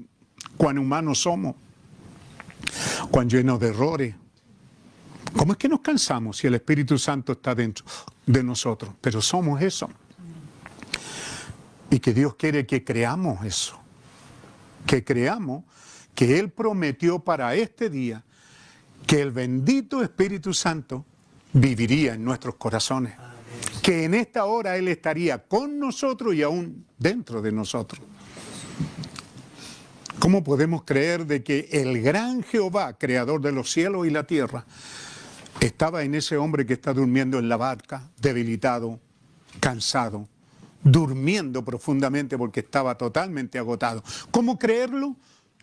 cuán 0.56 0.78
humanos 0.78 1.20
somos, 1.20 1.54
cuán 3.10 3.28
llenos 3.28 3.60
de 3.60 3.68
errores. 3.68 4.14
¿Cómo 5.36 5.52
es 5.52 5.58
que 5.58 5.68
nos 5.68 5.80
cansamos 5.80 6.38
si 6.38 6.46
el 6.46 6.54
Espíritu 6.54 6.98
Santo 6.98 7.32
está 7.32 7.54
dentro 7.54 7.84
de 8.26 8.42
nosotros? 8.42 8.94
Pero 9.00 9.20
somos 9.20 9.60
eso. 9.62 9.88
Y 11.90 12.00
que 12.00 12.12
Dios 12.14 12.34
quiere 12.36 12.66
que 12.66 12.82
creamos 12.82 13.44
eso. 13.44 13.78
Que 14.86 15.04
creamos 15.04 15.64
que 16.18 16.36
Él 16.36 16.50
prometió 16.50 17.20
para 17.20 17.54
este 17.54 17.88
día 17.88 18.24
que 19.06 19.22
el 19.22 19.30
bendito 19.30 20.02
Espíritu 20.02 20.52
Santo 20.52 21.04
viviría 21.52 22.14
en 22.14 22.24
nuestros 22.24 22.56
corazones. 22.56 23.14
Que 23.80 24.02
en 24.02 24.14
esta 24.14 24.44
hora 24.46 24.76
Él 24.76 24.88
estaría 24.88 25.38
con 25.38 25.78
nosotros 25.78 26.34
y 26.34 26.42
aún 26.42 26.84
dentro 26.98 27.40
de 27.40 27.52
nosotros. 27.52 28.02
¿Cómo 30.18 30.42
podemos 30.42 30.82
creer 30.82 31.24
de 31.24 31.44
que 31.44 31.68
el 31.70 32.02
gran 32.02 32.42
Jehová, 32.42 32.98
creador 32.98 33.40
de 33.40 33.52
los 33.52 33.70
cielos 33.70 34.04
y 34.04 34.10
la 34.10 34.24
tierra, 34.24 34.64
estaba 35.60 36.02
en 36.02 36.16
ese 36.16 36.36
hombre 36.36 36.66
que 36.66 36.72
está 36.72 36.92
durmiendo 36.92 37.38
en 37.38 37.48
la 37.48 37.56
barca, 37.56 38.10
debilitado, 38.20 38.98
cansado, 39.60 40.26
durmiendo 40.82 41.64
profundamente 41.64 42.36
porque 42.36 42.58
estaba 42.58 42.96
totalmente 42.96 43.56
agotado? 43.56 44.02
¿Cómo 44.32 44.58
creerlo? 44.58 45.14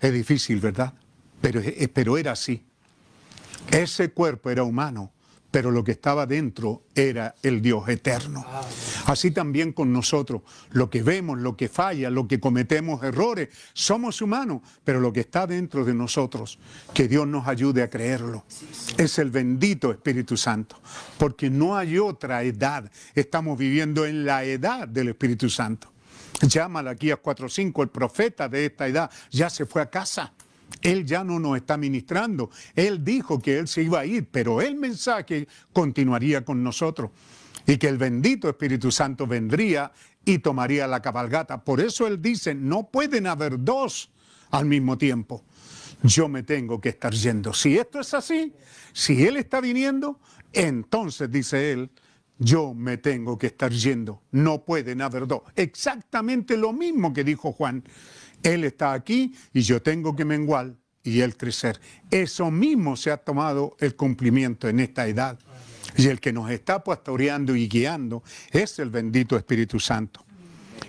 Es 0.05 0.13
difícil, 0.13 0.59
¿verdad? 0.59 0.93
Pero, 1.41 1.63
pero 1.91 2.15
era 2.15 2.33
así. 2.33 2.63
Ese 3.71 4.11
cuerpo 4.11 4.51
era 4.51 4.61
humano, 4.61 5.11
pero 5.49 5.71
lo 5.71 5.83
que 5.83 5.93
estaba 5.93 6.27
dentro 6.27 6.83
era 6.93 7.33
el 7.41 7.59
Dios 7.59 7.89
eterno. 7.89 8.45
Así 9.07 9.31
también 9.31 9.73
con 9.73 9.91
nosotros, 9.91 10.43
lo 10.69 10.91
que 10.91 11.01
vemos, 11.01 11.39
lo 11.39 11.57
que 11.57 11.69
falla, 11.69 12.11
lo 12.11 12.27
que 12.27 12.39
cometemos 12.39 13.01
errores, 13.01 13.49
somos 13.73 14.21
humanos, 14.21 14.61
pero 14.83 14.99
lo 14.99 15.11
que 15.11 15.21
está 15.21 15.47
dentro 15.47 15.83
de 15.83 15.95
nosotros, 15.95 16.59
que 16.93 17.07
Dios 17.07 17.25
nos 17.27 17.47
ayude 17.47 17.81
a 17.81 17.89
creerlo, 17.89 18.45
es 18.99 19.17
el 19.17 19.31
bendito 19.31 19.89
Espíritu 19.89 20.37
Santo, 20.37 20.79
porque 21.17 21.49
no 21.49 21.75
hay 21.75 21.97
otra 21.97 22.43
edad, 22.43 22.91
estamos 23.15 23.57
viviendo 23.57 24.05
en 24.05 24.23
la 24.23 24.43
edad 24.43 24.87
del 24.87 25.07
Espíritu 25.07 25.49
Santo. 25.49 25.94
Ya 26.41 26.67
Malaquías 26.67 27.19
4.5, 27.21 27.83
el 27.83 27.89
profeta 27.89 28.49
de 28.49 28.65
esta 28.65 28.87
edad, 28.87 29.09
ya 29.31 29.49
se 29.49 29.65
fue 29.65 29.81
a 29.81 29.89
casa. 29.89 30.33
Él 30.81 31.05
ya 31.05 31.23
no 31.23 31.39
nos 31.39 31.57
está 31.57 31.77
ministrando. 31.77 32.49
Él 32.75 33.03
dijo 33.03 33.39
que 33.39 33.57
Él 33.57 33.67
se 33.67 33.83
iba 33.83 34.01
a 34.01 34.05
ir, 34.05 34.27
pero 34.29 34.61
el 34.61 34.75
mensaje 34.75 35.47
continuaría 35.71 36.43
con 36.43 36.63
nosotros 36.63 37.11
y 37.65 37.77
que 37.77 37.87
el 37.87 37.97
bendito 37.97 38.49
Espíritu 38.49 38.91
Santo 38.91 39.25
vendría 39.25 39.91
y 40.23 40.39
tomaría 40.39 40.87
la 40.87 41.01
cabalgata. 41.01 41.63
Por 41.63 41.79
eso 41.79 42.07
Él 42.07 42.21
dice, 42.21 42.53
no 42.53 42.87
pueden 42.87 43.27
haber 43.27 43.63
dos 43.63 44.11
al 44.51 44.65
mismo 44.65 44.97
tiempo. 44.97 45.43
Yo 46.03 46.27
me 46.27 46.43
tengo 46.43 46.79
que 46.79 46.89
estar 46.89 47.13
yendo. 47.13 47.53
Si 47.53 47.77
esto 47.77 47.99
es 47.99 48.13
así, 48.13 48.53
si 48.93 49.25
Él 49.25 49.37
está 49.37 49.61
viniendo, 49.61 50.19
entonces 50.53 51.31
dice 51.31 51.71
Él, 51.71 51.89
yo 52.37 52.73
me 52.73 52.97
tengo 52.97 53.37
que 53.37 53.47
estar 53.47 53.71
yendo. 53.71 54.21
No 54.31 54.63
pueden 54.63 55.01
haber 55.01 55.27
dos. 55.27 55.41
Exactamente 55.55 56.57
lo 56.57 56.73
mismo 56.73 57.13
que 57.13 57.23
dijo 57.23 57.51
Juan. 57.53 57.83
Él 58.43 58.63
está 58.63 58.93
aquí 58.93 59.33
y 59.53 59.61
yo 59.61 59.81
tengo 59.81 60.15
que 60.15 60.25
menguar 60.25 60.75
y 61.03 61.21
Él 61.21 61.37
crecer. 61.37 61.79
Eso 62.11 62.51
mismo 62.51 62.97
se 62.97 63.11
ha 63.11 63.17
tomado 63.17 63.75
el 63.79 63.95
cumplimiento 63.95 64.67
en 64.67 64.79
esta 64.79 65.07
edad. 65.07 65.39
Y 65.97 66.07
el 66.07 66.19
que 66.19 66.33
nos 66.33 66.51
está 66.51 66.83
pastoreando 66.83 67.55
y 67.55 67.67
guiando 67.67 68.23
es 68.51 68.79
el 68.79 68.89
bendito 68.89 69.37
Espíritu 69.37 69.79
Santo. 69.79 70.25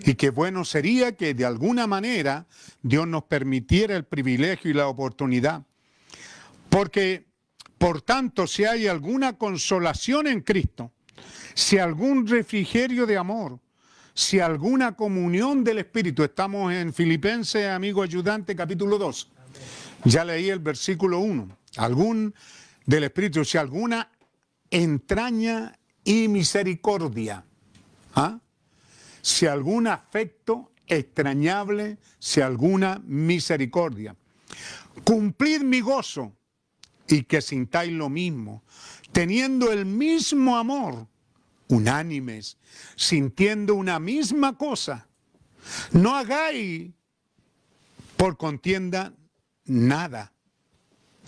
Y 0.05 0.15
qué 0.15 0.31
bueno 0.31 0.65
sería 0.65 1.17
que 1.17 1.35
de 1.35 1.45
alguna 1.45 1.87
manera 1.87 2.47
Dios 2.83 3.07
nos 3.07 3.25
permitiera 3.25 3.97
el 3.97 4.05
privilegio 4.05 4.71
y 4.71 4.75
la 4.75 4.89
oportunidad. 4.89 5.65
Porque, 6.69 7.27
por 7.79 8.03
tanto, 8.03 8.47
si 8.47 8.65
hay 8.65 8.87
alguna 8.89 9.35
consolación 9.35 10.27
en 10.27 10.41
Cristo, 10.41 10.93
si 11.55 11.79
algún 11.79 12.27
refrigerio 12.27 13.07
de 13.07 13.17
amor, 13.17 13.59
si 14.15 14.41
alguna 14.41 14.97
comunión 14.97 15.63
del 15.63 15.79
Espíritu, 15.79 16.25
estamos 16.25 16.73
en 16.73 16.93
Filipenses, 16.93 17.69
amigo 17.69 18.03
ayudante, 18.03 18.57
capítulo 18.57 18.99
2. 18.99 19.31
Ya 20.05 20.25
leí 20.25 20.49
el 20.49 20.59
versículo 20.59 21.19
1. 21.19 21.59
Algún 21.77 22.35
del 22.87 23.05
Espíritu, 23.05 23.45
si 23.45 23.59
alguna 23.59 24.11
entraña 24.71 25.79
y 26.05 26.29
misericordia. 26.29 27.45
¿ah? 28.15 28.39
Si 29.21 29.47
algún 29.47 29.87
afecto 29.87 30.73
extrañable, 30.87 31.99
si 32.19 32.41
alguna 32.41 33.01
misericordia. 33.05 34.17
Cumplid 35.05 35.63
mi 35.63 35.81
gozo 35.81 36.33
y 37.09 37.23
que 37.25 37.41
sintáis 37.41 37.93
lo 37.93 38.09
mismo, 38.09 38.63
teniendo 39.17 39.73
el 39.73 39.87
mismo 39.87 40.59
amor, 40.59 41.09
unánimes, 41.69 42.59
sintiendo 42.97 43.75
una 43.75 43.99
misma 43.99 44.59
cosa. 44.59 45.09
No 45.93 46.15
hagáis 46.15 46.93
por 48.19 48.37
contienda 48.37 49.15
nada. 49.65 50.35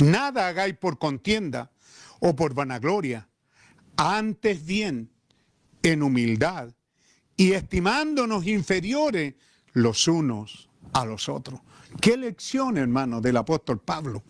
Nada 0.01 0.49
hagáis 0.49 0.77
por 0.77 0.99
contienda 0.99 1.71
o 2.21 2.37
por 2.37 2.53
vanagloria. 2.53 3.27
Antes 3.97 4.67
bien, 4.67 5.11
en 5.83 6.03
humildad 6.03 6.69
y 7.39 7.53
estimándonos 7.53 8.47
inferiores 8.47 9.35
los 9.73 10.07
unos 10.09 10.69
a 10.93 11.07
los 11.07 11.31
otros. 11.31 11.63
Qué 12.03 12.19
lección, 12.19 12.77
hermano, 12.77 13.23
del 13.23 13.39
apóstol 13.39 13.81
Pablo. 13.81 14.25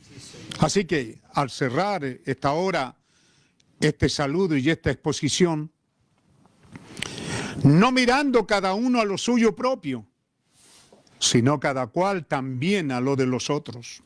Así 0.61 0.85
que 0.85 1.21
al 1.33 1.51
cerrar 1.51 2.05
esta 2.05 2.53
hora, 2.53 2.98
este 3.81 4.09
saludo 4.09 4.57
y 4.57 4.71
esta 4.71 4.91
exposición, 4.91 5.71
no 7.63 7.93
mirando 7.93 8.47
cada 8.47 8.75
uno 8.75 9.01
a 9.01 9.05
lo 9.05 9.19
suyo 9.19 9.55
propio, 9.55 10.07
sino 11.19 11.59
cada 11.59 11.87
cual 11.89 12.27
también 12.27 12.93
a 12.93 13.01
lo 13.01 13.17
de 13.17 13.27
los 13.27 13.51
otros. 13.51 14.03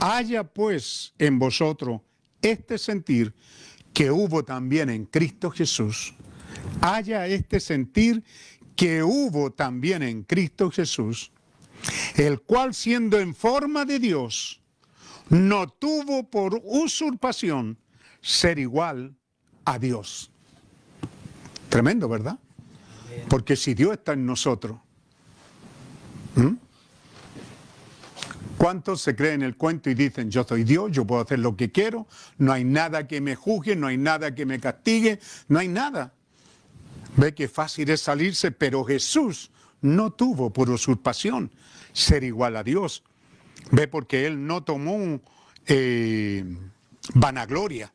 Haya 0.00 0.44
pues 0.44 1.14
en 1.18 1.38
vosotros 1.38 2.00
este 2.42 2.78
sentir 2.78 3.34
que 3.92 4.10
hubo 4.10 4.44
también 4.44 4.90
en 4.90 5.06
Cristo 5.06 5.50
Jesús. 5.50 6.14
Haya 6.80 7.26
este 7.26 7.60
sentir 7.60 8.22
que 8.74 9.02
hubo 9.02 9.52
también 9.52 10.02
en 10.02 10.22
Cristo 10.22 10.70
Jesús, 10.70 11.32
el 12.16 12.40
cual 12.42 12.74
siendo 12.74 13.18
en 13.18 13.34
forma 13.34 13.84
de 13.84 13.98
Dios, 13.98 14.60
no 15.30 15.68
tuvo 15.68 16.28
por 16.28 16.60
usurpación 16.62 17.78
ser 18.26 18.58
igual 18.58 19.14
a 19.64 19.78
Dios. 19.78 20.32
Tremendo, 21.68 22.08
¿verdad? 22.08 22.38
Porque 23.28 23.54
si 23.54 23.72
Dios 23.72 23.92
está 23.92 24.14
en 24.14 24.26
nosotros. 24.26 24.78
¿cuántos 28.58 29.00
se 29.02 29.14
creen 29.14 29.42
el 29.42 29.56
cuento 29.56 29.90
y 29.90 29.94
dicen, 29.94 30.30
yo 30.30 30.42
soy 30.42 30.64
Dios, 30.64 30.90
yo 30.90 31.06
puedo 31.06 31.22
hacer 31.22 31.38
lo 31.38 31.56
que 31.56 31.70
quiero, 31.70 32.06
no 32.38 32.52
hay 32.52 32.64
nada 32.64 33.06
que 33.06 33.20
me 33.20 33.36
juzgue, 33.36 33.76
no 33.76 33.86
hay 33.86 33.96
nada 33.96 34.34
que 34.34 34.44
me 34.44 34.58
castigue, 34.58 35.20
no 35.48 35.58
hay 35.58 35.68
nada? 35.68 36.12
Ve 37.16 37.34
que 37.34 37.48
fácil 37.48 37.88
es 37.90 38.00
salirse, 38.00 38.50
pero 38.50 38.84
Jesús 38.84 39.50
no 39.82 40.10
tuvo 40.10 40.52
por 40.52 40.68
usurpación 40.68 41.50
ser 41.92 42.24
igual 42.24 42.56
a 42.56 42.64
Dios. 42.64 43.04
Ve 43.70 43.88
porque 43.88 44.26
Él 44.26 44.46
no 44.46 44.64
tomó 44.64 45.20
eh, 45.66 46.44
vanagloria. 47.14 47.92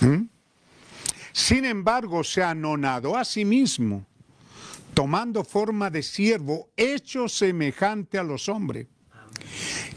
¿Mm? 0.00 0.28
Sin 1.32 1.64
embargo, 1.64 2.22
se 2.22 2.42
anonadó 2.42 3.16
a 3.16 3.24
sí 3.24 3.44
mismo, 3.44 4.06
tomando 4.94 5.44
forma 5.44 5.90
de 5.90 6.02
siervo, 6.02 6.70
hecho 6.76 7.28
semejante 7.28 8.18
a 8.18 8.22
los 8.22 8.48
hombres. 8.48 8.86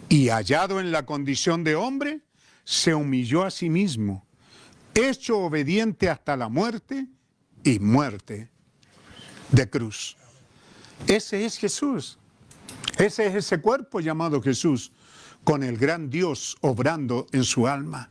Y 0.09 0.29
hallado 0.29 0.79
en 0.79 0.91
la 0.91 1.05
condición 1.05 1.63
de 1.63 1.75
hombre, 1.75 2.21
se 2.63 2.93
humilló 2.93 3.43
a 3.43 3.51
sí 3.51 3.69
mismo, 3.69 4.25
hecho 4.93 5.39
obediente 5.39 6.09
hasta 6.09 6.35
la 6.35 6.49
muerte 6.49 7.07
y 7.63 7.79
muerte 7.79 8.49
de 9.51 9.69
cruz. 9.69 10.17
Ese 11.05 11.45
es 11.45 11.57
Jesús. 11.57 12.17
Ese 12.97 13.27
es 13.27 13.35
ese 13.35 13.61
cuerpo 13.61 13.99
llamado 13.99 14.41
Jesús, 14.41 14.91
con 15.43 15.63
el 15.63 15.77
gran 15.77 16.09
Dios 16.09 16.57
obrando 16.61 17.27
en 17.31 17.43
su 17.43 17.67
alma. 17.67 18.09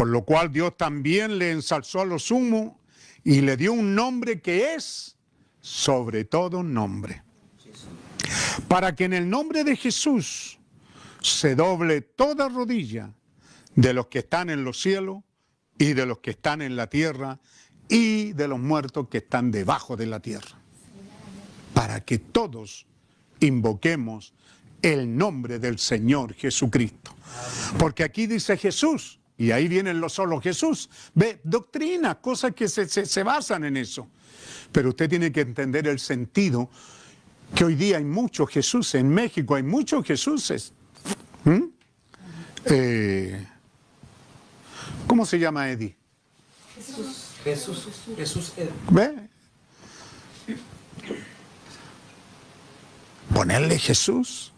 Por 0.00 0.08
lo 0.08 0.24
cual 0.24 0.50
Dios 0.50 0.78
también 0.78 1.36
le 1.36 1.50
ensalzó 1.50 2.00
a 2.00 2.06
lo 2.06 2.18
sumo 2.18 2.80
y 3.22 3.42
le 3.42 3.58
dio 3.58 3.74
un 3.74 3.94
nombre 3.94 4.40
que 4.40 4.72
es 4.72 5.18
sobre 5.60 6.24
todo 6.24 6.62
nombre. 6.62 7.22
Para 8.66 8.96
que 8.96 9.04
en 9.04 9.12
el 9.12 9.28
nombre 9.28 9.62
de 9.62 9.76
Jesús 9.76 10.58
se 11.20 11.54
doble 11.54 12.00
toda 12.00 12.48
rodilla 12.48 13.12
de 13.74 13.92
los 13.92 14.06
que 14.06 14.20
están 14.20 14.48
en 14.48 14.64
los 14.64 14.80
cielos 14.80 15.18
y 15.76 15.92
de 15.92 16.06
los 16.06 16.20
que 16.20 16.30
están 16.30 16.62
en 16.62 16.76
la 16.76 16.86
tierra 16.86 17.38
y 17.90 18.32
de 18.32 18.48
los 18.48 18.58
muertos 18.58 19.08
que 19.10 19.18
están 19.18 19.50
debajo 19.50 19.98
de 19.98 20.06
la 20.06 20.20
tierra. 20.20 20.62
Para 21.74 22.02
que 22.06 22.18
todos 22.18 22.86
invoquemos 23.40 24.32
el 24.80 25.14
nombre 25.14 25.58
del 25.58 25.78
Señor 25.78 26.32
Jesucristo. 26.32 27.14
Porque 27.78 28.02
aquí 28.02 28.26
dice 28.26 28.56
Jesús, 28.56 29.19
y 29.40 29.52
ahí 29.52 29.68
vienen 29.68 30.02
los 30.02 30.12
solo 30.12 30.38
Jesús. 30.38 30.90
Ve, 31.14 31.40
doctrina, 31.44 32.20
cosas 32.20 32.54
que 32.54 32.68
se, 32.68 32.86
se- 32.86 33.06
se 33.06 33.22
basan 33.22 33.64
en 33.64 33.78
eso. 33.78 34.06
Pero 34.70 34.90
usted 34.90 35.08
tiene 35.08 35.32
que 35.32 35.40
entender 35.40 35.88
el 35.88 35.98
sentido 35.98 36.68
que 37.54 37.64
hoy 37.64 37.74
día 37.74 37.96
hay 37.96 38.04
muchos 38.04 38.50
Jesús. 38.50 38.94
En 38.94 39.08
México 39.08 39.54
hay 39.54 39.62
muchos 39.62 40.04
Jesuses. 40.04 40.74
¿Mm? 41.44 41.62
Eh, 42.66 43.46
¿Cómo 45.06 45.24
se 45.24 45.38
llama 45.38 45.70
Eddie? 45.70 45.96
Jesús, 47.42 47.86
Jesús, 48.16 48.52
eh, 48.58 48.68
¿Ve? 48.90 49.14
Ponerle 53.34 53.78
Jesús. 53.78 54.49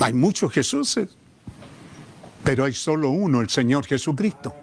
Hay 0.00 0.12
muchos 0.12 0.52
Jesuses, 0.52 1.08
pero 2.44 2.64
hay 2.64 2.72
solo 2.72 3.10
uno, 3.10 3.40
el 3.40 3.50
Señor 3.50 3.84
Jesucristo. 3.86 4.54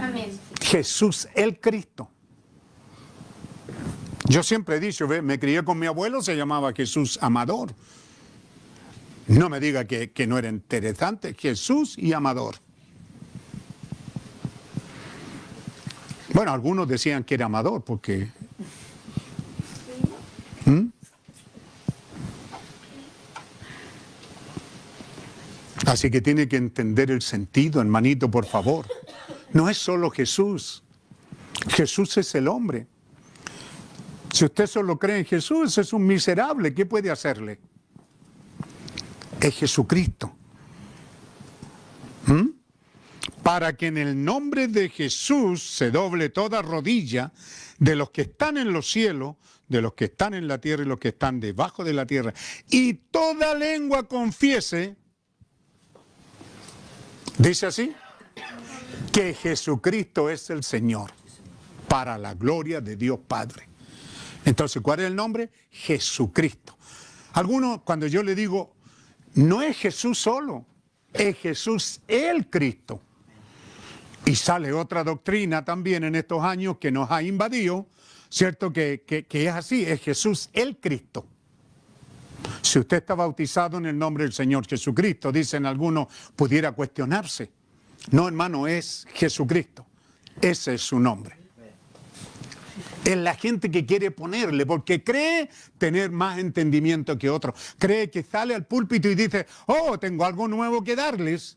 Amén. 0.00 0.38
Jesús 0.60 1.28
el 1.34 1.58
Cristo. 1.58 2.08
Yo 4.26 4.44
siempre 4.44 4.76
he 4.76 4.80
dicho, 4.80 5.08
ve, 5.08 5.22
me 5.22 5.40
crié 5.40 5.64
con 5.64 5.78
mi 5.78 5.86
abuelo, 5.86 6.22
se 6.22 6.36
llamaba 6.36 6.72
Jesús 6.72 7.18
Amador. 7.20 7.74
No 9.26 9.48
me 9.48 9.58
diga 9.58 9.86
que, 9.86 10.12
que 10.12 10.26
no 10.26 10.38
era 10.38 10.48
interesante, 10.48 11.34
Jesús 11.34 11.98
y 11.98 12.12
Amador. 12.12 12.56
Bueno, 16.32 16.52
algunos 16.52 16.86
decían 16.86 17.24
que 17.24 17.34
era 17.34 17.46
Amador 17.46 17.82
porque... 17.82 18.28
¿Mm? 20.64 20.99
Así 25.90 26.08
que 26.08 26.20
tiene 26.20 26.46
que 26.46 26.56
entender 26.56 27.10
el 27.10 27.20
sentido, 27.20 27.80
hermanito, 27.80 28.30
por 28.30 28.46
favor. 28.46 28.86
No 29.52 29.68
es 29.68 29.76
solo 29.76 30.08
Jesús. 30.08 30.84
Jesús 31.68 32.16
es 32.16 32.32
el 32.36 32.46
hombre. 32.46 32.86
Si 34.32 34.44
usted 34.44 34.68
solo 34.68 35.00
cree 35.00 35.18
en 35.18 35.24
Jesús, 35.24 35.76
es 35.78 35.92
un 35.92 36.06
miserable. 36.06 36.72
¿Qué 36.74 36.86
puede 36.86 37.10
hacerle? 37.10 37.58
Es 39.40 39.52
Jesucristo. 39.56 40.32
¿Mm? 42.26 42.50
Para 43.42 43.72
que 43.76 43.88
en 43.88 43.98
el 43.98 44.24
nombre 44.24 44.68
de 44.68 44.90
Jesús 44.90 45.74
se 45.74 45.90
doble 45.90 46.28
toda 46.28 46.62
rodilla 46.62 47.32
de 47.80 47.96
los 47.96 48.10
que 48.10 48.22
están 48.22 48.58
en 48.58 48.72
los 48.72 48.88
cielos, 48.88 49.34
de 49.66 49.82
los 49.82 49.94
que 49.94 50.04
están 50.04 50.34
en 50.34 50.46
la 50.46 50.58
tierra 50.58 50.84
y 50.84 50.86
los 50.86 51.00
que 51.00 51.08
están 51.08 51.40
debajo 51.40 51.82
de 51.82 51.94
la 51.94 52.06
tierra. 52.06 52.32
Y 52.68 52.94
toda 52.94 53.56
lengua 53.56 54.06
confiese, 54.06 54.99
dice 57.38 57.66
así, 57.66 57.92
que 59.12 59.34
Jesucristo 59.34 60.30
es 60.30 60.50
el 60.50 60.62
Señor, 60.62 61.10
para 61.88 62.16
la 62.18 62.34
gloria 62.34 62.80
de 62.80 62.96
Dios 62.96 63.18
Padre. 63.26 63.68
Entonces, 64.44 64.80
¿cuál 64.82 65.00
es 65.00 65.06
el 65.06 65.16
nombre? 65.16 65.50
Jesucristo. 65.70 66.76
Algunos, 67.32 67.82
cuando 67.82 68.06
yo 68.06 68.22
le 68.22 68.34
digo, 68.34 68.74
no 69.34 69.62
es 69.62 69.76
Jesús 69.76 70.18
solo, 70.18 70.64
es 71.12 71.36
Jesús 71.38 72.00
el 72.08 72.48
Cristo. 72.48 73.00
Y 74.24 74.36
sale 74.36 74.72
otra 74.72 75.02
doctrina 75.02 75.64
también 75.64 76.04
en 76.04 76.14
estos 76.14 76.42
años 76.42 76.76
que 76.78 76.90
nos 76.90 77.10
ha 77.10 77.22
invadido, 77.22 77.86
¿cierto? 78.28 78.72
Que, 78.72 79.02
que- 79.06 79.26
es 79.46 79.52
así, 79.52 79.84
es 79.84 80.00
Jesús 80.00 80.50
el 80.52 80.76
Cristo. 80.78 81.26
Si 82.62 82.78
usted 82.78 82.98
está 82.98 83.14
bautizado 83.14 83.78
en 83.78 83.86
el 83.86 83.98
nombre 83.98 84.24
del 84.24 84.32
Señor 84.32 84.66
Jesucristo, 84.66 85.32
dicen 85.32 85.66
algunos, 85.66 86.08
pudiera 86.36 86.72
cuestionarse. 86.72 87.50
No, 88.10 88.28
hermano, 88.28 88.66
es 88.66 89.06
Jesucristo. 89.12 89.86
Ese 90.40 90.74
es 90.74 90.82
su 90.82 90.98
nombre. 90.98 91.36
Es 93.04 93.16
la 93.16 93.34
gente 93.34 93.70
que 93.70 93.86
quiere 93.86 94.10
ponerle, 94.10 94.66
porque 94.66 95.02
cree 95.02 95.48
tener 95.78 96.10
más 96.10 96.38
entendimiento 96.38 97.18
que 97.18 97.30
otros. 97.30 97.54
Cree 97.78 98.10
que 98.10 98.22
sale 98.22 98.54
al 98.54 98.66
púlpito 98.66 99.08
y 99.08 99.14
dice, 99.14 99.46
oh, 99.66 99.98
tengo 99.98 100.24
algo 100.24 100.46
nuevo 100.48 100.84
que 100.84 100.96
darles. 100.96 101.56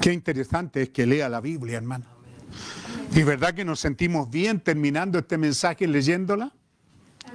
Qué 0.00 0.12
interesante 0.12 0.82
es 0.82 0.88
que 0.90 1.06
lea 1.06 1.28
la 1.28 1.40
Biblia, 1.40 1.78
hermano. 1.78 2.04
¿Y 3.14 3.22
verdad 3.22 3.54
que 3.54 3.64
nos 3.64 3.80
sentimos 3.80 4.28
bien 4.30 4.60
terminando 4.60 5.18
este 5.18 5.38
mensaje 5.38 5.86
leyéndola? 5.86 6.52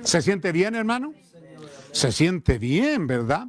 ¿Se 0.03 0.21
siente 0.21 0.51
bien, 0.51 0.75
hermano? 0.75 1.13
Se 1.91 2.11
siente 2.11 2.57
bien, 2.57 3.07
¿verdad? 3.07 3.47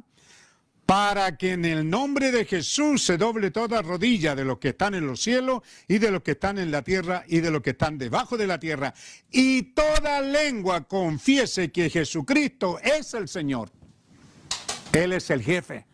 Para 0.85 1.37
que 1.37 1.53
en 1.53 1.65
el 1.65 1.89
nombre 1.89 2.31
de 2.31 2.45
Jesús 2.45 3.03
se 3.03 3.17
doble 3.17 3.51
toda 3.51 3.81
rodilla 3.81 4.35
de 4.35 4.43
los 4.43 4.59
que 4.59 4.69
están 4.69 4.93
en 4.95 5.07
los 5.07 5.21
cielos 5.21 5.61
y 5.87 5.97
de 5.97 6.11
los 6.11 6.21
que 6.21 6.31
están 6.31 6.57
en 6.57 6.71
la 6.71 6.81
tierra 6.81 7.23
y 7.27 7.39
de 7.39 7.51
los 7.51 7.61
que 7.61 7.71
están 7.71 7.97
debajo 7.97 8.37
de 8.37 8.47
la 8.47 8.59
tierra. 8.59 8.93
Y 9.31 9.73
toda 9.73 10.21
lengua 10.21 10.81
confiese 10.87 11.71
que 11.71 11.89
Jesucristo 11.89 12.79
es 12.79 13.13
el 13.13 13.27
Señor. 13.27 13.71
Él 14.91 15.13
es 15.13 15.29
el 15.29 15.41
jefe. 15.41 15.85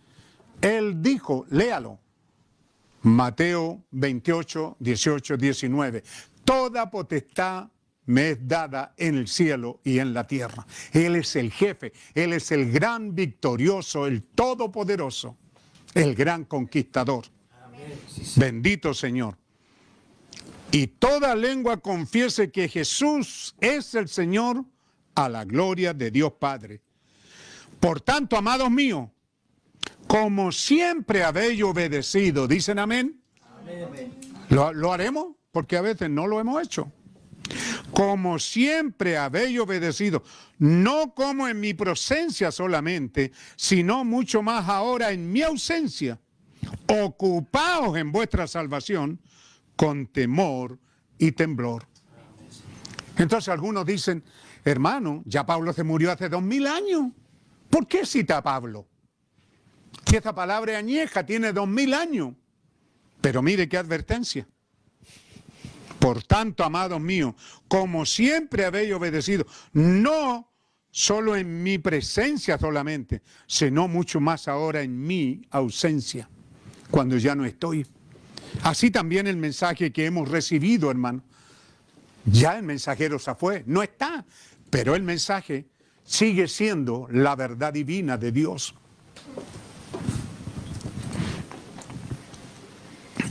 Él 0.62 1.02
dijo, 1.02 1.46
léalo. 1.50 2.00
Mateo 3.02 3.86
28, 3.92 4.78
18, 4.80 5.38
19. 5.38 6.04
Toda 6.44 6.90
potestad 6.90 7.70
me 8.10 8.32
es 8.32 8.48
dada 8.48 8.94
en 8.98 9.20
el 9.20 9.28
cielo 9.28 9.82
y 9.84 10.00
en 10.00 10.16
la 10.16 10.26
tierra. 10.26 10.66
Él 10.94 11.16
es 11.16 11.36
el 11.36 11.52
jefe, 11.52 11.94
Él 12.16 12.34
es 12.34 12.52
el 12.52 12.72
gran 12.72 13.14
victorioso, 13.14 14.08
el 14.08 14.24
todopoderoso, 14.24 15.38
el 15.94 16.16
gran 16.16 16.46
conquistador. 16.46 17.26
Bendito 18.36 18.96
Señor. 18.96 19.38
Y 20.72 20.88
toda 20.88 21.36
lengua 21.36 21.78
confiese 21.78 22.52
que 22.52 22.68
Jesús 22.68 23.56
es 23.60 23.94
el 23.94 24.08
Señor 24.08 24.66
a 25.14 25.30
la 25.30 25.46
gloria 25.46 25.94
de 25.94 26.10
Dios 26.10 26.34
Padre. 26.34 26.82
Por 27.80 28.02
tanto, 28.02 28.38
amados 28.38 28.72
míos, 28.72 29.08
como 30.08 30.52
siempre 30.52 31.24
habéis 31.24 31.62
obedecido, 31.62 32.48
dicen 32.48 32.80
amén. 32.80 33.22
¿Lo, 34.50 34.74
lo 34.74 34.92
haremos? 34.92 35.36
Porque 35.52 35.78
a 35.78 35.82
veces 35.82 36.10
no 36.10 36.26
lo 36.26 36.40
hemos 36.40 36.64
hecho. 36.64 36.92
Como 37.94 38.40
siempre 38.40 39.18
habéis 39.18 39.60
obedecido, 39.60 40.24
no 40.58 41.14
como 41.14 41.48
en 41.48 41.60
mi 41.60 41.74
presencia 41.74 42.52
solamente, 42.52 43.32
sino 43.56 44.06
mucho 44.06 44.42
más 44.42 44.70
ahora 44.70 45.12
en 45.12 45.32
mi 45.32 45.42
ausencia. 45.42 46.20
Ocupaos 46.88 47.98
en 47.98 48.12
vuestra 48.12 48.48
salvación 48.48 49.20
con 49.76 50.08
temor 50.08 50.78
y 51.18 51.32
temblor. 51.32 51.88
Entonces 53.18 53.50
algunos 53.50 53.86
dicen, 53.86 54.24
hermano, 54.64 55.24
ya 55.26 55.46
Pablo 55.46 55.74
se 55.74 55.84
murió 55.84 56.12
hace 56.12 56.30
dos 56.30 56.42
mil 56.42 56.68
años. 56.68 57.12
¿Por 57.70 57.88
qué 57.88 58.06
cita 58.06 58.38
a 58.38 58.44
Pablo? 58.44 58.88
Que 60.06 60.18
esta 60.18 60.34
palabra 60.34 60.78
añeja, 60.78 61.26
tiene 61.26 61.54
dos 61.54 61.68
mil 61.68 61.94
años. 61.94 62.34
Pero 63.22 63.42
mire 63.42 63.68
qué 63.68 63.78
advertencia. 63.78 64.48
Por 66.00 66.24
tanto, 66.24 66.64
amados 66.64 67.02
míos, 67.02 67.36
como 67.68 68.06
siempre 68.06 68.66
habéis 68.66 68.94
obedecido, 68.94 69.46
no 69.74 70.50
solo 70.92 71.36
en 71.36 71.62
mi 71.62 71.78
presencia 71.78 72.58
solamente, 72.58 73.22
sino 73.48 73.88
mucho 73.88 74.20
más 74.20 74.48
ahora 74.48 74.82
en 74.82 75.00
mi 75.06 75.42
ausencia, 75.52 76.30
cuando 76.90 77.18
ya 77.18 77.36
no 77.36 77.46
estoy. 77.46 77.86
Así 78.64 78.92
también 78.92 79.28
el 79.28 79.38
mensaje 79.38 79.92
que 79.92 80.06
hemos 80.06 80.30
recibido, 80.30 80.90
hermano. 80.90 81.24
Ya 82.26 82.58
el 82.58 82.64
mensajero 82.64 83.20
se 83.20 83.36
fue, 83.36 83.64
no 83.66 83.82
está, 83.82 84.26
pero 84.70 84.96
el 84.96 85.04
mensaje 85.04 85.68
sigue 86.04 86.48
siendo 86.48 87.08
la 87.12 87.36
verdad 87.36 87.74
divina 87.74 88.18
de 88.18 88.32
Dios. 88.32 88.76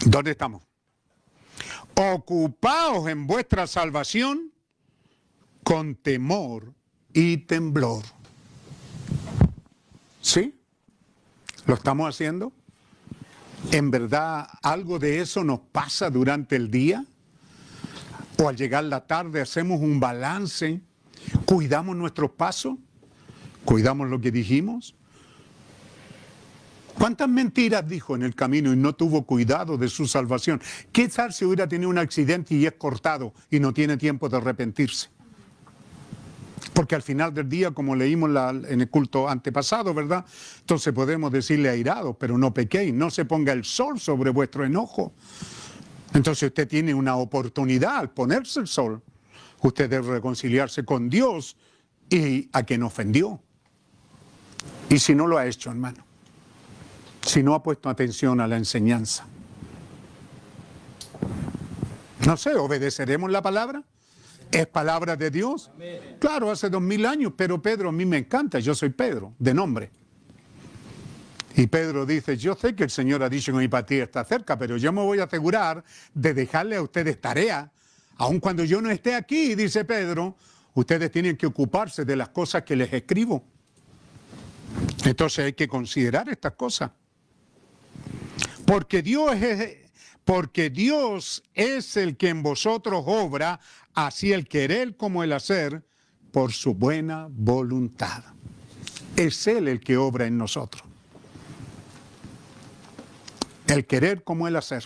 ¿Dónde 0.06 0.30
estamos? 0.30 0.67
Ocupaos 2.00 3.08
en 3.08 3.26
vuestra 3.26 3.66
salvación 3.66 4.52
con 5.64 5.96
temor 5.96 6.72
y 7.12 7.38
temblor. 7.38 8.04
¿Sí? 10.20 10.54
¿Lo 11.66 11.74
estamos 11.74 12.08
haciendo? 12.08 12.52
¿En 13.72 13.90
verdad 13.90 14.46
algo 14.62 15.00
de 15.00 15.18
eso 15.20 15.42
nos 15.42 15.58
pasa 15.58 16.08
durante 16.08 16.54
el 16.54 16.70
día? 16.70 17.04
¿O 18.40 18.48
al 18.48 18.54
llegar 18.54 18.84
la 18.84 19.04
tarde 19.04 19.40
hacemos 19.40 19.80
un 19.80 19.98
balance? 19.98 20.80
¿Cuidamos 21.46 21.96
nuestros 21.96 22.30
pasos? 22.30 22.76
¿Cuidamos 23.64 24.08
lo 24.08 24.20
que 24.20 24.30
dijimos? 24.30 24.94
¿Cuántas 26.98 27.28
mentiras 27.28 27.88
dijo 27.88 28.16
en 28.16 28.24
el 28.24 28.34
camino 28.34 28.72
y 28.72 28.76
no 28.76 28.92
tuvo 28.92 29.22
cuidado 29.22 29.78
de 29.78 29.88
su 29.88 30.08
salvación? 30.08 30.60
¿Qué 30.90 31.06
tal 31.08 31.32
si 31.32 31.44
hubiera 31.44 31.68
tenido 31.68 31.88
un 31.88 31.98
accidente 31.98 32.56
y 32.56 32.66
es 32.66 32.72
cortado 32.72 33.32
y 33.50 33.60
no 33.60 33.72
tiene 33.72 33.96
tiempo 33.96 34.28
de 34.28 34.38
arrepentirse? 34.38 35.08
Porque 36.72 36.96
al 36.96 37.02
final 37.02 37.32
del 37.32 37.48
día, 37.48 37.70
como 37.70 37.94
leímos 37.94 38.30
en 38.68 38.80
el 38.80 38.90
culto 38.90 39.28
antepasado, 39.28 39.94
¿verdad? 39.94 40.24
Entonces 40.58 40.92
podemos 40.92 41.30
decirle 41.30 41.68
airado, 41.68 42.14
pero 42.14 42.36
no 42.36 42.52
pequéis, 42.52 42.92
no 42.92 43.10
se 43.10 43.24
ponga 43.24 43.52
el 43.52 43.64
sol 43.64 44.00
sobre 44.00 44.30
vuestro 44.30 44.64
enojo. 44.64 45.12
Entonces 46.14 46.48
usted 46.48 46.66
tiene 46.66 46.94
una 46.94 47.14
oportunidad 47.14 47.96
al 47.96 48.10
ponerse 48.10 48.58
el 48.58 48.66
sol. 48.66 49.00
Usted 49.60 49.88
debe 49.88 50.14
reconciliarse 50.14 50.84
con 50.84 51.08
Dios 51.08 51.56
y 52.10 52.48
a 52.52 52.64
quien 52.64 52.82
ofendió. 52.82 53.40
Y 54.90 54.98
si 54.98 55.14
no 55.14 55.28
lo 55.28 55.38
ha 55.38 55.46
hecho, 55.46 55.70
hermano, 55.70 56.07
si 57.28 57.42
no 57.42 57.54
ha 57.54 57.62
puesto 57.62 57.88
atención 57.88 58.40
a 58.40 58.48
la 58.48 58.56
enseñanza, 58.56 59.26
no 62.24 62.36
sé, 62.36 62.54
¿obedeceremos 62.54 63.30
la 63.30 63.42
palabra? 63.42 63.82
¿Es 64.50 64.66
palabra 64.66 65.14
de 65.14 65.30
Dios? 65.30 65.70
Claro, 66.18 66.50
hace 66.50 66.70
dos 66.70 66.80
mil 66.80 67.04
años, 67.04 67.34
pero 67.36 67.60
Pedro 67.60 67.90
a 67.90 67.92
mí 67.92 68.06
me 68.06 68.16
encanta, 68.16 68.58
yo 68.58 68.74
soy 68.74 68.88
Pedro, 68.90 69.34
de 69.38 69.52
nombre. 69.52 69.90
Y 71.54 71.66
Pedro 71.66 72.06
dice, 72.06 72.36
yo 72.36 72.54
sé 72.54 72.74
que 72.74 72.84
el 72.84 72.90
Señor 72.90 73.22
ha 73.22 73.28
dicho 73.28 73.52
que 73.52 73.58
mi 73.58 73.68
partida 73.68 74.04
está 74.04 74.24
cerca, 74.24 74.58
pero 74.58 74.76
yo 74.76 74.92
me 74.92 75.02
voy 75.02 75.20
a 75.20 75.24
asegurar 75.24 75.84
de 76.14 76.32
dejarle 76.32 76.76
a 76.76 76.82
ustedes 76.82 77.20
tarea, 77.20 77.70
aun 78.16 78.40
cuando 78.40 78.64
yo 78.64 78.80
no 78.80 78.90
esté 78.90 79.14
aquí, 79.14 79.54
dice 79.54 79.84
Pedro, 79.84 80.36
ustedes 80.74 81.10
tienen 81.10 81.36
que 81.36 81.46
ocuparse 81.46 82.04
de 82.04 82.16
las 82.16 82.30
cosas 82.30 82.62
que 82.62 82.74
les 82.74 82.92
escribo. 82.92 83.44
Entonces 85.04 85.46
hay 85.46 85.52
que 85.52 85.68
considerar 85.68 86.28
estas 86.28 86.52
cosas. 86.52 86.90
Porque 88.68 89.00
Dios 89.00 89.34
es, 89.36 89.78
porque 90.26 90.68
Dios 90.68 91.42
es 91.54 91.96
el 91.96 92.18
que 92.18 92.28
en 92.28 92.42
vosotros 92.42 93.02
obra, 93.06 93.60
así 93.94 94.34
el 94.34 94.46
querer 94.46 94.94
como 94.94 95.24
el 95.24 95.32
hacer, 95.32 95.86
por 96.32 96.52
su 96.52 96.74
buena 96.74 97.28
voluntad. 97.30 98.22
Es 99.16 99.46
Él 99.46 99.68
el 99.68 99.80
que 99.80 99.96
obra 99.96 100.26
en 100.26 100.36
nosotros. 100.36 100.82
El 103.66 103.86
querer 103.86 104.22
como 104.22 104.46
el 104.46 104.56
hacer. 104.56 104.84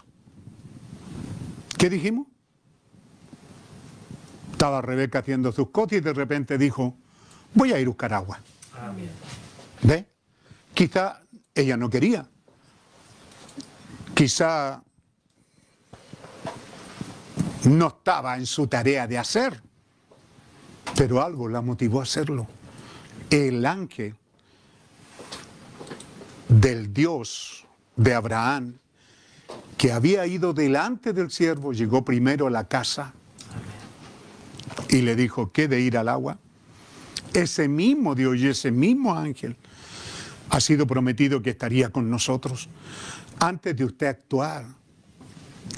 ¿Qué 1.76 1.90
dijimos? 1.90 2.28
Estaba 4.52 4.80
Rebeca 4.80 5.18
haciendo 5.18 5.50
sus 5.50 5.70
cosas 5.70 5.94
y 5.94 6.00
de 6.02 6.12
repente 6.12 6.56
dijo, 6.56 6.96
voy 7.52 7.72
a 7.72 7.80
ir 7.80 7.86
a 7.86 7.88
buscar 7.88 8.14
agua. 8.14 8.40
Amén. 8.80 9.10
¿Ve? 9.82 10.06
Quizá 10.72 11.20
ella 11.52 11.76
no 11.76 11.90
quería. 11.90 12.28
Quizá 14.14 14.82
no 17.64 17.88
estaba 17.88 18.36
en 18.36 18.46
su 18.46 18.66
tarea 18.66 19.06
de 19.06 19.18
hacer, 19.18 19.62
pero 20.96 21.22
algo 21.22 21.48
la 21.48 21.60
motivó 21.60 22.00
a 22.00 22.02
hacerlo. 22.04 22.46
El 23.30 23.64
ángel 23.64 24.14
del 26.48 26.92
Dios 26.92 27.66
de 27.96 28.14
Abraham, 28.14 28.74
que 29.78 29.92
había 29.92 30.26
ido 30.26 30.52
delante 30.52 31.12
del 31.12 31.30
siervo, 31.30 31.72
llegó 31.72 32.04
primero 32.04 32.46
a 32.46 32.50
la 32.50 32.68
casa 32.68 33.14
y 34.88 35.02
le 35.02 35.16
dijo, 35.16 35.50
¿qué 35.52 35.68
de 35.68 35.80
ir 35.80 35.96
al 35.96 36.08
agua? 36.08 36.38
Ese 37.32 37.68
mismo 37.68 38.14
Dios 38.14 38.36
y 38.38 38.48
ese 38.48 38.70
mismo 38.70 39.14
ángel 39.14 39.56
ha 40.50 40.60
sido 40.60 40.86
prometido 40.86 41.40
que 41.40 41.50
estaría 41.50 41.88
con 41.88 42.10
nosotros. 42.10 42.68
Antes 43.42 43.76
de 43.76 43.84
usted 43.84 44.06
actuar 44.06 44.64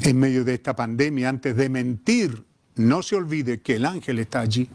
en 0.03 0.19
medio 0.19 0.45
de 0.45 0.53
esta 0.53 0.77
pandemia, 0.77 1.31
antes 1.31 1.57
de 1.57 1.71
mentir, 1.71 2.45
no 2.75 3.03
se 3.03 3.17
olvide 3.17 3.63
que 3.63 3.77
el 3.77 3.87
ángel 3.87 4.19
está 4.19 4.41
allí. 4.41 4.69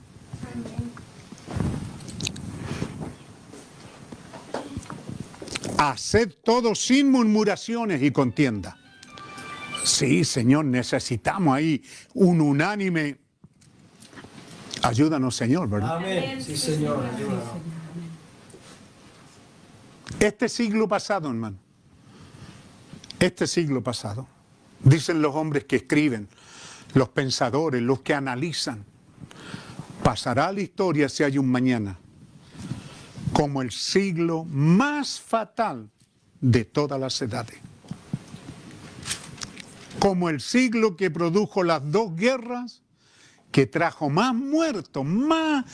Haced 5.77 6.33
todo 6.43 6.73
sin 6.73 7.11
murmuraciones 7.11 8.01
y 8.01 8.09
contienda. 8.09 8.75
Sí, 9.83 10.25
Señor, 10.25 10.65
necesitamos 10.65 11.55
ahí 11.55 11.83
un 12.15 12.41
unánime. 12.41 13.19
Ayúdanos, 14.81 15.35
Señor, 15.35 15.69
¿verdad? 15.69 15.97
Amén. 15.97 16.41
Sí, 16.41 16.57
Señor. 16.57 17.05
ayúdanos. 17.05 17.43
Este 20.19 20.49
siglo 20.49 20.87
pasado, 20.87 21.29
hermano, 21.29 21.68
este 23.19 23.47
siglo 23.47 23.83
pasado, 23.83 24.27
dicen 24.83 25.21
los 25.21 25.35
hombres 25.35 25.65
que 25.65 25.77
escriben, 25.77 26.27
los 26.93 27.09
pensadores, 27.09 27.81
los 27.81 28.01
que 28.01 28.13
analizan, 28.13 28.85
pasará 30.03 30.47
a 30.47 30.53
la 30.53 30.61
historia 30.61 31.09
si 31.09 31.23
hay 31.23 31.37
un 31.37 31.49
mañana 31.51 31.99
como 33.39 33.61
el 33.61 33.71
siglo 33.71 34.43
más 34.45 35.19
fatal 35.21 35.89
de 36.41 36.65
todas 36.65 36.99
las 36.99 37.21
edades. 37.21 37.57
Como 39.99 40.29
el 40.29 40.41
siglo 40.41 40.95
que 40.95 41.11
produjo 41.11 41.63
las 41.63 41.89
dos 41.91 42.15
guerras, 42.15 42.81
que 43.51 43.65
trajo 43.65 44.09
más 44.09 44.33
muertos, 44.33 45.05
más 45.05 45.65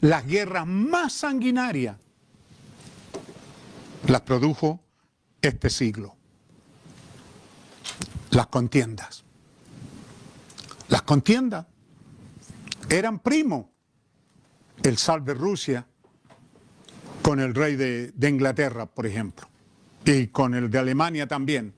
las 0.00 0.26
guerras 0.26 0.66
más 0.66 1.12
sanguinarias 1.12 1.96
las 4.06 4.20
produjo 4.20 4.80
este 5.40 5.70
siglo. 5.70 6.16
Las 8.34 8.48
contiendas. 8.48 9.24
Las 10.88 11.02
contiendas 11.02 11.66
eran 12.88 13.20
primos. 13.20 13.66
El 14.82 14.98
zar 14.98 15.22
de 15.22 15.34
Rusia 15.34 15.86
con 17.22 17.38
el 17.38 17.54
rey 17.54 17.76
de, 17.76 18.10
de 18.10 18.28
Inglaterra, 18.28 18.86
por 18.86 19.06
ejemplo, 19.06 19.48
y 20.04 20.26
con 20.26 20.54
el 20.54 20.68
de 20.68 20.78
Alemania 20.78 21.28
también. 21.28 21.72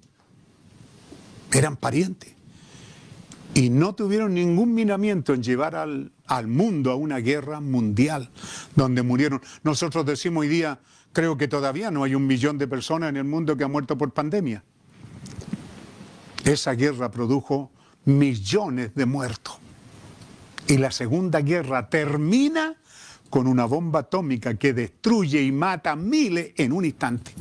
Eran 1.52 1.76
parientes. 1.76 2.34
Y 3.52 3.68
no 3.68 3.94
tuvieron 3.94 4.34
ningún 4.34 4.74
miramiento 4.74 5.34
en 5.34 5.42
llevar 5.42 5.76
al, 5.76 6.12
al 6.26 6.46
mundo 6.48 6.90
a 6.90 6.96
una 6.96 7.18
guerra 7.18 7.60
mundial, 7.60 8.30
donde 8.74 9.02
murieron. 9.02 9.42
Nosotros 9.62 10.06
decimos 10.06 10.40
hoy 10.40 10.48
día, 10.48 10.80
creo 11.12 11.36
que 11.36 11.48
todavía 11.48 11.90
no 11.90 12.02
hay 12.02 12.14
un 12.14 12.26
millón 12.26 12.56
de 12.56 12.66
personas 12.66 13.10
en 13.10 13.18
el 13.18 13.24
mundo 13.24 13.56
que 13.56 13.64
han 13.64 13.72
muerto 13.72 13.96
por 13.96 14.12
pandemia. 14.12 14.64
Esa 16.46 16.74
guerra 16.74 17.10
produjo 17.10 17.72
millones 18.04 18.94
de 18.94 19.04
muertos. 19.04 19.58
Y 20.68 20.78
la 20.78 20.92
Segunda 20.92 21.40
Guerra 21.40 21.90
termina 21.90 22.76
con 23.28 23.48
una 23.48 23.64
bomba 23.64 24.00
atómica 24.00 24.54
que 24.54 24.72
destruye 24.72 25.42
y 25.42 25.50
mata 25.50 25.96
miles 25.96 26.52
en 26.56 26.72
un 26.72 26.84
instante. 26.84 27.32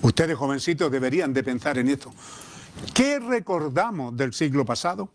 Ustedes 0.00 0.38
jovencitos 0.38 0.90
deberían 0.90 1.34
de 1.34 1.42
pensar 1.42 1.76
en 1.76 1.88
esto. 1.88 2.14
¿Qué 2.94 3.18
recordamos 3.18 4.16
del 4.16 4.32
siglo 4.32 4.64
pasado? 4.64 5.10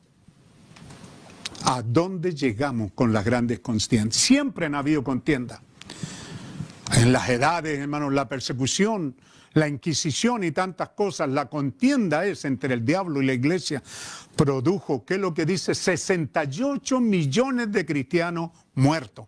¿A 1.64 1.82
dónde 1.82 2.36
llegamos 2.36 2.92
con 2.94 3.12
las 3.12 3.26
grandes 3.26 3.60
contiendas? 3.60 4.16
Siempre 4.16 4.68
han 4.68 4.76
habido 4.76 5.04
contiendas. 5.04 5.62
En 6.96 7.12
las 7.12 7.28
edades, 7.30 7.80
hermanos, 7.80 8.14
la 8.14 8.30
persecución, 8.30 9.16
la 9.54 9.68
inquisición 9.68 10.44
y 10.44 10.52
tantas 10.52 10.90
cosas, 10.90 11.30
la 11.30 11.50
contienda 11.50 12.26
es 12.26 12.46
entre 12.46 12.74
el 12.74 12.86
diablo 12.86 13.22
y 13.22 13.26
la 13.26 13.34
iglesia, 13.34 13.84
produjo, 14.36 15.06
¿qué 15.06 15.16
es 15.16 15.20
lo 15.20 15.34
que 15.34 15.46
dice? 15.46 15.76
68 15.76 17.00
millones 17.00 17.72
de 17.72 17.86
cristianos 17.86 18.52
muertos. 18.74 19.28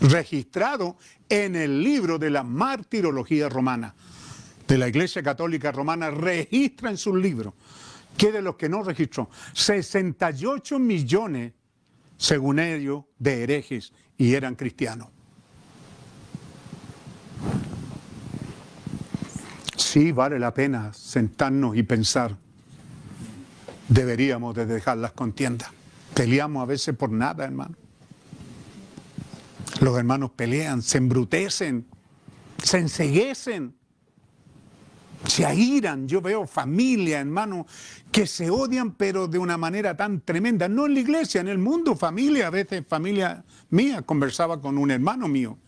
Registrado 0.00 0.96
en 1.28 1.56
el 1.56 1.82
libro 1.82 2.18
de 2.18 2.30
la 2.30 2.42
martirología 2.42 3.48
romana. 3.48 3.94
De 4.66 4.78
la 4.78 4.88
Iglesia 4.88 5.22
Católica 5.22 5.72
Romana 5.72 6.10
registra 6.10 6.90
en 6.90 6.96
sus 6.96 7.16
libros. 7.16 7.54
¿Qué 8.16 8.32
de 8.32 8.42
los 8.42 8.56
que 8.56 8.68
no 8.68 8.82
registró? 8.82 9.28
68 9.52 10.78
millones, 10.78 11.52
según 12.16 12.58
ellos, 12.58 13.04
de 13.18 13.42
herejes 13.42 13.92
y 14.16 14.34
eran 14.34 14.54
cristianos. 14.54 15.08
Sí, 19.76 20.12
vale 20.12 20.38
la 20.38 20.54
pena 20.54 20.92
sentarnos 20.92 21.76
y 21.76 21.82
pensar. 21.82 22.36
Deberíamos 23.88 24.54
de 24.54 24.66
dejar 24.66 24.98
las 24.98 25.12
contiendas. 25.12 25.70
Peleamos 26.14 26.62
a 26.62 26.66
veces 26.66 26.96
por 26.96 27.10
nada, 27.10 27.44
hermano. 27.44 27.74
Los 29.80 29.98
hermanos 29.98 30.30
pelean, 30.30 30.82
se 30.82 30.98
embrutecen, 30.98 31.86
se 32.62 32.78
enseguecen, 32.78 33.74
se 35.26 35.44
airan. 35.44 36.06
Yo 36.06 36.20
veo 36.20 36.46
familia, 36.46 37.20
hermano, 37.20 37.66
que 38.12 38.26
se 38.26 38.50
odian, 38.50 38.92
pero 38.92 39.26
de 39.26 39.38
una 39.38 39.56
manera 39.56 39.96
tan 39.96 40.20
tremenda. 40.20 40.68
No 40.68 40.86
en 40.86 40.94
la 40.94 41.00
iglesia, 41.00 41.40
en 41.40 41.48
el 41.48 41.58
mundo, 41.58 41.96
familia. 41.96 42.46
A 42.46 42.50
veces 42.50 42.84
familia 42.88 43.44
mía, 43.70 44.02
conversaba 44.02 44.60
con 44.60 44.78
un 44.78 44.92
hermano 44.92 45.26
mío 45.26 45.58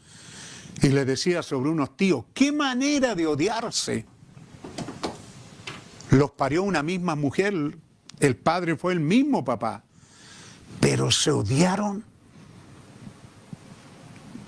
Y 0.83 0.89
le 0.89 1.05
decía 1.05 1.43
sobre 1.43 1.71
unos 1.71 1.97
tíos, 1.97 2.25
qué 2.35 2.53
manera 2.53 3.15
de 3.15 3.27
odiarse. 3.27 4.07
Los 6.11 6.31
parió 6.33 6.63
una 6.63 6.83
misma 6.83 7.17
mujer, 7.17 7.79
el 8.21 8.37
padre 8.37 8.77
fue 8.77 8.93
el 8.93 9.01
mismo 9.01 9.45
papá, 9.45 9.85
pero 10.81 11.11
se 11.11 11.31
odiaron. 11.31 12.05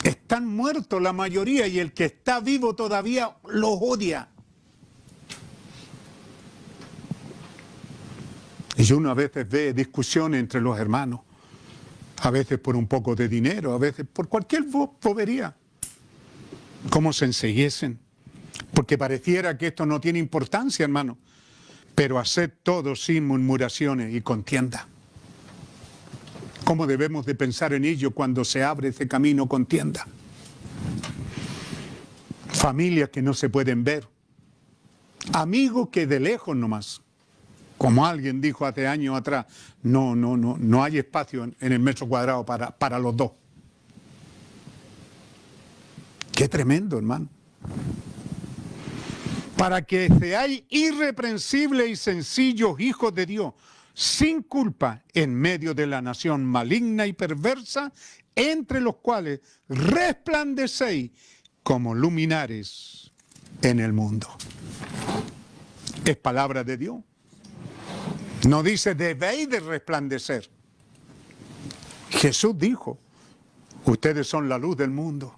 Están 0.05 0.47
muertos 0.47 1.03
la 1.03 1.13
mayoría 1.13 1.67
y 1.67 1.79
el 1.79 1.93
que 1.93 2.05
está 2.05 2.41
vivo 2.41 2.75
todavía 2.75 3.37
los 3.49 3.79
odia. 3.81 4.29
Y 8.77 8.93
uno 8.93 9.11
a 9.11 9.15
veces 9.15 9.49
ve 9.49 9.73
discusiones 9.73 10.39
entre 10.39 10.61
los 10.61 10.79
hermanos, 10.79 11.21
a 12.23 12.31
veces 12.31 12.61
por 12.61 12.77
un 12.77 12.87
poco 12.87 13.17
de 13.17 13.29
dinero, 13.29 13.73
a 13.73 13.79
veces 13.79 14.07
por 14.11 14.29
cualquier 14.29 14.63
bobería. 14.63 15.57
Cómo 16.91 17.13
se 17.13 17.25
enseguiesen, 17.27 17.99
porque 18.73 18.97
pareciera 18.97 19.59
que 19.59 19.69
esto 19.69 19.87
no 19.87 20.01
tiene 20.01 20.19
importancia, 20.19 20.85
hermano, 20.85 21.19
pero 21.95 22.19
haced 22.19 22.51
todo 22.63 22.95
sin 22.95 23.27
murmuraciones 23.27 24.15
y 24.15 24.21
contienda. 24.21 24.87
¿Cómo 26.65 26.87
debemos 26.87 27.27
de 27.27 27.35
pensar 27.35 27.73
en 27.73 27.85
ello 27.85 28.13
cuando 28.13 28.45
se 28.45 28.63
abre 28.63 28.89
ese 28.89 29.09
camino 29.09 29.49
contienda? 29.49 30.07
Familias 32.49 33.09
que 33.11 33.23
no 33.23 33.35
se 33.35 33.49
pueden 33.49 33.85
ver, 33.85 34.07
amigos 35.33 35.89
que 35.91 36.07
de 36.07 36.21
lejos 36.21 36.57
nomás 36.57 37.01
como 37.79 38.05
alguien 38.05 38.41
dijo 38.41 38.67
hace 38.67 38.87
años 38.87 39.17
atrás, 39.17 39.47
no, 39.83 40.17
no, 40.17 40.37
no, 40.37 40.57
no 40.59 40.83
hay 40.83 40.99
espacio 40.99 41.45
en, 41.45 41.57
en 41.61 41.73
el 41.73 41.79
metro 41.79 42.09
cuadrado 42.09 42.45
para, 42.45 42.77
para 42.77 42.99
los 42.99 43.17
dos. 43.17 43.31
Qué 46.39 46.48
tremendo, 46.48 46.98
hermano. 46.98 47.28
Para 49.56 49.82
que 49.82 50.09
seáis 50.20 50.62
irreprensibles 50.69 51.90
y 51.90 51.97
sencillos 51.97 52.78
hijos 52.78 53.12
de 53.12 53.27
Dios, 53.27 53.55
sin 53.93 54.44
culpa 54.44 55.02
en 55.12 55.35
medio 55.35 55.74
de 55.74 55.89
la 55.89 56.01
nación 56.01 56.44
maligna 56.44 57.09
y 57.09 57.12
perversa, 57.12 57.93
entre 58.36 58.81
los 58.81 58.98
cuales 58.98 59.40
resplandecéis 59.69 61.10
como 61.65 61.93
luminares 61.93 63.10
en 63.60 63.81
el 63.81 63.93
mundo. 63.93 64.28
Es 66.05 66.19
palabra 66.19 66.62
de 66.62 66.77
Dios. 66.77 66.98
No 68.47 68.62
dice 68.62 68.94
debéis 68.94 69.51
de 69.51 69.59
resplandecer. 69.59 70.48
Jesús 72.10 72.56
dijo, 72.56 72.97
ustedes 73.86 74.28
son 74.28 74.48
la 74.48 74.56
luz 74.56 74.77
del 74.77 74.90
mundo. 74.93 75.38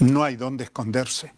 No 0.00 0.24
hay 0.24 0.36
donde 0.36 0.64
esconderse. 0.64 1.32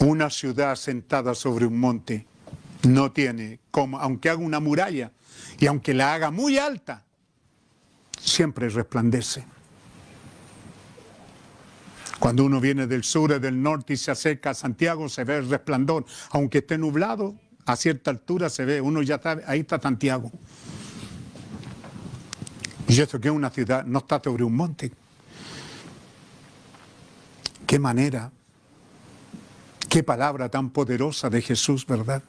Una 0.00 0.28
ciudad 0.30 0.76
sentada 0.76 1.34
sobre 1.34 1.66
un 1.66 1.78
monte 1.78 2.26
no 2.82 3.12
tiene 3.12 3.60
como, 3.70 3.98
aunque 3.98 4.28
haga 4.28 4.42
una 4.42 4.60
muralla 4.60 5.12
y 5.58 5.66
aunque 5.66 5.94
la 5.94 6.14
haga 6.14 6.30
muy 6.30 6.58
alta, 6.58 7.04
siempre 8.20 8.68
resplandece. 8.68 9.44
Cuando 12.18 12.44
uno 12.44 12.60
viene 12.60 12.86
del 12.86 13.04
sur 13.04 13.32
y 13.32 13.38
del 13.38 13.62
norte 13.62 13.94
y 13.94 13.96
se 13.96 14.10
acerca 14.10 14.50
a 14.50 14.54
Santiago, 14.54 15.08
se 15.08 15.24
ve 15.24 15.38
el 15.38 15.48
resplandor. 15.48 16.04
Aunque 16.30 16.58
esté 16.58 16.78
nublado, 16.78 17.34
a 17.66 17.76
cierta 17.76 18.10
altura 18.10 18.48
se 18.50 18.64
ve, 18.64 18.80
uno 18.80 19.02
ya 19.02 19.16
está, 19.16 19.40
ahí 19.46 19.60
está 19.60 19.80
Santiago. 19.80 20.30
Y 22.88 23.00
eso 23.00 23.20
que 23.20 23.28
es 23.28 23.34
una 23.34 23.50
ciudad, 23.50 23.84
no 23.84 24.00
está 24.00 24.20
sobre 24.22 24.44
un 24.44 24.54
monte. 24.54 24.92
Qué 27.66 27.78
manera, 27.78 28.30
qué 29.88 30.02
palabra 30.02 30.48
tan 30.48 30.70
poderosa 30.70 31.30
de 31.30 31.40
Jesús, 31.40 31.86
¿verdad? 31.86 32.22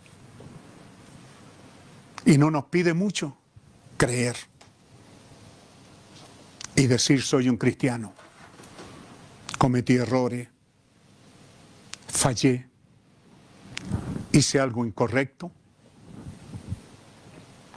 Y 2.25 2.37
no 2.37 2.49
nos 2.49 2.65
pide 2.65 2.93
mucho 2.93 3.37
creer 3.97 4.35
y 6.75 6.87
decir 6.87 7.21
soy 7.21 7.49
un 7.49 7.57
cristiano 7.57 8.13
cometí 9.65 9.95
errores, 9.95 10.47
fallé, 12.07 12.67
hice 14.31 14.59
algo 14.59 14.85
incorrecto, 14.85 15.51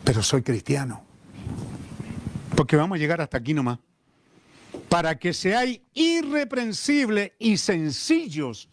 pero 0.04 0.22
soy 0.22 0.42
cristiano. 0.42 1.07
Porque 2.58 2.74
vamos 2.74 2.96
a 2.96 2.98
llegar 2.98 3.20
hasta 3.20 3.38
aquí 3.38 3.54
nomás. 3.54 3.78
Para 4.88 5.16
que 5.16 5.32
seáis 5.32 5.80
irreprensibles 5.94 7.30
y 7.38 7.56
sencillos, 7.56 8.68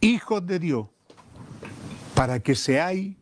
hijos 0.00 0.44
de 0.44 0.58
Dios. 0.58 0.88
Para 2.16 2.40
que 2.40 2.56
seáis 2.56 3.14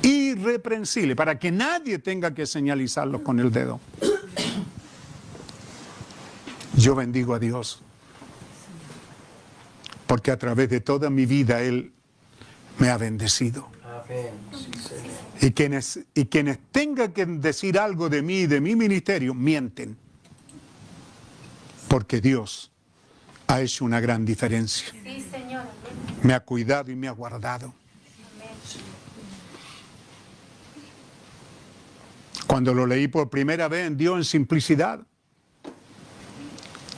irreprensibles, 0.00 1.14
para 1.18 1.38
que 1.38 1.52
nadie 1.52 1.98
tenga 1.98 2.32
que 2.32 2.46
señalizarlos 2.46 3.20
con 3.20 3.38
el 3.40 3.52
dedo. 3.52 3.78
Yo 6.78 6.94
bendigo 6.94 7.34
a 7.34 7.38
Dios 7.38 7.82
porque 10.06 10.30
a 10.30 10.38
través 10.38 10.70
de 10.70 10.80
toda 10.80 11.10
mi 11.10 11.26
vida 11.26 11.60
Él 11.60 11.92
me 12.78 12.88
ha 12.88 12.96
bendecido. 12.96 13.68
Y 15.40 15.52
quienes, 15.52 16.00
y 16.14 16.26
quienes 16.26 16.58
tengan 16.70 17.12
que 17.12 17.24
decir 17.26 17.78
algo 17.78 18.08
de 18.08 18.22
mí 18.22 18.40
y 18.40 18.46
de 18.46 18.60
mi 18.60 18.76
ministerio, 18.76 19.34
mienten. 19.34 19.96
Porque 21.88 22.20
Dios 22.20 22.70
ha 23.46 23.60
hecho 23.60 23.84
una 23.84 24.00
gran 24.00 24.24
diferencia. 24.24 24.92
Me 26.22 26.34
ha 26.34 26.40
cuidado 26.40 26.90
y 26.90 26.96
me 26.96 27.08
ha 27.08 27.12
guardado. 27.12 27.74
Cuando 32.46 32.74
lo 32.74 32.86
leí 32.86 33.08
por 33.08 33.30
primera 33.30 33.68
vez 33.68 33.86
en 33.86 33.96
Dios 33.96 34.18
en 34.18 34.24
simplicidad, 34.24 35.00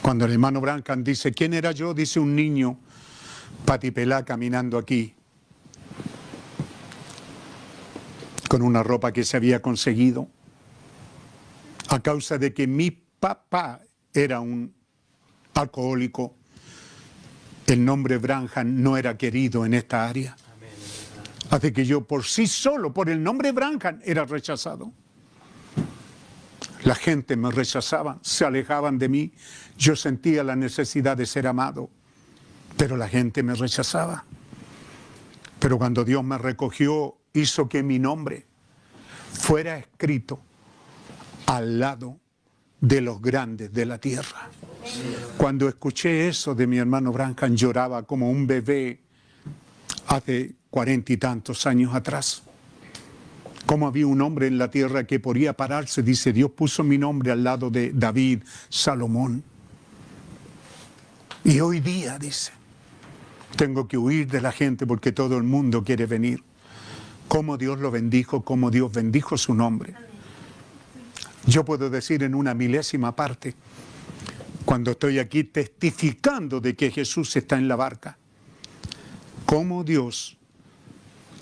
cuando 0.01 0.25
el 0.25 0.33
hermano 0.33 0.59
Brancan 0.59 1.03
dice, 1.03 1.31
¿quién 1.31 1.53
era 1.53 1.71
yo? 1.71 1.93
Dice 1.93 2.19
un 2.19 2.35
niño 2.35 2.77
patipelá 3.65 4.25
caminando 4.25 4.77
aquí 4.77 5.15
con 8.53 8.61
una 8.61 8.83
ropa 8.83 9.11
que 9.11 9.23
se 9.23 9.35
había 9.35 9.63
conseguido 9.63 10.27
a 11.89 11.99
causa 12.01 12.37
de 12.37 12.53
que 12.53 12.67
mi 12.67 12.91
papá 12.91 13.81
era 14.13 14.41
un 14.41 14.71
alcohólico. 15.55 16.35
El 17.65 17.83
nombre 17.83 18.19
Branham 18.19 18.83
no 18.83 18.95
era 18.95 19.17
querido 19.17 19.65
en 19.65 19.73
esta 19.73 20.07
área. 20.07 20.35
Así 21.49 21.71
que 21.71 21.83
yo 21.83 22.05
por 22.05 22.25
sí 22.25 22.45
solo, 22.45 22.93
por 22.93 23.09
el 23.09 23.23
nombre 23.23 23.51
Branham, 23.53 23.99
era 24.05 24.23
rechazado. 24.23 24.93
La 26.83 26.93
gente 26.93 27.35
me 27.35 27.49
rechazaba, 27.49 28.19
se 28.21 28.45
alejaban 28.45 28.99
de 28.99 29.09
mí. 29.09 29.33
Yo 29.79 29.95
sentía 29.95 30.43
la 30.43 30.55
necesidad 30.55 31.17
de 31.17 31.25
ser 31.25 31.47
amado 31.47 31.89
pero 32.77 32.97
la 32.97 33.07
gente 33.07 33.41
me 33.41 33.55
rechazaba. 33.55 34.25
Pero 35.57 35.79
cuando 35.79 36.03
Dios 36.03 36.23
me 36.23 36.37
recogió, 36.37 37.17
hizo 37.33 37.67
que 37.67 37.83
mi 37.83 37.99
nombre 37.99 38.45
fuera 39.33 39.77
escrito 39.77 40.39
al 41.47 41.79
lado 41.79 42.19
de 42.79 43.01
los 43.01 43.21
grandes 43.21 43.73
de 43.73 43.85
la 43.85 43.97
tierra. 43.97 44.49
Cuando 45.37 45.67
escuché 45.67 46.27
eso 46.27 46.53
de 46.53 46.67
mi 46.67 46.77
hermano 46.77 47.11
Branham, 47.11 47.55
lloraba 47.55 48.03
como 48.03 48.29
un 48.29 48.45
bebé 48.45 48.99
hace 50.07 50.53
cuarenta 50.69 51.13
y 51.13 51.17
tantos 51.17 51.65
años 51.65 51.93
atrás. 51.95 52.43
Como 53.65 53.87
había 53.87 54.05
un 54.05 54.21
hombre 54.21 54.47
en 54.47 54.57
la 54.57 54.69
tierra 54.69 55.05
que 55.05 55.19
podía 55.19 55.53
pararse, 55.53 56.03
dice, 56.03 56.33
Dios 56.33 56.51
puso 56.51 56.83
mi 56.83 56.97
nombre 56.97 57.31
al 57.31 57.43
lado 57.43 57.69
de 57.69 57.91
David, 57.93 58.43
Salomón. 58.69 59.43
Y 61.45 61.61
hoy 61.61 61.79
día, 61.79 62.19
dice, 62.19 62.51
tengo 63.55 63.87
que 63.87 63.97
huir 63.97 64.27
de 64.27 64.41
la 64.41 64.51
gente 64.51 64.85
porque 64.85 65.11
todo 65.11 65.37
el 65.37 65.43
mundo 65.43 65.83
quiere 65.83 66.05
venir. 66.05 66.43
Cómo 67.27 67.57
Dios 67.57 67.79
lo 67.79 67.91
bendijo, 67.91 68.43
cómo 68.43 68.69
Dios 68.69 68.91
bendijo 68.91 69.37
su 69.37 69.53
nombre. 69.53 69.93
Yo 71.45 71.65
puedo 71.65 71.89
decir 71.89 72.23
en 72.23 72.35
una 72.35 72.53
milésima 72.53 73.15
parte, 73.15 73.55
cuando 74.65 74.91
estoy 74.91 75.19
aquí 75.19 75.43
testificando 75.43 76.61
de 76.61 76.75
que 76.75 76.89
Jesús 76.89 77.35
está 77.35 77.57
en 77.57 77.67
la 77.67 77.75
barca, 77.75 78.17
cómo 79.45 79.83
Dios 79.83 80.37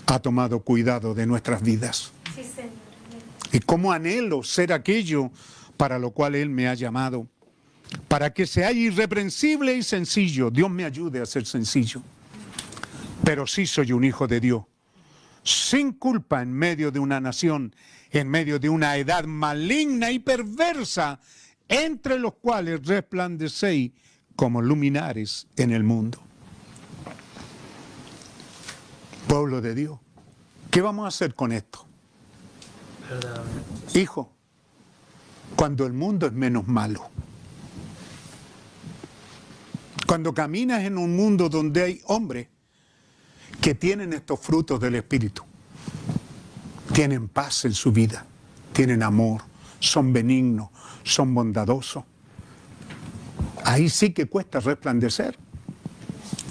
ha 0.06 0.18
tomado 0.18 0.60
cuidado 0.60 1.14
de 1.14 1.26
nuestras 1.26 1.62
vidas. 1.62 2.12
Y 3.52 3.60
cómo 3.60 3.92
anhelo 3.92 4.42
ser 4.42 4.72
aquello 4.72 5.30
para 5.76 5.98
lo 5.98 6.10
cual 6.10 6.34
Él 6.34 6.48
me 6.48 6.68
ha 6.68 6.74
llamado 6.74 7.26
para 8.08 8.32
que 8.32 8.46
sea 8.46 8.72
irreprensible 8.72 9.74
y 9.74 9.82
sencillo. 9.82 10.50
Dios 10.50 10.70
me 10.70 10.84
ayude 10.84 11.20
a 11.20 11.26
ser 11.26 11.46
sencillo. 11.46 12.02
Pero 13.24 13.46
sí 13.46 13.66
soy 13.66 13.92
un 13.92 14.04
hijo 14.04 14.26
de 14.26 14.40
Dios, 14.40 14.64
sin 15.42 15.92
culpa 15.92 16.42
en 16.42 16.52
medio 16.52 16.90
de 16.90 16.98
una 16.98 17.20
nación, 17.20 17.74
en 18.10 18.28
medio 18.28 18.58
de 18.58 18.68
una 18.68 18.96
edad 18.96 19.24
maligna 19.24 20.10
y 20.10 20.18
perversa, 20.18 21.20
entre 21.68 22.18
los 22.18 22.34
cuales 22.34 22.84
resplandecéis 22.84 23.92
como 24.36 24.62
luminares 24.62 25.46
en 25.56 25.72
el 25.72 25.84
mundo. 25.84 26.18
Pueblo 29.26 29.60
de 29.60 29.74
Dios, 29.74 29.98
¿qué 30.70 30.80
vamos 30.80 31.04
a 31.06 31.08
hacer 31.08 31.34
con 31.34 31.52
esto? 31.52 31.86
Hijo, 33.94 34.32
cuando 35.56 35.86
el 35.86 35.92
mundo 35.92 36.26
es 36.26 36.32
menos 36.32 36.66
malo, 36.66 37.10
cuando 40.06 40.34
caminas 40.34 40.84
en 40.84 40.98
un 40.98 41.16
mundo 41.16 41.48
donde 41.48 41.82
hay 41.82 42.00
hombres 42.04 42.48
que 43.60 43.74
tienen 43.74 44.12
estos 44.12 44.40
frutos 44.40 44.80
del 44.80 44.96
Espíritu, 44.96 45.42
tienen 46.92 47.28
paz 47.28 47.64
en 47.64 47.72
su 47.72 47.92
vida, 47.92 48.26
tienen 48.72 49.02
amor, 49.02 49.42
son 49.78 50.12
benignos, 50.12 50.68
son 51.04 51.34
bondadosos, 51.34 52.04
ahí 53.64 53.88
sí 53.88 54.12
que 54.12 54.26
cuesta 54.26 54.60
resplandecer, 54.60 55.38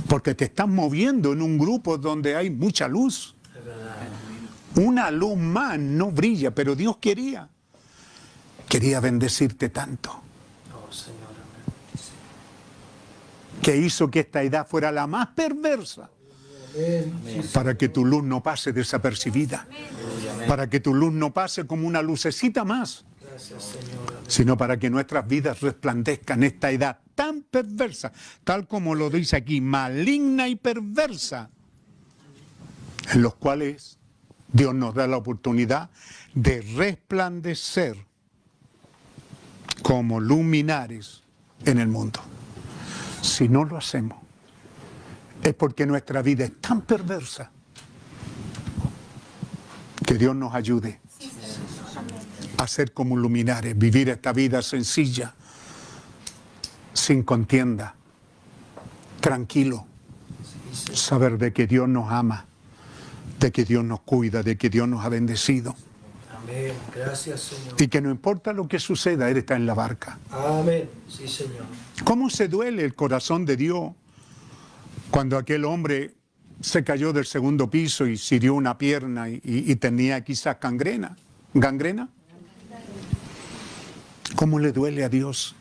porque 0.07 0.35
te 0.35 0.45
estás 0.45 0.67
moviendo 0.67 1.33
en 1.33 1.41
un 1.41 1.57
grupo 1.57 1.97
donde 1.97 2.35
hay 2.35 2.49
mucha 2.49 2.87
luz. 2.87 3.35
Una 4.75 5.11
luz 5.11 5.37
más 5.37 5.77
no 5.77 6.11
brilla, 6.11 6.51
pero 6.51 6.75
Dios 6.75 6.97
quería. 6.97 7.49
Quería 8.69 9.01
bendecirte 9.01 9.67
tanto 9.67 10.21
que 13.61 13.77
hizo 13.77 14.09
que 14.09 14.21
esta 14.21 14.41
edad 14.41 14.67
fuera 14.67 14.91
la 14.91 15.07
más 15.07 15.27
perversa. 15.27 16.09
Para 17.53 17.77
que 17.77 17.89
tu 17.89 18.05
luz 18.05 18.23
no 18.23 18.41
pase 18.41 18.73
desapercibida, 18.73 19.67
para 20.47 20.69
que 20.69 20.79
tu 20.79 20.93
luz 20.93 21.13
no 21.13 21.33
pase 21.33 21.65
como 21.65 21.87
una 21.87 22.01
lucecita 22.01 22.63
más, 22.63 23.05
sino 24.27 24.57
para 24.57 24.77
que 24.77 24.89
nuestras 24.89 25.27
vidas 25.27 25.61
resplandezcan 25.61 26.43
esta 26.43 26.71
edad 26.71 26.99
tan 27.15 27.41
perversa, 27.43 28.11
tal 28.43 28.67
como 28.67 28.95
lo 28.95 29.09
dice 29.09 29.35
aquí, 29.35 29.61
maligna 29.61 30.47
y 30.47 30.55
perversa, 30.55 31.49
en 33.13 33.21
los 33.21 33.35
cuales 33.35 33.97
Dios 34.51 34.73
nos 34.73 34.93
da 34.93 35.07
la 35.07 35.17
oportunidad 35.17 35.89
de 36.33 36.61
resplandecer 36.61 37.97
como 39.81 40.19
luminares 40.19 41.23
en 41.65 41.79
el 41.79 41.87
mundo. 41.87 42.19
Si 43.21 43.49
no 43.49 43.65
lo 43.65 43.77
hacemos, 43.77 44.20
es 45.43 45.53
porque 45.53 45.85
nuestra 45.85 46.21
vida 46.21 46.45
es 46.45 46.59
tan 46.61 46.81
perversa 46.81 47.51
que 50.05 50.15
Dios 50.15 50.35
nos 50.35 50.53
ayude 50.53 50.99
a 52.57 52.67
ser 52.67 52.93
como 52.93 53.17
luminares, 53.17 53.77
vivir 53.77 54.09
esta 54.09 54.33
vida 54.33 54.61
sencilla, 54.61 55.33
sin 56.93 57.23
contienda, 57.23 57.95
tranquilo, 59.19 59.87
saber 60.93 61.37
de 61.37 61.53
que 61.53 61.65
Dios 61.65 61.89
nos 61.89 62.11
ama, 62.11 62.45
de 63.39 63.51
que 63.51 63.65
Dios 63.65 63.83
nos 63.83 64.01
cuida, 64.01 64.43
de 64.43 64.57
que 64.57 64.69
Dios 64.69 64.87
nos 64.87 65.03
ha 65.03 65.09
bendecido 65.09 65.75
Amén. 66.43 66.73
Gracias, 66.93 67.41
Señor. 67.41 67.81
y 67.81 67.87
que 67.87 68.01
no 68.01 68.09
importa 68.09 68.53
lo 68.53 68.67
que 68.67 68.79
suceda, 68.79 69.29
Él 69.29 69.37
está 69.37 69.55
en 69.55 69.65
la 69.65 69.73
barca. 69.73 70.19
Amén. 70.29 70.89
Sí, 71.07 71.27
Señor. 71.27 71.65
¿Cómo 72.03 72.29
se 72.29 72.47
duele 72.47 72.83
el 72.83 72.95
corazón 72.95 73.45
de 73.45 73.57
Dios 73.57 73.91
cuando 75.11 75.37
aquel 75.37 75.65
hombre 75.65 76.15
se 76.61 76.83
cayó 76.83 77.13
del 77.13 77.25
segundo 77.25 77.69
piso 77.69 78.07
y 78.07 78.17
se 78.17 78.35
hirió 78.35 78.55
una 78.55 78.77
pierna 78.77 79.29
y 79.29 79.75
tenía 79.75 80.23
quizás 80.23 80.57
gangrena? 80.59 81.15
¿Gangrena? 81.53 82.09
¿Cómo 84.35 84.57
le 84.59 84.71
duele 84.71 85.03
a 85.03 85.09
Dios? 85.09 85.55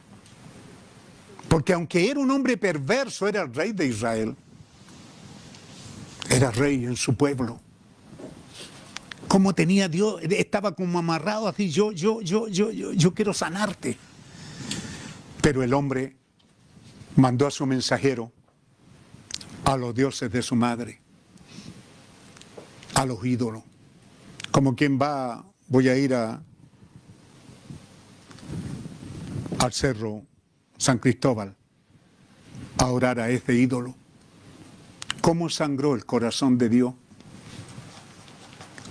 Porque 1.49 1.73
aunque 1.73 2.09
era 2.09 2.21
un 2.21 2.31
hombre 2.31 2.57
perverso, 2.57 3.27
era 3.27 3.43
el 3.43 3.53
rey 3.53 3.73
de 3.73 3.87
Israel. 3.87 4.37
Era 6.29 6.53
rey 6.53 6.85
en 6.85 6.97
su 6.97 7.17
pueblo. 7.17 7.61
¿Cómo 9.27 9.53
tenía 9.55 9.89
Dios? 9.89 10.23
Estaba 10.23 10.75
como 10.75 10.99
amarrado 10.99 11.49
así, 11.49 11.71
yo, 11.71 11.93
yo, 11.93 12.21
yo, 12.21 12.47
yo, 12.49 12.71
yo, 12.71 12.93
yo 12.93 13.15
quiero 13.15 13.35
sanarte. 13.35 13.97
Pero 15.43 15.63
el 15.63 15.75
hombre 15.75 16.17
mandó 17.17 17.47
a 17.47 17.51
su 17.51 17.67
mensajero 17.67 18.33
a 19.71 19.77
los 19.77 19.95
dioses 19.95 20.33
de 20.33 20.43
su 20.43 20.57
madre, 20.57 21.01
a 22.95 23.07
los 23.07 23.25
ídolos. 23.25 23.63
Como 24.51 24.75
quien 24.75 24.99
va, 25.01 25.45
voy 25.69 25.89
a 25.89 25.97
ir 25.97 26.13
al 26.15 26.43
cerro 29.71 30.23
San 30.77 30.99
Cristóbal 30.99 31.55
a 32.79 32.87
orar 32.87 33.21
a 33.21 33.31
ese 33.31 33.55
ídolo. 33.55 33.95
¿Cómo 35.21 35.49
sangró 35.49 35.95
el 35.95 36.05
corazón 36.05 36.59
de 36.59 36.69
Dios 36.69 36.95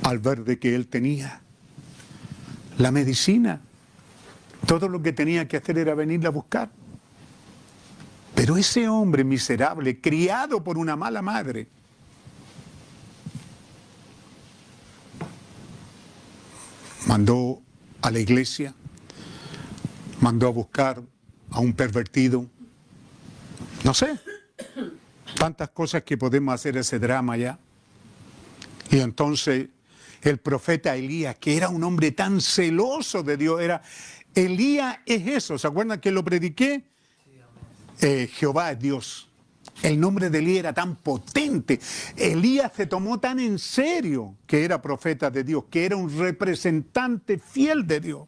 al 0.03 0.19
ver 0.19 0.45
de 0.45 0.59
que 0.59 0.75
él 0.75 0.87
tenía 0.87 1.41
la 2.77 2.91
medicina? 2.91 3.59
Todo 4.65 4.87
lo 4.87 5.01
que 5.01 5.11
tenía 5.11 5.47
que 5.47 5.57
hacer 5.57 5.77
era 5.77 5.93
venirla 5.95 6.29
a 6.29 6.31
buscar. 6.31 6.78
Pero 8.35 8.57
ese 8.57 8.87
hombre 8.87 9.23
miserable, 9.23 9.99
criado 9.99 10.63
por 10.63 10.77
una 10.77 10.95
mala 10.95 11.21
madre, 11.21 11.67
mandó 17.05 17.61
a 18.01 18.11
la 18.11 18.19
iglesia, 18.19 18.73
mandó 20.21 20.47
a 20.47 20.51
buscar 20.51 21.01
a 21.51 21.59
un 21.59 21.73
pervertido, 21.73 22.45
no 23.83 23.93
sé, 23.93 24.19
tantas 25.35 25.69
cosas 25.69 26.03
que 26.03 26.17
podemos 26.17 26.53
hacer 26.53 26.77
ese 26.77 26.99
drama 26.99 27.35
ya. 27.37 27.57
Y 28.91 28.99
entonces 28.99 29.67
el 30.21 30.37
profeta 30.37 30.95
Elías, 30.95 31.35
que 31.37 31.55
era 31.57 31.69
un 31.69 31.83
hombre 31.83 32.11
tan 32.11 32.41
celoso 32.41 33.23
de 33.23 33.37
Dios, 33.37 33.61
era, 33.61 33.81
Elías 34.35 34.99
es 35.05 35.27
eso, 35.27 35.57
¿se 35.57 35.67
acuerdan 35.67 35.99
que 35.99 36.11
lo 36.11 36.23
prediqué? 36.23 36.83
Eh, 38.01 38.29
Jehová 38.31 38.71
es 38.71 38.79
Dios. 38.79 39.29
El 39.81 39.99
nombre 39.99 40.29
de 40.29 40.39
Elías 40.39 40.59
era 40.59 40.73
tan 40.73 40.97
potente. 40.97 41.79
Elías 42.17 42.71
se 42.75 42.85
tomó 42.85 43.19
tan 43.19 43.39
en 43.39 43.57
serio 43.59 44.35
que 44.45 44.65
era 44.65 44.81
profeta 44.81 45.29
de 45.29 45.43
Dios, 45.43 45.65
que 45.69 45.85
era 45.85 45.95
un 45.95 46.17
representante 46.17 47.37
fiel 47.37 47.87
de 47.87 47.99
Dios. 47.99 48.27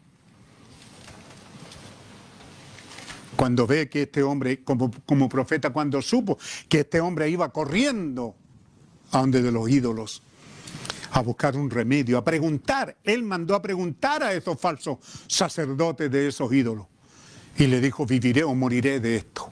Cuando 3.35 3.65
ve 3.65 3.89
que 3.89 4.03
este 4.03 4.23
hombre, 4.23 4.63
como, 4.63 4.91
como 5.05 5.27
profeta, 5.27 5.71
cuando 5.71 6.01
supo 6.01 6.37
que 6.69 6.81
este 6.81 7.01
hombre 7.01 7.29
iba 7.29 7.51
corriendo 7.51 8.35
a 9.11 9.19
donde 9.19 9.41
de 9.41 9.51
los 9.51 9.69
ídolos, 9.69 10.21
a 11.11 11.21
buscar 11.21 11.57
un 11.57 11.69
remedio, 11.69 12.17
a 12.17 12.23
preguntar. 12.23 12.97
Él 13.03 13.23
mandó 13.23 13.55
a 13.55 13.61
preguntar 13.61 14.23
a 14.23 14.33
esos 14.33 14.59
falsos 14.59 14.99
sacerdotes 15.27 16.09
de 16.09 16.27
esos 16.27 16.53
ídolos. 16.53 16.87
Y 17.57 17.67
le 17.67 17.81
dijo, 17.81 18.05
viviré 18.05 18.43
o 18.43 18.55
moriré 18.55 19.01
de 19.01 19.17
esto. 19.17 19.49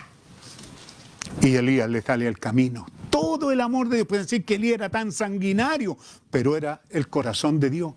Y 1.42 1.56
Elías 1.56 1.90
le 1.90 2.02
sale 2.02 2.28
al 2.28 2.38
camino. 2.38 2.86
Todo 3.10 3.52
el 3.52 3.62
amor 3.62 3.90
de 3.90 3.98
Dios, 3.98 4.08
pueden 4.08 4.26
decir 4.26 4.46
que 4.46 4.56
Elías 4.56 4.76
era 4.76 4.90
tan 4.90 5.12
sanguinario, 5.12 5.98
pero 6.30 6.56
era 6.56 6.82
el 6.90 7.08
corazón 7.08 7.60
de 7.60 7.70
Dios. 7.70 7.94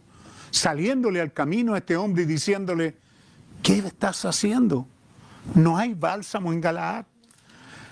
Saliéndole 0.51 1.21
al 1.21 1.33
camino 1.33 1.75
a 1.75 1.79
este 1.79 1.97
hombre 1.97 2.25
y 2.25 2.27
diciéndole, 2.27 2.97
¿qué 3.63 3.79
estás 3.79 4.25
haciendo? 4.25 4.87
No 5.55 5.77
hay 5.79 5.95
bálsamo 5.95 6.53
en 6.53 6.61
Galaad. 6.61 7.07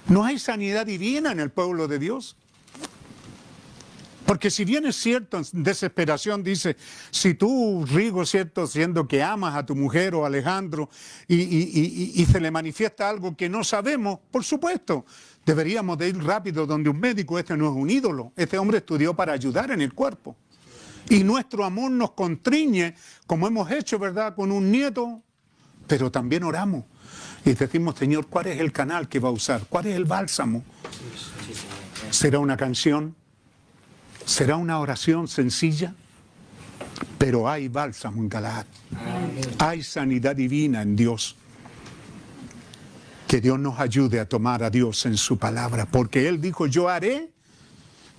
No 0.08 0.24
hay 0.24 0.38
sanidad 0.38 0.86
divina 0.86 1.32
en 1.32 1.40
el 1.40 1.50
pueblo 1.50 1.88
de 1.88 1.98
Dios. 1.98 2.36
Porque 4.26 4.51
si 4.51 4.64
bien 4.64 4.86
es 4.86 4.97
cierto, 4.97 5.38
en 5.38 5.62
desesperación 5.64 6.44
dice, 6.44 6.76
si 7.10 7.34
tú, 7.34 7.84
Rigo, 7.86 8.24
cierto, 8.24 8.66
siendo 8.66 9.09
que 9.09 9.22
amas 9.22 9.56
a 9.56 9.66
tu 9.66 9.74
mujer 9.74 10.14
o 10.14 10.24
Alejandro 10.24 10.88
y, 11.26 11.34
y- 11.36 11.70
y- 12.14 12.22
y 12.22 12.26
se 12.26 12.38
le 12.40 12.51
manifiesta 12.51 13.09
algo 13.09 13.36
que 13.36 13.48
no 13.48 13.64
sabemos, 13.64 14.18
por 14.30 14.44
supuesto, 14.44 15.05
deberíamos 15.44 15.98
de 15.98 16.10
ir 16.10 16.22
rápido 16.22 16.64
donde 16.66 16.90
un 16.90 17.01
médico, 17.01 17.38
este 17.38 17.56
no 17.56 17.66
es 17.70 17.74
un 17.74 17.90
ídolo, 17.90 18.32
este 18.36 18.56
hombre 18.56 18.78
estudió 18.78 19.14
para 19.14 19.32
ayudar 19.32 19.70
en 19.72 19.80
el 19.80 19.92
cuerpo. 19.94 20.36
Y 21.09 21.24
nuestro 21.24 21.64
amor 21.64 21.90
nos 21.90 22.12
constriñe, 22.12 22.94
como 23.26 23.48
hemos 23.48 23.68
hecho, 23.72 23.98
¿verdad?, 23.98 24.36
con 24.36 24.52
un 24.52 24.70
nieto, 24.70 25.22
pero 25.88 26.10
también 26.12 26.44
oramos. 26.44 26.84
Y 27.44 27.55
decimos, 27.55 27.97
Señor, 27.98 28.28
¿cuál 28.28 28.47
es 28.47 28.60
el 28.60 28.70
canal 28.70 29.09
que 29.09 29.18
va 29.18 29.30
a 29.30 29.32
usar? 29.32 29.62
¿Cuál 29.68 29.86
es 29.86 29.97
el 29.97 30.05
bálsamo? 30.05 30.62
¿Será 32.10 32.38
una 32.38 32.56
canción? 32.56 33.16
¿Será 34.31 34.55
una 34.55 34.78
oración 34.78 35.27
sencilla? 35.27 35.93
Pero 37.19 37.51
hay 37.51 37.66
bálsamo 37.66 38.23
en 38.23 38.28
Galaad. 38.28 38.65
Hay 39.59 39.82
sanidad 39.82 40.36
divina 40.36 40.82
en 40.82 40.94
Dios. 40.94 41.35
Que 43.27 43.40
Dios 43.40 43.59
nos 43.59 43.81
ayude 43.81 44.20
a 44.20 44.28
tomar 44.28 44.62
a 44.62 44.70
Dios 44.70 45.05
en 45.07 45.16
su 45.16 45.36
palabra, 45.36 45.85
porque 45.85 46.28
Él 46.28 46.40
dijo, 46.40 46.69
yo 46.69 46.89
haré 46.89 47.32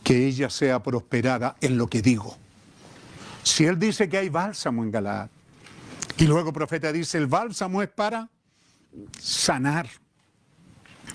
que 0.04 0.28
ella 0.28 0.50
sea 0.50 0.84
prosperada 0.84 1.56
en 1.62 1.78
lo 1.78 1.88
que 1.88 2.02
digo. 2.02 2.36
Si 3.44 3.64
Él 3.64 3.80
dice 3.80 4.10
que 4.10 4.18
hay 4.18 4.28
bálsamo 4.28 4.84
en 4.84 4.92
Galaad, 4.92 5.30
y 6.18 6.26
luego 6.26 6.50
el 6.50 6.54
profeta 6.54 6.92
dice, 6.92 7.20
el 7.20 7.28
bálsamo 7.28 7.82
es 7.82 7.90
para 7.90 8.28
sanar 9.18 9.88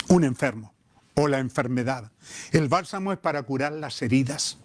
un 0.08 0.24
enfermo 0.24 0.72
o 1.12 1.28
la 1.28 1.38
enfermedad. 1.38 2.10
El 2.50 2.68
bálsamo 2.68 3.12
es 3.12 3.18
para 3.18 3.42
curar 3.42 3.72
las 3.72 4.00
heridas. 4.00 4.56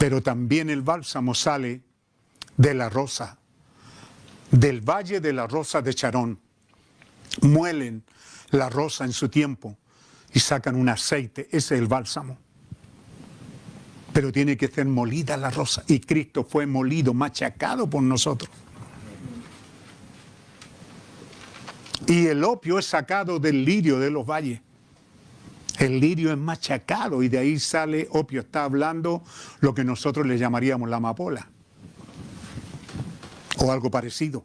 Pero 0.00 0.22
también 0.22 0.70
el 0.70 0.80
bálsamo 0.80 1.34
sale 1.34 1.82
de 2.56 2.72
la 2.72 2.88
rosa, 2.88 3.36
del 4.50 4.80
valle 4.80 5.20
de 5.20 5.34
la 5.34 5.46
rosa 5.46 5.82
de 5.82 5.92
Charón. 5.92 6.40
Muelen 7.42 8.02
la 8.48 8.70
rosa 8.70 9.04
en 9.04 9.12
su 9.12 9.28
tiempo 9.28 9.76
y 10.32 10.40
sacan 10.40 10.76
un 10.76 10.88
aceite, 10.88 11.48
ese 11.48 11.74
es 11.74 11.80
el 11.82 11.86
bálsamo. 11.86 12.38
Pero 14.14 14.32
tiene 14.32 14.56
que 14.56 14.68
ser 14.68 14.86
molida 14.86 15.36
la 15.36 15.50
rosa 15.50 15.84
y 15.86 16.00
Cristo 16.00 16.44
fue 16.44 16.64
molido, 16.64 17.12
machacado 17.12 17.90
por 17.90 18.02
nosotros. 18.02 18.50
Y 22.06 22.26
el 22.26 22.42
opio 22.42 22.78
es 22.78 22.86
sacado 22.86 23.38
del 23.38 23.66
lirio 23.66 23.98
de 23.98 24.10
los 24.10 24.24
valles. 24.24 24.62
El 25.80 25.98
lirio 25.98 26.30
es 26.30 26.36
machacado 26.36 27.22
y 27.22 27.30
de 27.30 27.38
ahí 27.38 27.58
sale 27.58 28.06
opio. 28.10 28.42
Está 28.42 28.64
hablando 28.64 29.24
lo 29.60 29.74
que 29.74 29.82
nosotros 29.82 30.26
le 30.26 30.36
llamaríamos 30.36 30.90
la 30.90 30.98
amapola 30.98 31.48
o 33.56 33.72
algo 33.72 33.90
parecido. 33.90 34.44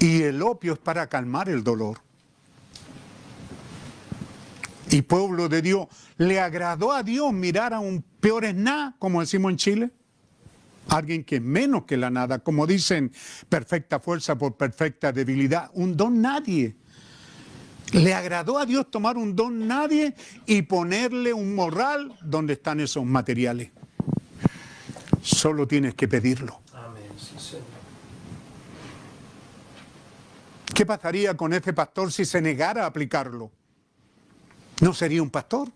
Y 0.00 0.22
el 0.22 0.40
opio 0.40 0.72
es 0.72 0.78
para 0.78 1.06
calmar 1.06 1.50
el 1.50 1.62
dolor. 1.62 1.98
Y 4.90 5.02
pueblo 5.02 5.50
de 5.50 5.60
Dios, 5.60 5.88
¿le 6.16 6.40
agradó 6.40 6.92
a 6.92 7.02
Dios 7.02 7.30
mirar 7.34 7.74
a 7.74 7.80
un 7.80 8.02
peor 8.18 8.46
es 8.46 8.54
nada, 8.54 8.96
como 8.98 9.20
decimos 9.20 9.50
en 9.52 9.56
Chile? 9.58 9.90
Alguien 10.88 11.24
que 11.24 11.40
menos 11.40 11.84
que 11.84 11.98
la 11.98 12.08
nada, 12.08 12.38
como 12.38 12.66
dicen, 12.66 13.12
perfecta 13.50 14.00
fuerza 14.00 14.36
por 14.36 14.56
perfecta 14.56 15.12
debilidad, 15.12 15.70
un 15.74 15.94
don 15.94 16.22
nadie. 16.22 16.74
¿Le 17.92 18.14
agradó 18.14 18.58
a 18.58 18.64
Dios 18.64 18.90
tomar 18.90 19.18
un 19.18 19.36
don 19.36 19.68
nadie 19.68 20.14
y 20.46 20.62
ponerle 20.62 21.32
un 21.32 21.54
morral 21.54 22.16
donde 22.22 22.54
están 22.54 22.80
esos 22.80 23.04
materiales? 23.04 23.70
Solo 25.20 25.68
tienes 25.68 25.94
que 25.94 26.08
pedirlo. 26.08 26.62
Amén, 26.72 27.04
sí, 27.18 27.38
Señor. 27.38 27.66
¿Qué 30.74 30.86
pasaría 30.86 31.36
con 31.36 31.52
ese 31.52 31.74
pastor 31.74 32.10
si 32.10 32.24
se 32.24 32.40
negara 32.40 32.84
a 32.84 32.86
aplicarlo? 32.86 33.50
No 34.80 34.94
sería 34.94 35.22
un 35.22 35.30
pastor. 35.30 35.68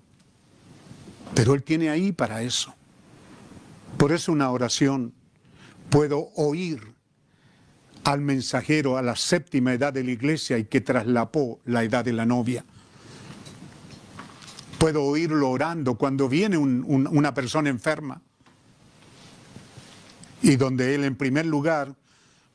Pero 1.34 1.52
él 1.52 1.62
tiene 1.62 1.90
ahí 1.90 2.12
para 2.12 2.40
eso. 2.40 2.74
Por 3.98 4.12
eso 4.12 4.32
una 4.32 4.50
oración 4.50 5.12
puedo 5.90 6.30
oír 6.34 6.95
al 8.06 8.20
mensajero 8.20 8.96
a 8.96 9.02
la 9.02 9.16
séptima 9.16 9.72
edad 9.72 9.92
de 9.92 10.04
la 10.04 10.12
iglesia 10.12 10.56
y 10.58 10.64
que 10.64 10.80
traslapó 10.80 11.58
la 11.64 11.82
edad 11.82 12.04
de 12.04 12.12
la 12.12 12.24
novia. 12.24 12.64
Puedo 14.78 15.02
oírlo 15.02 15.50
orando 15.50 15.96
cuando 15.96 16.28
viene 16.28 16.56
un- 16.56 16.84
un- 16.86 17.08
una 17.08 17.34
persona 17.34 17.68
enferma 17.68 18.22
y 20.40 20.54
donde 20.54 20.94
él 20.94 21.02
en 21.02 21.16
primer 21.16 21.46
lugar, 21.46 21.96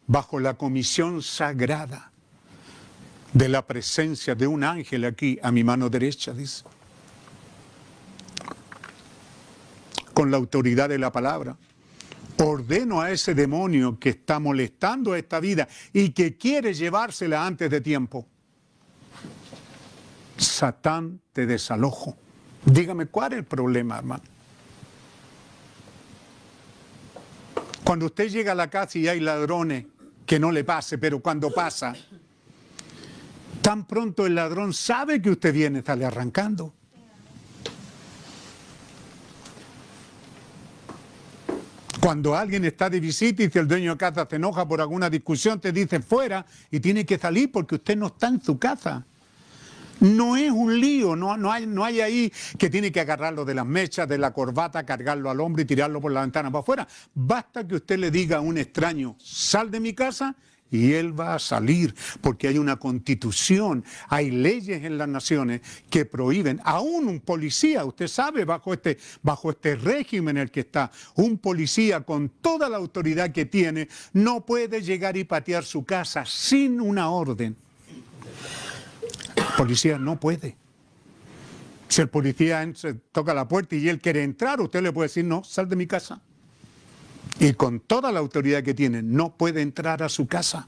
bajo 0.07 0.39
la 0.39 0.53
comisión 0.53 1.21
sagrada 1.21 2.11
de 3.33 3.49
la 3.49 3.67
presencia 3.67 4.35
de 4.35 4.47
un 4.47 4.63
ángel 4.63 5.03
aquí 5.03 5.37
a 5.43 5.51
mi 5.51 5.65
mano 5.65 5.89
derecha, 5.89 6.31
dice, 6.31 6.63
con 10.13 10.31
la 10.31 10.37
autoridad 10.37 10.87
de 10.87 10.97
la 10.97 11.11
palabra, 11.11 11.57
ordeno 12.37 13.01
a 13.01 13.11
ese 13.11 13.35
demonio 13.35 13.99
que 13.99 14.09
está 14.09 14.39
molestando 14.39 15.15
esta 15.15 15.39
vida 15.39 15.67
y 15.93 16.09
que 16.09 16.37
quiere 16.37 16.73
llevársela 16.73 17.45
antes 17.45 17.69
de 17.69 17.81
tiempo. 17.81 18.27
Satán 20.37 21.21
te 21.33 21.45
desalojo. 21.45 22.17
Dígame, 22.65 23.07
¿cuál 23.07 23.33
es 23.33 23.39
el 23.39 23.45
problema, 23.45 23.97
hermano? 23.97 24.23
Cuando 27.83 28.05
usted 28.05 28.29
llega 28.29 28.53
a 28.53 28.55
la 28.55 28.69
casa 28.69 28.97
y 28.97 29.07
hay 29.07 29.19
ladrones, 29.19 29.85
que 30.25 30.39
no 30.39 30.51
le 30.51 30.63
pase, 30.63 30.97
pero 30.97 31.19
cuando 31.19 31.51
pasa, 31.51 31.93
tan 33.61 33.85
pronto 33.85 34.25
el 34.25 34.35
ladrón 34.35 34.73
sabe 34.73 35.21
que 35.21 35.31
usted 35.31 35.53
viene, 35.53 35.83
sale 35.83 36.05
arrancando. 36.05 36.73
Cuando 42.01 42.35
alguien 42.35 42.65
está 42.65 42.89
de 42.89 42.99
visita 42.99 43.43
y 43.43 43.51
si 43.51 43.59
el 43.59 43.67
dueño 43.67 43.91
de 43.91 43.97
casa 43.97 44.27
se 44.27 44.37
enoja 44.37 44.67
por 44.67 44.81
alguna 44.81 45.07
discusión, 45.07 45.61
te 45.61 45.71
dice 45.71 45.99
fuera 45.99 46.43
y 46.71 46.79
tiene 46.79 47.05
que 47.05 47.19
salir 47.19 47.51
porque 47.51 47.75
usted 47.75 47.95
no 47.95 48.07
está 48.07 48.27
en 48.27 48.41
su 48.41 48.57
casa. 48.57 49.05
No 49.99 50.35
es 50.35 50.49
un 50.49 50.79
lío, 50.79 51.15
no, 51.15 51.37
no, 51.37 51.51
hay, 51.51 51.67
no 51.67 51.85
hay 51.85 52.01
ahí 52.01 52.33
que 52.57 52.71
tiene 52.71 52.91
que 52.91 53.01
agarrarlo 53.01 53.45
de 53.45 53.53
las 53.53 53.67
mechas, 53.67 54.09
de 54.09 54.17
la 54.17 54.33
corbata, 54.33 54.83
cargarlo 54.83 55.29
al 55.29 55.39
hombro 55.39 55.61
y 55.61 55.65
tirarlo 55.65 56.01
por 56.01 56.11
la 56.11 56.21
ventana 56.21 56.49
para 56.49 56.61
afuera. 56.61 56.87
Basta 57.13 57.67
que 57.67 57.75
usted 57.75 57.99
le 57.99 58.09
diga 58.09 58.37
a 58.37 58.41
un 58.41 58.57
extraño, 58.57 59.15
sal 59.19 59.69
de 59.69 59.79
mi 59.79 59.93
casa 59.93 60.35
y 60.71 60.93
él 60.93 61.19
va 61.19 61.35
a 61.35 61.39
salir, 61.39 61.93
porque 62.21 62.47
hay 62.47 62.57
una 62.57 62.77
constitución, 62.77 63.83
hay 64.07 64.31
leyes 64.31 64.83
en 64.83 64.97
las 64.97 65.09
naciones 65.09 65.61
que 65.89 66.05
prohíben, 66.05 66.61
aún 66.63 67.07
un 67.07 67.19
policía, 67.19 67.83
usted 67.85 68.07
sabe, 68.07 68.45
bajo 68.45 68.73
este, 68.73 68.97
bajo 69.21 69.51
este 69.51 69.75
régimen 69.75 70.37
en 70.37 70.43
el 70.43 70.51
que 70.51 70.61
está, 70.61 70.91
un 71.15 71.37
policía 71.37 72.01
con 72.01 72.29
toda 72.29 72.69
la 72.69 72.77
autoridad 72.77 73.31
que 73.31 73.45
tiene, 73.45 73.89
no 74.13 74.45
puede 74.45 74.81
llegar 74.81 75.17
y 75.17 75.25
patear 75.25 75.65
su 75.65 75.83
casa 75.83 76.25
sin 76.25 76.79
una 76.79 77.09
orden. 77.09 77.55
El 79.35 79.43
policía 79.57 79.97
no 79.97 80.19
puede. 80.19 80.55
Si 81.87 82.01
el 82.01 82.07
policía 82.07 82.65
toca 83.11 83.33
la 83.33 83.47
puerta 83.47 83.75
y 83.75 83.89
él 83.89 83.99
quiere 83.99 84.23
entrar, 84.23 84.61
usted 84.61 84.81
le 84.81 84.93
puede 84.93 85.09
decir, 85.09 85.25
no, 85.25 85.43
sal 85.43 85.67
de 85.67 85.75
mi 85.75 85.87
casa. 85.87 86.21
Y 87.41 87.53
con 87.53 87.79
toda 87.79 88.11
la 88.11 88.19
autoridad 88.19 88.61
que 88.61 88.75
tiene, 88.75 89.01
no 89.01 89.35
puede 89.35 89.63
entrar 89.63 90.03
a 90.03 90.09
su 90.09 90.27
casa. 90.27 90.67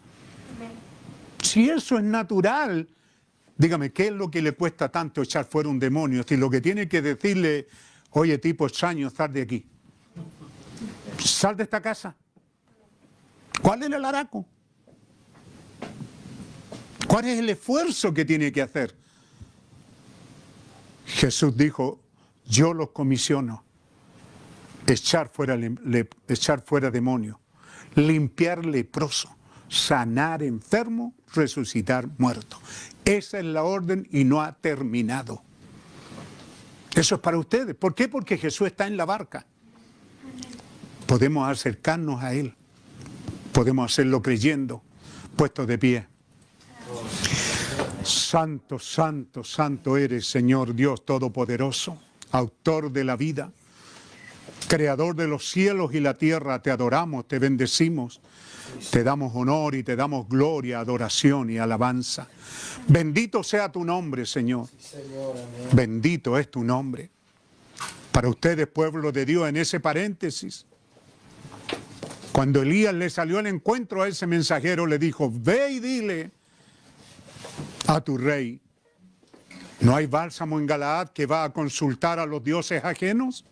Si 1.40 1.70
eso 1.70 2.00
es 2.00 2.04
natural, 2.04 2.90
dígame, 3.56 3.92
¿qué 3.92 4.08
es 4.08 4.12
lo 4.12 4.32
que 4.32 4.42
le 4.42 4.54
cuesta 4.54 4.90
tanto 4.90 5.22
echar 5.22 5.46
fuera 5.46 5.70
un 5.70 5.78
demonio? 5.78 6.24
Si 6.28 6.36
lo 6.36 6.50
que 6.50 6.62
tiene 6.62 6.90
que 6.90 7.04
decirle, 7.04 7.68
oye 8.10 8.40
tipo 8.40 8.66
extraño, 8.66 9.12
sal 9.12 9.32
de 9.32 9.44
aquí. 9.44 9.68
Sal 11.20 11.56
de 11.56 11.62
esta 11.62 11.80
casa. 11.80 12.16
¿Cuál 13.62 13.84
es 13.84 13.92
el 13.92 14.04
araco? 14.04 14.44
¿Cuál 17.08 17.26
es 17.26 17.38
el 17.38 17.52
esfuerzo 17.52 18.12
que 18.12 18.26
tiene 18.26 18.52
que 18.52 18.64
hacer? 18.64 18.96
Jesús 21.06 21.56
dijo, 21.56 22.00
yo 22.48 22.74
los 22.74 22.90
comisiono, 22.90 23.64
echar 24.88 25.30
fuera, 25.30 25.56
le- 25.56 26.10
echar 26.28 26.64
fuera 26.66 26.92
demonio, 26.92 27.40
limpiar 27.96 28.66
leproso, 28.66 29.36
sanar 29.70 30.44
enfermo, 30.44 31.14
resucitar 31.34 32.08
muerto. 32.18 32.60
Esa 33.06 33.40
es 33.40 33.46
la 33.46 33.64
orden 33.64 34.08
y 34.12 34.24
no 34.24 34.42
ha 34.42 34.52
terminado. 34.54 35.42
Eso 36.96 37.16
es 37.16 37.22
para 37.22 37.38
ustedes. 37.40 37.76
¿Por 37.76 37.96
qué? 37.96 38.08
Porque 38.08 38.38
Jesús 38.38 38.68
está 38.68 38.86
en 38.88 38.98
la 38.98 39.06
barca. 39.06 39.46
Podemos 41.08 41.50
acercarnos 41.50 42.24
a 42.24 42.34
Él. 42.34 42.54
Podemos 43.52 43.92
hacerlo 43.92 44.22
creyendo, 44.22 44.82
puestos 45.36 45.68
de 45.68 45.78
pie. 45.78 46.08
Santo, 48.04 48.80
santo, 48.80 49.44
santo 49.44 49.98
eres, 49.98 50.28
Señor 50.28 50.76
Dios 50.76 51.06
Todopoderoso, 51.06 51.98
autor 52.32 52.92
de 52.92 53.04
la 53.04 53.16
vida, 53.16 53.52
creador 54.68 55.16
de 55.16 55.28
los 55.28 55.50
cielos 55.50 55.94
y 55.94 56.00
la 56.00 56.18
tierra. 56.18 56.62
Te 56.62 56.72
adoramos, 56.72 57.28
te 57.28 57.40
bendecimos, 57.40 58.22
te 58.92 59.04
damos 59.04 59.34
honor 59.36 59.76
y 59.76 59.84
te 59.84 59.96
damos 59.96 60.28
gloria, 60.28 60.80
adoración 60.80 61.50
y 61.50 61.58
alabanza. 61.58 62.28
Bendito 62.88 63.44
sea 63.44 63.72
tu 63.72 63.84
nombre, 63.84 64.26
Señor. 64.26 64.68
Bendito 65.72 66.38
es 66.38 66.50
tu 66.52 66.64
nombre. 66.64 67.10
Para 68.12 68.30
ustedes, 68.30 68.68
pueblo 68.68 69.12
de 69.12 69.26
Dios, 69.26 69.50
en 69.50 69.58
ese 69.58 69.80
paréntesis, 69.80 70.66
cuando 72.32 72.62
Elías 72.62 72.94
le 72.94 73.10
salió 73.10 73.40
al 73.40 73.48
encuentro 73.48 74.02
a 74.02 74.08
ese 74.08 74.28
mensajero, 74.28 74.86
le 74.86 75.00
dijo, 75.00 75.32
ve 75.34 75.72
y 75.72 75.80
dile 75.80 76.32
a 77.88 78.02
tu 78.02 78.18
rey, 78.18 78.60
¿no 79.80 79.96
hay 79.96 80.08
bálsamo 80.08 80.60
en 80.60 80.66
Galaad 80.66 81.10
que 81.10 81.26
va 81.26 81.44
a 81.44 81.54
consultar 81.54 82.20
a 82.20 82.26
los 82.26 82.44
dioses 82.44 82.84
ajenos? 82.84 83.46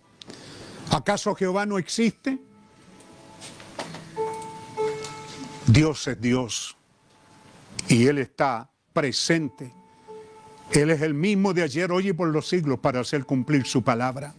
¿Acaso 0.92 1.34
Jehová 1.36 1.66
no 1.66 1.78
existe? 1.78 2.38
Dios 5.66 6.06
es 6.08 6.20
Dios 6.20 6.78
y 7.88 8.08
Él 8.08 8.18
está 8.18 8.70
presente. 8.92 9.74
Él 10.72 10.90
es 10.90 11.02
el 11.02 11.14
mismo 11.14 11.54
de 11.54 11.64
ayer, 11.64 11.92
hoy 11.92 12.10
y 12.10 12.14
por 12.14 12.28
los 12.28 12.48
siglos 12.48 12.80
para 12.80 13.00
hacer 13.00 13.26
cumplir 13.26 13.66
su 13.66 13.82
palabra. 13.82 14.36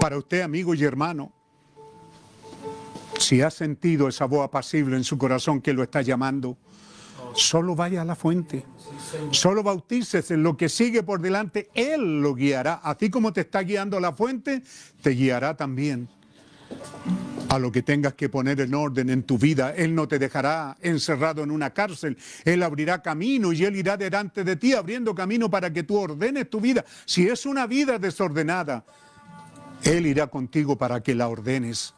Para 0.00 0.18
usted, 0.18 0.42
amigo 0.42 0.74
y 0.74 0.84
hermano, 0.84 1.32
Si 3.18 3.42
ha 3.42 3.50
sentido 3.50 4.06
esa 4.06 4.26
voz 4.26 4.44
apacible 4.44 4.96
en 4.96 5.02
su 5.02 5.18
corazón 5.18 5.60
que 5.60 5.72
lo 5.72 5.82
está 5.82 6.02
llamando, 6.02 6.56
solo 7.34 7.74
vaya 7.74 8.02
a 8.02 8.04
la 8.04 8.14
fuente. 8.14 8.64
Solo 9.30 9.62
bautícese 9.62 10.34
en 10.34 10.42
lo 10.42 10.56
que 10.56 10.68
sigue 10.68 11.02
por 11.02 11.20
delante, 11.20 11.68
Él 11.74 12.20
lo 12.20 12.34
guiará. 12.34 12.74
Así 12.74 13.10
como 13.10 13.32
te 13.32 13.42
está 13.42 13.60
guiando 13.60 14.00
la 14.00 14.12
fuente, 14.12 14.62
te 15.02 15.10
guiará 15.10 15.56
también 15.56 16.08
a 17.48 17.58
lo 17.58 17.72
que 17.72 17.82
tengas 17.82 18.14
que 18.14 18.28
poner 18.28 18.60
en 18.60 18.74
orden 18.74 19.08
en 19.10 19.22
tu 19.22 19.38
vida. 19.38 19.74
Él 19.74 19.94
no 19.94 20.06
te 20.06 20.18
dejará 20.18 20.76
encerrado 20.82 21.42
en 21.42 21.50
una 21.50 21.70
cárcel. 21.70 22.18
Él 22.44 22.62
abrirá 22.62 23.02
camino 23.02 23.52
y 23.52 23.64
Él 23.64 23.76
irá 23.76 23.96
delante 23.96 24.44
de 24.44 24.56
ti 24.56 24.74
abriendo 24.74 25.14
camino 25.14 25.50
para 25.50 25.72
que 25.72 25.82
tú 25.82 25.96
ordenes 25.96 26.50
tu 26.50 26.60
vida. 26.60 26.84
Si 27.06 27.26
es 27.26 27.46
una 27.46 27.66
vida 27.66 27.98
desordenada, 27.98 28.84
Él 29.82 30.06
irá 30.06 30.26
contigo 30.26 30.76
para 30.76 31.02
que 31.02 31.14
la 31.14 31.28
ordenes. 31.28 31.94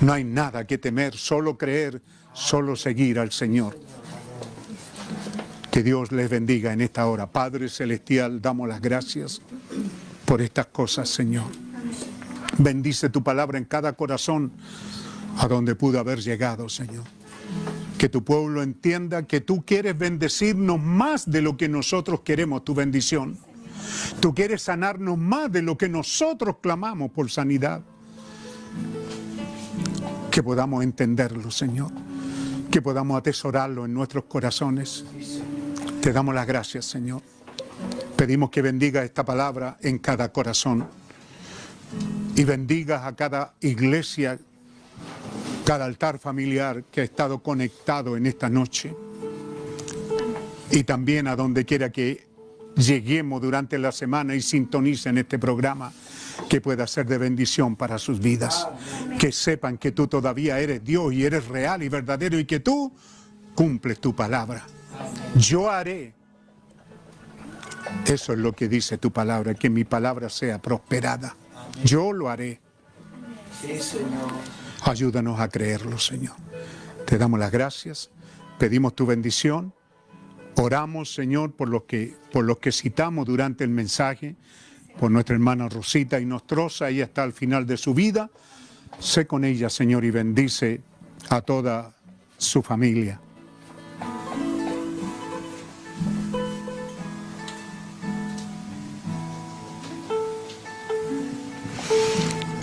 No 0.00 0.12
hay 0.12 0.24
nada 0.24 0.66
que 0.66 0.78
temer, 0.78 1.14
solo 1.14 1.56
creer, 1.56 2.02
solo 2.32 2.76
seguir 2.76 3.18
al 3.18 3.30
Señor. 3.32 3.78
Que 5.76 5.82
Dios 5.82 6.10
les 6.10 6.30
bendiga 6.30 6.72
en 6.72 6.80
esta 6.80 7.06
hora. 7.06 7.30
Padre 7.30 7.68
Celestial, 7.68 8.40
damos 8.40 8.66
las 8.66 8.80
gracias 8.80 9.42
por 10.24 10.40
estas 10.40 10.68
cosas, 10.68 11.06
Señor. 11.10 11.44
Bendice 12.56 13.10
tu 13.10 13.22
palabra 13.22 13.58
en 13.58 13.66
cada 13.66 13.92
corazón 13.92 14.52
a 15.36 15.46
donde 15.46 15.74
pudo 15.74 16.00
haber 16.00 16.22
llegado, 16.22 16.70
Señor. 16.70 17.04
Que 17.98 18.08
tu 18.08 18.24
pueblo 18.24 18.62
entienda 18.62 19.26
que 19.26 19.42
tú 19.42 19.66
quieres 19.66 19.98
bendecirnos 19.98 20.80
más 20.80 21.30
de 21.30 21.42
lo 21.42 21.58
que 21.58 21.68
nosotros 21.68 22.20
queremos, 22.22 22.64
tu 22.64 22.74
bendición. 22.74 23.36
Tú 24.20 24.34
quieres 24.34 24.62
sanarnos 24.62 25.18
más 25.18 25.52
de 25.52 25.60
lo 25.60 25.76
que 25.76 25.90
nosotros 25.90 26.56
clamamos 26.62 27.10
por 27.10 27.30
sanidad. 27.30 27.82
Que 30.30 30.42
podamos 30.42 30.82
entenderlo, 30.82 31.50
Señor. 31.50 31.92
Que 32.70 32.80
podamos 32.80 33.18
atesorarlo 33.18 33.84
en 33.84 33.92
nuestros 33.92 34.24
corazones. 34.24 35.04
Te 36.06 36.12
damos 36.12 36.36
las 36.36 36.46
gracias, 36.46 36.84
Señor. 36.84 37.20
Pedimos 38.14 38.50
que 38.50 38.62
bendiga 38.62 39.02
esta 39.02 39.24
palabra 39.24 39.76
en 39.82 39.98
cada 39.98 40.30
corazón 40.30 40.86
y 42.36 42.44
bendigas 42.44 43.04
a 43.04 43.16
cada 43.16 43.54
iglesia, 43.60 44.38
cada 45.64 45.84
altar 45.84 46.20
familiar 46.20 46.84
que 46.92 47.00
ha 47.00 47.04
estado 47.04 47.40
conectado 47.40 48.16
en 48.16 48.26
esta 48.26 48.48
noche 48.48 48.94
y 50.70 50.84
también 50.84 51.26
a 51.26 51.34
donde 51.34 51.64
quiera 51.64 51.90
que 51.90 52.28
lleguemos 52.76 53.42
durante 53.42 53.76
la 53.76 53.90
semana 53.90 54.36
y 54.36 54.42
sintonicen 54.42 55.18
este 55.18 55.40
programa 55.40 55.92
que 56.48 56.60
pueda 56.60 56.86
ser 56.86 57.06
de 57.06 57.18
bendición 57.18 57.74
para 57.74 57.98
sus 57.98 58.20
vidas. 58.20 58.68
Que 59.18 59.32
sepan 59.32 59.76
que 59.76 59.90
tú 59.90 60.06
todavía 60.06 60.60
eres 60.60 60.84
Dios 60.84 61.12
y 61.12 61.24
eres 61.24 61.48
real 61.48 61.82
y 61.82 61.88
verdadero 61.88 62.38
y 62.38 62.44
que 62.44 62.60
tú 62.60 62.92
cumples 63.56 63.98
tu 63.98 64.14
palabra. 64.14 64.64
Yo 65.36 65.70
haré. 65.70 66.14
Eso 68.06 68.32
es 68.32 68.38
lo 68.38 68.52
que 68.52 68.68
dice 68.68 68.98
tu 68.98 69.10
palabra, 69.10 69.54
que 69.54 69.70
mi 69.70 69.84
palabra 69.84 70.28
sea 70.28 70.60
prosperada. 70.60 71.36
Yo 71.84 72.12
lo 72.12 72.28
haré. 72.28 72.60
Ayúdanos 74.82 75.40
a 75.40 75.48
creerlo, 75.48 75.98
Señor. 75.98 76.34
Te 77.06 77.18
damos 77.18 77.38
las 77.38 77.50
gracias, 77.50 78.10
pedimos 78.58 78.94
tu 78.94 79.06
bendición, 79.06 79.72
oramos, 80.56 81.14
Señor, 81.14 81.52
por 81.52 81.68
los 81.68 81.84
que, 81.84 82.14
por 82.32 82.44
los 82.44 82.58
que 82.58 82.72
citamos 82.72 83.26
durante 83.26 83.64
el 83.64 83.70
mensaje, 83.70 84.36
por 84.98 85.10
nuestra 85.10 85.34
hermana 85.34 85.68
Rosita 85.68 86.18
y 86.20 86.24
Nostrosa, 86.24 86.88
ella 86.88 87.04
está 87.04 87.22
al 87.22 87.32
final 87.32 87.66
de 87.66 87.76
su 87.76 87.94
vida. 87.94 88.30
Sé 88.98 89.26
con 89.26 89.44
ella, 89.44 89.68
Señor, 89.68 90.04
y 90.04 90.10
bendice 90.10 90.80
a 91.28 91.40
toda 91.42 91.94
su 92.38 92.62
familia. 92.62 93.20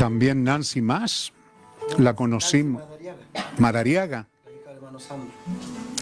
También 0.04 0.44
Nancy 0.44 0.82
Más, 0.82 1.32
la 1.98 2.14
conocimos. 2.14 2.84
Madariaga, 2.84 3.24
Madariaga, 3.58 4.28
la 4.44 4.52
hija 4.52 4.68
del 4.68 4.76
hermano 4.76 5.00
Sandro. 5.00 5.32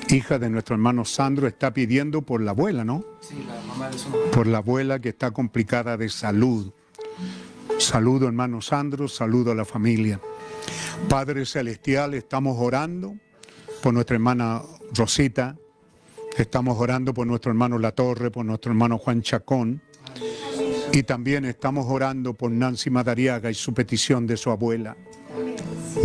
hija 0.09 0.39
de 0.39 0.49
nuestro 0.49 0.73
hermano 0.73 1.05
Sandro, 1.05 1.47
está 1.47 1.71
pidiendo 1.71 2.23
por 2.23 2.41
la 2.41 2.49
abuela, 2.49 2.83
¿no? 2.83 3.05
Sí, 3.19 3.35
la 3.47 3.61
mamá 3.67 3.91
de 3.91 3.99
su 3.99 4.09
mamá. 4.09 4.23
Por 4.31 4.47
la 4.47 4.57
abuela 4.57 4.97
que 4.97 5.09
está 5.09 5.29
complicada 5.29 5.97
de 5.97 6.09
salud. 6.09 6.73
Saludo 7.77 8.25
hermano 8.25 8.59
Sandro, 8.63 9.07
saludo 9.07 9.51
a 9.51 9.55
la 9.55 9.65
familia. 9.65 10.19
Padre 11.07 11.45
Celestial, 11.45 12.15
estamos 12.15 12.57
orando 12.59 13.13
por 13.83 13.93
nuestra 13.93 14.15
hermana 14.15 14.63
Rosita, 14.95 15.57
estamos 16.39 16.75
orando 16.79 17.13
por 17.13 17.27
nuestro 17.27 17.51
hermano 17.51 17.77
La 17.77 17.91
Torre, 17.91 18.31
por 18.31 18.45
nuestro 18.45 18.71
hermano 18.71 18.97
Juan 18.97 19.21
Chacón, 19.21 19.79
y 20.93 21.03
también 21.03 21.45
estamos 21.45 21.85
orando 21.87 22.33
por 22.33 22.51
Nancy 22.51 22.89
Madariaga 22.89 23.49
y 23.49 23.53
su 23.53 23.73
petición 23.73 24.27
de 24.27 24.35
su 24.35 24.49
abuela. 24.49 24.97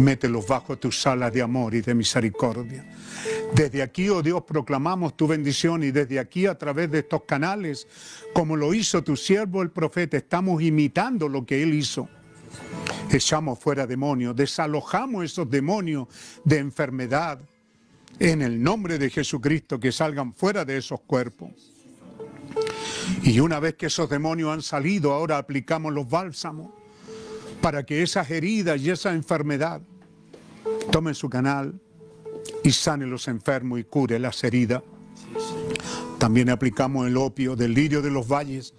Mételos 0.01 0.47
bajo 0.47 0.77
tus 0.77 1.07
alas 1.07 1.33
de 1.33 1.43
amor 1.43 1.75
y 1.75 1.81
de 1.81 1.95
misericordia. 1.95 2.85
Desde 3.55 3.83
aquí, 3.83 4.09
oh 4.09 4.23
Dios, 4.23 4.43
proclamamos 4.45 5.17
tu 5.17 5.27
bendición 5.27 5.83
y 5.83 5.91
desde 5.91 6.19
aquí, 6.19 6.47
a 6.47 6.57
través 6.57 6.91
de 6.91 7.01
estos 7.01 7.23
canales, 7.25 7.89
como 8.33 8.55
lo 8.57 8.75
hizo 8.75 9.03
tu 9.03 9.17
siervo 9.17 9.63
el 9.63 9.71
profeta, 9.71 10.17
estamos 10.17 10.63
imitando 10.63 11.29
lo 11.29 11.45
que 11.45 11.63
él 11.63 11.75
hizo. 11.75 12.09
Echamos 13.11 13.59
fuera 13.59 13.87
demonios, 13.87 14.37
desalojamos 14.37 15.25
esos 15.25 15.51
demonios 15.51 16.09
de 16.45 16.59
enfermedad 16.59 17.41
en 18.19 18.43
el 18.43 18.63
nombre 18.63 18.99
de 18.99 19.11
Jesucristo, 19.11 19.81
que 19.81 19.93
salgan 19.93 20.33
fuera 20.33 20.65
de 20.65 20.77
esos 20.77 21.01
cuerpos. 21.01 21.76
Y 23.23 23.41
una 23.41 23.61
vez 23.61 23.75
que 23.75 23.87
esos 23.87 24.09
demonios 24.09 24.53
han 24.53 24.63
salido, 24.63 25.13
ahora 25.13 25.39
aplicamos 25.39 25.93
los 25.93 26.09
bálsamos 26.09 26.71
para 27.61 27.85
que 27.85 28.03
esas 28.03 28.31
heridas 28.31 28.81
y 28.81 28.91
esa 28.91 29.13
enfermedad 29.13 29.81
tomen 30.91 31.15
su 31.15 31.29
canal 31.29 31.81
y 32.63 32.73
sane 32.73 33.07
los 33.07 33.29
enfermos 33.29 33.81
y 33.81 33.85
cure 33.85 34.19
las 34.19 34.43
heridas. 34.45 34.83
También 36.19 36.51
aplicamos 36.51 37.07
el 37.07 37.17
opio 37.17 37.57
del 37.57 37.75
lirio 37.75 38.03
de 38.03 38.11
los 38.11 38.27
valles 38.27 38.75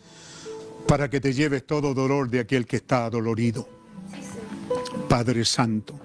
para 0.87 1.09
que 1.09 1.19
te 1.19 1.33
lleves 1.33 1.65
todo 1.65 1.93
dolor 1.93 2.29
de 2.29 2.39
aquel 2.39 2.65
que 2.65 2.77
está 2.77 3.05
adolorido. 3.05 3.67
Padre 5.09 5.45
Santo, 5.45 5.99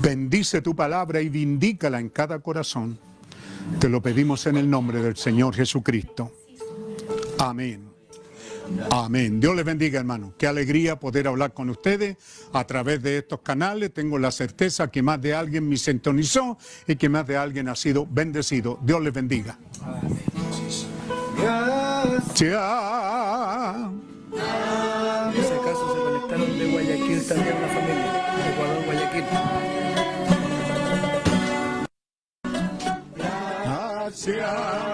bendice 0.00 0.62
tu 0.62 0.74
palabra 0.74 1.20
y 1.20 1.28
vindícala 1.28 2.00
en 2.00 2.08
cada 2.08 2.40
corazón. 2.40 2.98
Te 3.78 3.88
lo 3.88 4.02
pedimos 4.02 4.46
en 4.46 4.56
el 4.56 4.68
nombre 4.68 5.02
del 5.02 5.16
Señor 5.16 5.54
Jesucristo. 5.54 6.32
Amén. 7.42 7.90
Amén. 8.92 9.40
Dios 9.40 9.56
les 9.56 9.64
bendiga, 9.64 9.98
hermano. 9.98 10.32
Qué 10.38 10.46
alegría 10.46 11.00
poder 11.00 11.26
hablar 11.26 11.52
con 11.52 11.68
ustedes 11.70 12.16
a 12.52 12.64
través 12.64 13.02
de 13.02 13.18
estos 13.18 13.40
canales. 13.40 13.92
Tengo 13.92 14.16
la 14.16 14.30
certeza 14.30 14.88
que 14.92 15.02
más 15.02 15.20
de 15.20 15.34
alguien 15.34 15.68
me 15.68 15.76
sintonizó 15.76 16.56
y 16.86 16.94
que 16.94 17.08
más 17.08 17.26
de 17.26 17.36
alguien 17.36 17.68
ha 17.68 17.74
sido 17.74 18.06
bendecido. 18.08 18.78
Dios 18.82 19.02
les 19.02 19.12
bendiga. 19.12 19.58
Gracias. 21.36 22.34
Chao. 22.34 23.92
En 24.32 25.40
ese 25.40 25.56
caso 25.64 25.94
se 25.94 26.00
conectaron 26.00 26.58
de 26.58 26.70
Guayaquil 26.70 27.26
también 27.26 27.60
la 27.60 27.68
familia. 27.68 28.36
De 28.36 28.50
Ecuador, 28.52 28.84
Guayaquil. 28.86 29.24
Cambió 34.22 34.91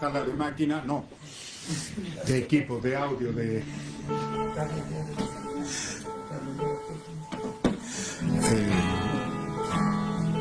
de 0.00 0.32
máquina, 0.34 0.82
no, 0.86 1.04
de 2.26 2.38
equipo, 2.38 2.78
de 2.78 2.96
audio, 2.96 3.32
de... 3.32 3.58
Eh, 3.58 3.64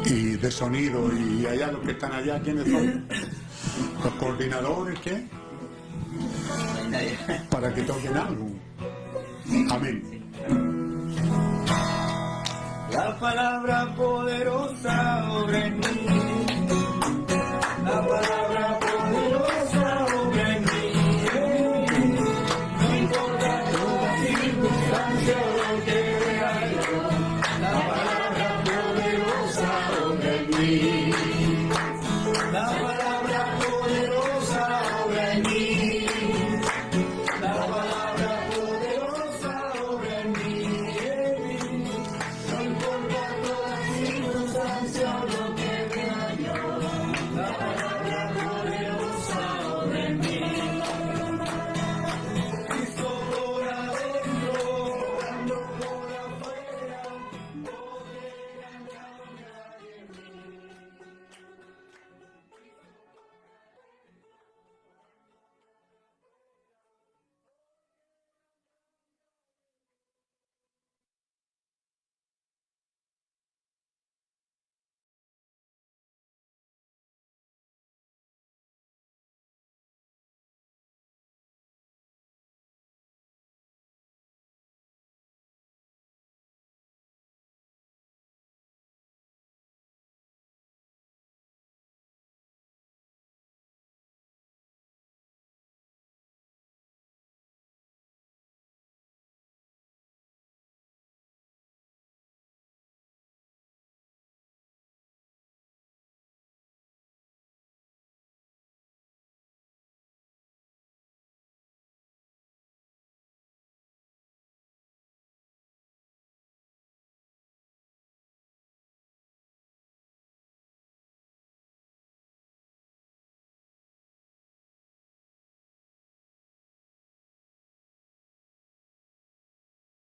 y 0.06 0.24
de 0.38 0.52
sonido, 0.52 1.10
y 1.12 1.46
allá 1.48 1.72
los 1.72 1.82
que 1.82 1.92
están 1.92 2.14
allá, 2.14 2.40
¿quiénes 2.42 2.70
son? 2.70 3.08
Los 4.04 4.14
coordinadores, 4.14 5.00
¿qué? 5.00 5.28
Para 7.50 7.74
que 7.74 7.82
toquen 7.82 8.16
algo. 8.16 8.48
Amén. 9.72 10.04
La 12.92 13.20
palabra 13.20 13.94
poderosa 13.96 15.32
obra. 15.32 15.74